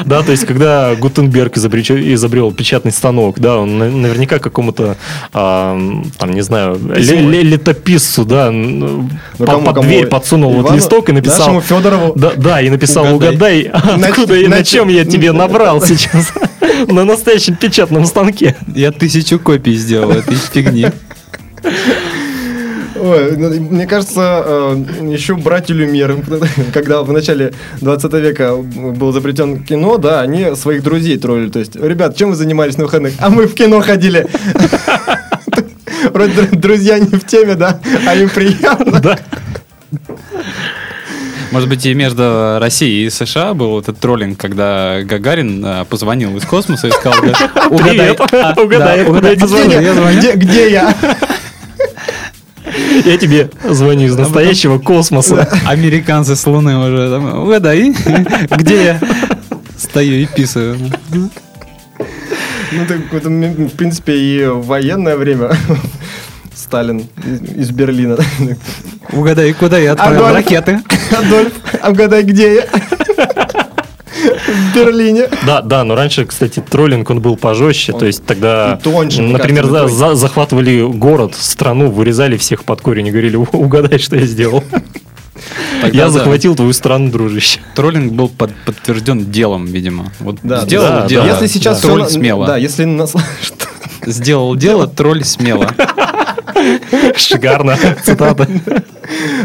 Да, 0.05 0.23
то 0.23 0.31
есть, 0.31 0.45
когда 0.47 0.95
Гутенберг 0.95 1.57
изобрел 1.57 2.53
печатный 2.53 2.93
станок, 2.93 3.41
да, 3.41 3.57
он 3.59 3.79
на- 3.79 3.91
наверняка 3.91 4.39
какому-то, 4.39 4.97
а, 5.33 5.77
там, 6.19 6.33
не 6.33 6.43
знаю, 6.43 6.79
ле- 6.95 7.21
ле- 7.23 7.43
летописцу, 7.43 8.25
да, 8.25 8.51
Ну, 8.53 9.09
под, 9.39 9.49
кому- 9.49 9.65
под 9.65 9.75
кому? 9.77 9.89
дверь 9.89 10.07
подсунул 10.07 10.53
вот 10.53 10.71
листок 10.73 11.09
и 11.09 11.13
написал... 11.13 11.39
Нашему 11.39 11.61
Федорову. 11.61 12.13
Да, 12.15 12.33
да, 12.37 12.61
и 12.61 12.69
написал, 12.69 13.15
Угадай. 13.17 13.63
откуда 13.73 14.37
и 14.37 14.47
на 14.47 14.57
на 14.59 14.65
чем 14.65 14.89
я 14.89 15.05
тебе 15.05 15.33
набрал 15.33 15.83
сейчас 15.83 16.33
на 16.87 17.05
настоящем 17.05 17.57
печатном 17.57 18.05
станке. 18.05 18.55
Я 18.75 18.93
тысячу 18.93 19.39
копий 19.41 19.75
сделал 19.75 20.11
этой 20.13 20.37
фигни. 20.37 20.87
Ой, 22.99 23.37
ну, 23.37 23.51
мне 23.51 23.87
кажется, 23.87 24.43
э, 24.47 24.85
еще 25.11 25.35
братья 25.37 25.75
Люмьер, 25.75 26.17
когда 26.73 27.03
в 27.03 27.13
начале 27.13 27.53
20 27.83 28.13
века 28.15 28.57
был 28.57 29.13
запретен 29.13 29.63
кино, 29.63 29.99
да, 29.99 30.23
они 30.23 30.55
своих 30.57 30.83
друзей 30.83 31.19
троллили. 31.19 31.51
То 31.51 31.59
есть, 31.59 31.77
ребят, 31.77 32.17
чем 32.17 32.31
вы 32.31 32.37
занимались 32.37 32.79
на 32.79 32.85
выходных? 32.85 33.13
А 33.19 33.29
мы 33.29 33.47
в 33.47 33.55
кино 33.55 33.81
ходили. 33.83 34.27
Вроде 36.13 36.33
дру- 36.33 36.57
друзья 36.57 36.99
не 36.99 37.07
в 37.19 37.25
теме, 37.27 37.55
да, 37.55 37.79
а 38.07 38.15
им 38.15 38.31
приятно. 38.31 38.99
Да. 39.01 39.19
Может 41.53 41.69
быть, 41.69 41.85
и 41.87 41.95
между 41.95 42.57
Россией 42.61 43.07
и 43.07 43.11
США 43.11 43.53
был 43.55 43.79
этот 43.79 43.99
троллинг, 43.99 44.39
когда 44.39 45.03
Гагарин 45.03 45.63
а, 45.65 45.85
позвонил 45.85 46.37
из 46.37 46.45
космоса 46.45 46.89
и 46.89 46.91
сказал, 46.91 47.21
угадай, 47.71 48.15
Привет. 48.17 48.21
а, 48.33 48.55
Угадай, 48.61 49.37
да, 49.37 49.47
звоню. 49.47 50.19
Где- 50.19 50.33
Где 50.33 50.71
я? 50.71 50.95
Я 53.05 53.19
тебе 53.19 53.51
звоню 53.65 54.07
из 54.07 54.17
настоящего 54.17 54.79
космоса. 54.79 55.49
Американцы 55.67 56.37
с 56.37 56.47
Луны 56.47 56.77
уже 56.79 57.11
там, 57.11 57.43
угадай, 57.43 57.95
где 58.51 58.85
я 58.85 59.01
стою 59.79 60.15
и 60.23 60.27
писаю. 60.27 60.77
Ну, 62.73 62.85
так, 62.89 62.99
это, 63.13 63.29
в 63.29 63.77
принципе, 63.77 64.17
и 64.17 64.47
в 64.47 64.67
военное 64.67 65.17
время 65.17 65.51
Сталин 66.55 67.07
из 67.25 67.69
из 67.69 67.71
Берлина. 67.71 68.17
Угадай, 69.13 69.53
куда 69.53 69.79
я 69.79 69.93
отправил 69.93 70.27
Адольф. 70.27 70.35
ракеты. 70.35 70.81
Адольф, 71.17 71.53
а 71.81 71.91
угадай, 71.91 72.23
где 72.25 72.57
я? 72.57 72.67
В 74.27 74.75
Берлине. 74.77 75.29
Да, 75.47 75.61
да, 75.63 75.85
но 75.85 75.95
раньше, 75.95 76.25
кстати, 76.27 76.61
троллинг 76.61 77.09
он 77.11 77.21
был 77.21 77.37
пожестче, 77.37 77.93
Он 77.93 78.01
то 78.01 78.07
есть 78.07 78.25
тогда, 78.25 78.79
тоньше, 78.83 79.23
например, 79.23 79.67
за- 79.67 79.89
за- 79.89 80.15
захватывали 80.15 80.83
город, 80.83 81.35
страну, 81.35 81.91
вырезали 81.91 82.37
всех 82.37 82.65
под 82.65 82.81
корень 82.81 83.07
и 83.09 83.11
говорили, 83.11 83.37
«У- 83.37 83.47
угадай, 83.53 83.99
что 83.99 84.17
я 84.17 84.27
сделал. 84.27 84.63
Тогда 85.83 85.97
Я 85.99 86.05
да. 86.05 86.11
захватил 86.11 86.57
твою 86.57 86.73
страну, 86.73 87.11
дружище. 87.11 87.61
Троллинг 87.75 88.13
был 88.13 88.29
под- 88.29 88.55
подтвержден 88.65 89.31
делом, 89.31 89.67
видимо. 89.67 90.11
Вот 90.21 90.39
Да, 90.43 90.63
сделал 90.63 90.87
да, 91.03 91.07
дело, 91.07 91.25
да. 91.27 91.33
Если 91.33 91.47
сейчас 91.47 91.81
тролль 91.81 92.01
всё 92.05 92.05
на- 92.05 92.11
смело. 92.11 92.47
Да, 92.47 92.57
если 92.57 92.85
нас... 92.85 93.13
Сделал 94.07 94.55
дело, 94.57 94.87
тролль 94.89 95.25
смело. 95.25 95.69
Шикарно. 97.17 97.77
Цитата. 98.05 98.47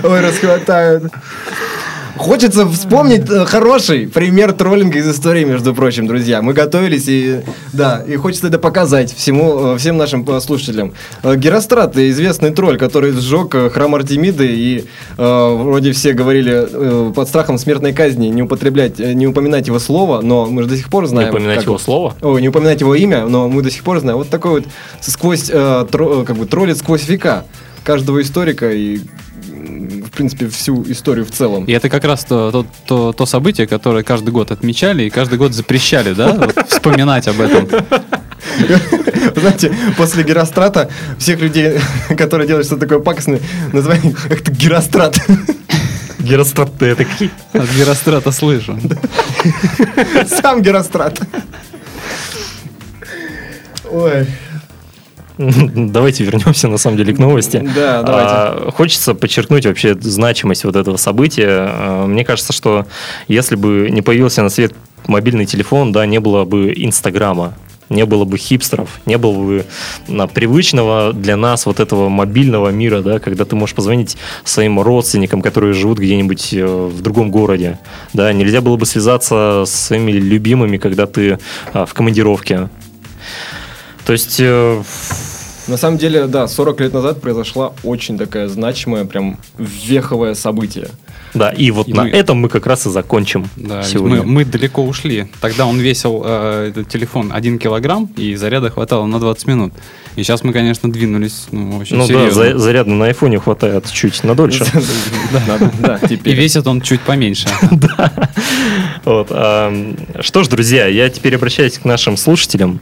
Ой, 0.04 0.22
расхватают. 0.22 1.12
Хочется 2.18 2.68
вспомнить 2.68 3.30
э, 3.30 3.46
хороший 3.46 4.08
пример 4.08 4.52
троллинга 4.54 5.00
из 5.00 5.08
истории, 5.10 5.44
между 5.44 5.74
прочим, 5.74 6.08
друзья. 6.08 6.42
Мы 6.42 6.54
готовились 6.54 7.08
и 7.08 7.42
да, 7.74 8.04
и 8.06 8.16
хочется 8.16 8.48
это 8.48 8.60
показать 8.60 9.14
всему, 9.14 9.74
э, 9.74 9.78
всем 9.78 9.98
нашим 9.98 10.28
слушателям. 10.42 10.94
Э, 11.24 11.36
Герострат, 11.36 11.98
известный 11.98 12.52
тролль, 12.52 12.78
который 12.78 13.12
сжег 13.14 13.56
храм 13.72 13.96
Артемиды 13.96 14.48
и 14.48 14.86
э, 15.18 15.56
вроде 15.56 15.94
все 15.94 16.14
говорили 16.14 16.68
э, 16.70 17.12
под 17.14 17.28
страхом 17.28 17.58
смертной 17.58 17.94
казни 17.94 18.28
не 18.28 18.42
употреблять, 18.44 19.00
не 19.00 19.26
упоминать 19.28 19.68
его 19.68 19.80
слово, 19.80 20.22
но 20.22 20.46
мы 20.46 20.64
же 20.64 20.70
до 20.70 20.78
сих 20.78 20.90
пор 20.90 21.04
Не 21.04 21.10
знаем. 21.10 21.30
упоминать 21.30 21.58
как 21.58 21.66
его 21.66 21.78
слово? 21.78 22.14
Ой, 22.22 22.42
не 22.42 22.50
упоминать 22.50 22.82
его 22.82 22.94
имя, 22.94 23.26
но 23.26 23.48
мы 23.48 23.62
до 23.62 23.72
сих 23.72 23.84
пор 23.84 24.00
знаем. 24.00 24.18
Вот 24.18 24.30
такой 24.30 24.52
вот 24.52 24.64
сквозь, 25.00 25.50
э, 25.50 25.54
тро- 25.90 26.26
как 26.26 26.36
бы 26.36 26.46
троллит 26.46 26.78
сквозь 26.78 27.08
века 27.08 27.46
каждого 27.84 28.22
историка 28.22 28.70
и, 28.72 29.00
в 29.72 30.12
принципе, 30.12 30.48
всю 30.48 30.84
историю 30.92 31.26
в 31.26 31.32
целом. 31.32 31.66
И 31.66 31.72
это 31.72 31.90
как 31.90 32.04
раз 32.04 32.26
то, 32.26 32.52
то, 32.52 32.66
то, 32.86 33.14
то 33.14 33.26
событие, 33.26 33.68
которое 33.68 34.04
каждый 34.04 34.32
год 34.32 34.52
отмечали 34.52 35.04
и 35.04 35.10
каждый 35.10 35.38
год 35.38 35.54
запрещали, 35.54 36.14
да, 36.14 36.34
вот 36.34 36.70
вспоминать 36.70 37.28
об 37.28 37.40
этом. 37.40 37.68
Знаете, 39.36 39.74
после 39.98 40.24
Герострата 40.24 40.90
всех 41.18 41.40
людей, 41.40 41.80
которые 42.18 42.48
делают 42.48 42.68
что-то 42.68 42.82
такое 42.82 43.00
пакостное, 43.00 43.40
называют 43.72 44.04
как-то 44.28 44.52
Герострат. 44.52 45.18
Герострат 46.20 46.78
ты 46.78 46.96
такой. 46.96 47.32
От 47.54 47.70
Герострата 47.72 48.32
слышу. 48.32 48.80
Сам 50.28 50.62
Герострат. 50.62 51.20
Ой. 53.90 54.28
Давайте 55.76 56.24
вернемся 56.24 56.68
на 56.68 56.78
самом 56.78 56.98
деле 56.98 57.14
к 57.14 57.20
новости. 57.20 57.58
Да, 57.76 58.04
давайте. 58.04 58.34
А, 58.34 58.72
Хочется 58.72 59.14
подчеркнуть 59.14 59.66
вообще 59.66 59.96
значимость 60.00 60.64
вот 60.64 60.76
этого 60.76 60.98
события. 60.98 61.68
А, 61.70 62.06
Мне 62.06 62.24
кажется, 62.24 62.54
что 62.54 62.86
если 63.28 63.56
бы 63.56 63.90
не 63.90 64.02
появился 64.02 64.44
на 64.44 64.50
свет 64.50 64.74
мобильный 65.08 65.46
телефон, 65.46 65.92
да, 65.92 66.06
не 66.06 66.20
было 66.20 66.46
бы 66.46 66.74
Инстаграма, 66.76 67.56
не 67.90 68.06
было 68.06 68.24
бы 68.24 68.38
хипстеров, 68.38 69.02
не 69.06 69.18
было 69.18 69.34
бы 69.34 69.66
а, 70.08 70.28
привычного 70.28 71.12
для 71.14 71.38
нас 71.38 71.66
вот 71.66 71.80
этого 71.80 72.10
мобильного 72.10 72.70
мира, 72.70 73.02
да, 73.02 73.20
когда 73.20 73.46
ты 73.46 73.56
можешь 73.56 73.76
позвонить 73.76 74.18
своим 74.44 74.80
родственникам, 74.80 75.42
которые 75.42 75.74
живут 75.74 76.00
где-нибудь 76.00 76.54
э, 76.54 76.66
в 76.66 77.02
другом 77.02 77.32
городе, 77.32 77.80
да, 78.14 78.32
нельзя 78.32 78.62
было 78.62 78.78
бы 78.78 78.86
связаться 78.86 79.64
с 79.66 79.72
своими 79.72 80.12
любимыми, 80.12 80.78
когда 80.78 81.08
ты 81.08 81.40
а, 81.74 81.86
в 81.86 81.94
командировке. 81.94 82.70
То 84.06 84.14
есть 84.14 84.38
э, 84.40 84.82
На 85.72 85.78
самом 85.78 85.98
деле, 85.98 86.28
да, 86.28 86.50
40 86.50 86.82
лет 86.82 86.94
назад 86.94 87.22
произошла 87.22 87.72
очень 87.84 88.18
такая 88.18 88.50
значимая, 88.50 89.06
прям 89.06 89.38
веховое 89.58 90.34
событие. 90.36 90.90
Да, 91.34 91.50
и 91.52 91.72
вот 91.72 91.88
И 91.88 91.94
на 91.94 92.04
мы- 92.04 92.10
этом 92.10 92.40
мы 92.40 92.50
как 92.50 92.68
раз 92.68 92.86
и 92.86 92.90
закончим 92.90 93.46
Да, 93.56 93.82
сегодня. 93.84 94.18
мы, 94.18 94.26
мы 94.26 94.44
далеко 94.46 94.84
ушли. 94.86 95.28
Тогда 95.40 95.66
он 95.66 95.80
весил, 95.80 96.24
э, 96.26 96.68
этот 96.72 96.90
телефон, 96.90 97.32
1 97.34 97.58
килограмм, 97.58 98.10
и 98.18 98.36
заряда 98.36 98.70
хватало 98.70 99.06
на 99.06 99.18
20 99.18 99.48
минут. 99.48 99.72
И 100.18 100.24
сейчас 100.24 100.44
мы, 100.44 100.52
конечно, 100.52 100.92
двинулись 100.92 101.46
ну, 101.54 101.78
очень 101.78 101.96
Ну 101.96 102.02
да, 102.06 102.08
серьезно. 102.08 102.34
за- 102.52 102.58
заряда 102.58 102.90
на 102.90 103.06
айфоне 103.06 103.40
хватает 103.40 103.90
чуть 103.90 104.22
на 104.26 104.36
дольше. 104.36 104.66
Да, 105.80 106.00
И 106.10 106.34
весит 106.34 106.68
он 106.68 106.82
чуть 106.82 107.00
поменьше. 107.00 107.48
Что 109.06 110.44
ж, 110.44 110.48
друзья, 110.50 110.88
я 110.88 111.10
теперь 111.10 111.36
обращаюсь 111.36 111.78
к 111.78 111.86
нашим 111.86 112.18
слушателям. 112.18 112.80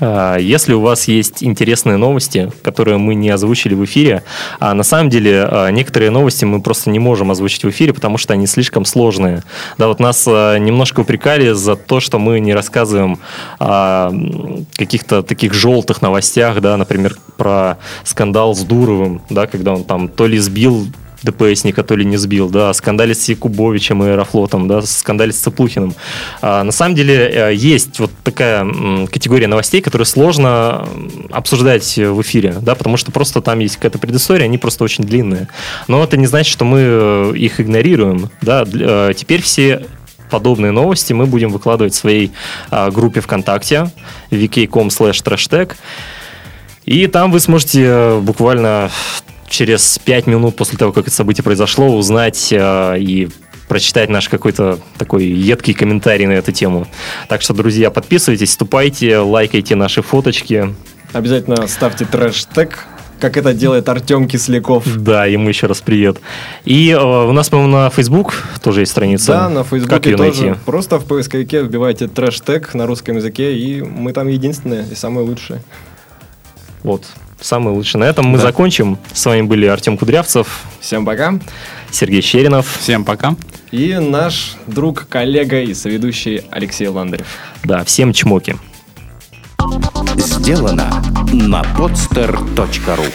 А, 0.00 0.38
Если 0.38 0.72
у 0.72 0.80
вас 0.80 1.08
есть 1.08 1.42
интересные 1.42 1.96
новости, 1.96 2.50
которые 2.62 2.98
мы 2.98 3.14
не 3.14 3.30
озвучили 3.30 3.74
в 3.74 3.84
эфире, 3.84 4.22
а 4.58 4.74
на 4.74 4.82
самом 4.82 5.10
деле 5.10 5.46
а, 5.48 5.70
некоторые 5.70 6.10
новости 6.10 6.44
мы 6.44 6.60
просто 6.60 6.90
не 6.90 6.98
можем 6.98 7.30
озвучить 7.30 7.64
в 7.64 7.70
эфире, 7.70 7.92
потому 7.92 8.18
что 8.18 8.32
они 8.32 8.46
слишком 8.46 8.84
сложные. 8.84 9.42
Да, 9.78 9.88
вот 9.88 10.00
нас 10.00 10.24
а, 10.26 10.56
немножко 10.56 11.00
упрекали 11.00 11.52
за 11.52 11.76
то, 11.76 12.00
что 12.00 12.18
мы 12.18 12.40
не 12.40 12.54
рассказываем 12.54 13.18
о 13.58 14.10
каких-то 14.76 15.22
таких 15.22 15.52
желтых 15.52 16.02
новостях, 16.02 16.60
да, 16.60 16.76
например, 16.76 17.16
про 17.36 17.78
скандал 18.04 18.54
с 18.54 18.60
Дуровым, 18.60 19.22
да, 19.30 19.46
когда 19.46 19.74
он 19.74 19.84
там 19.84 20.08
то 20.08 20.26
ли 20.26 20.38
сбил 20.38 20.86
ДПСника, 21.22 21.82
то 21.82 21.96
ли 21.96 22.04
не 22.04 22.16
сбил, 22.16 22.48
да, 22.48 22.72
скандале 22.72 23.14
с 23.14 23.28
Якубовичем 23.28 24.02
и 24.02 24.08
Аэрофлотом, 24.08 24.68
да, 24.68 24.82
скандале 24.82 25.32
с 25.32 25.38
Цыплухиным. 25.38 25.94
А, 26.40 26.62
на 26.64 26.72
самом 26.72 26.94
деле 26.94 27.14
э, 27.14 27.54
есть 27.54 27.98
вот 27.98 28.10
такая 28.24 28.66
категория 29.06 29.46
новостей, 29.46 29.80
которые 29.80 30.06
сложно 30.06 30.86
обсуждать 31.30 31.96
в 31.96 32.20
эфире, 32.22 32.56
да, 32.60 32.74
потому 32.74 32.96
что 32.96 33.12
просто 33.12 33.40
там 33.40 33.58
есть 33.58 33.76
какая-то 33.76 33.98
предыстория, 33.98 34.44
они 34.44 34.58
просто 34.58 34.84
очень 34.84 35.04
длинные. 35.04 35.48
Но 35.88 36.02
это 36.02 36.16
не 36.16 36.26
значит, 36.26 36.52
что 36.52 36.64
мы 36.64 36.78
э, 36.80 37.32
их 37.36 37.60
игнорируем, 37.60 38.30
да, 38.42 38.64
э, 38.72 39.12
теперь 39.16 39.42
все 39.42 39.86
подобные 40.30 40.72
новости 40.72 41.12
мы 41.12 41.26
будем 41.26 41.50
выкладывать 41.50 41.92
в 41.92 41.96
своей 41.96 42.30
а, 42.70 42.90
группе 42.90 43.20
ВКонтакте 43.20 43.90
vk.com 44.30 44.88
slash 44.88 45.24
trashtag. 45.24 45.72
И 46.84 47.06
там 47.08 47.30
вы 47.30 47.40
сможете 47.40 48.20
буквально 48.22 48.90
через 49.50 49.98
5 49.98 50.26
минут 50.26 50.56
после 50.56 50.78
того, 50.78 50.92
как 50.92 51.06
это 51.06 51.14
событие 51.14 51.44
произошло, 51.44 51.94
узнать 51.94 52.48
э, 52.52 52.98
и 52.98 53.28
прочитать 53.68 54.08
наш 54.08 54.28
какой-то 54.28 54.78
такой 54.96 55.24
едкий 55.26 55.74
комментарий 55.74 56.26
на 56.26 56.32
эту 56.32 56.52
тему. 56.52 56.86
Так 57.28 57.42
что, 57.42 57.52
друзья, 57.52 57.90
подписывайтесь, 57.90 58.48
вступайте, 58.50 59.18
лайкайте 59.18 59.74
наши 59.74 60.02
фоточки. 60.02 60.74
Обязательно 61.12 61.66
ставьте 61.66 62.04
трэш-тег, 62.04 62.86
как 63.20 63.36
это 63.36 63.52
делает 63.52 63.88
Артем 63.88 64.26
Кисляков. 64.28 64.84
Да, 64.96 65.26
ему 65.26 65.48
еще 65.48 65.66
раз 65.66 65.80
привет. 65.80 66.20
И 66.64 66.90
э, 66.90 66.98
у 67.00 67.32
нас, 67.32 67.48
по-моему, 67.48 67.72
на 67.72 67.90
Facebook 67.90 68.34
тоже 68.62 68.80
есть 68.80 68.92
страница. 68.92 69.32
Да, 69.32 69.48
на 69.48 69.62
Как 69.62 69.70
Фейсбуке 69.70 70.10
ее 70.10 70.16
тоже. 70.16 70.46
найти? 70.46 70.60
Просто 70.64 70.98
в 70.98 71.04
поисковике 71.04 71.62
вбивайте 71.62 72.06
трэш-тег 72.06 72.74
на 72.74 72.86
русском 72.86 73.16
языке, 73.16 73.56
и 73.56 73.82
мы 73.82 74.12
там 74.12 74.28
единственные 74.28 74.86
и 74.90 74.94
самые 74.94 75.26
лучшие. 75.26 75.60
Вот, 76.82 77.04
самый 77.40 77.72
лучший. 77.74 77.98
На 78.00 78.04
этом 78.04 78.26
мы 78.26 78.38
Да. 78.38 78.44
закончим. 78.44 78.98
С 79.12 79.24
вами 79.26 79.42
были 79.42 79.66
Артем 79.66 79.96
Кудрявцев, 79.96 80.60
Всем 80.80 81.04
пока. 81.04 81.38
Сергей 81.90 82.20
Щеринов. 82.22 82.78
Всем 82.80 83.04
пока. 83.04 83.34
И 83.70 83.94
наш 84.00 84.56
друг, 84.66 85.06
коллега 85.08 85.60
и 85.60 85.74
соведущий 85.74 86.42
Алексей 86.50 86.88
Ландарев. 86.88 87.26
Да, 87.64 87.84
всем 87.84 88.12
чмоки. 88.12 88.56
Сделано 90.16 90.90
на 91.32 91.62
podster.ru 91.76 93.06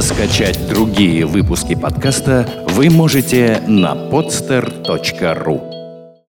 Скачать 0.00 0.68
другие 0.68 1.24
выпуски 1.26 1.74
подкаста 1.74 2.48
вы 2.68 2.90
можете 2.90 3.62
на 3.66 3.94
podster.ru 3.94 5.75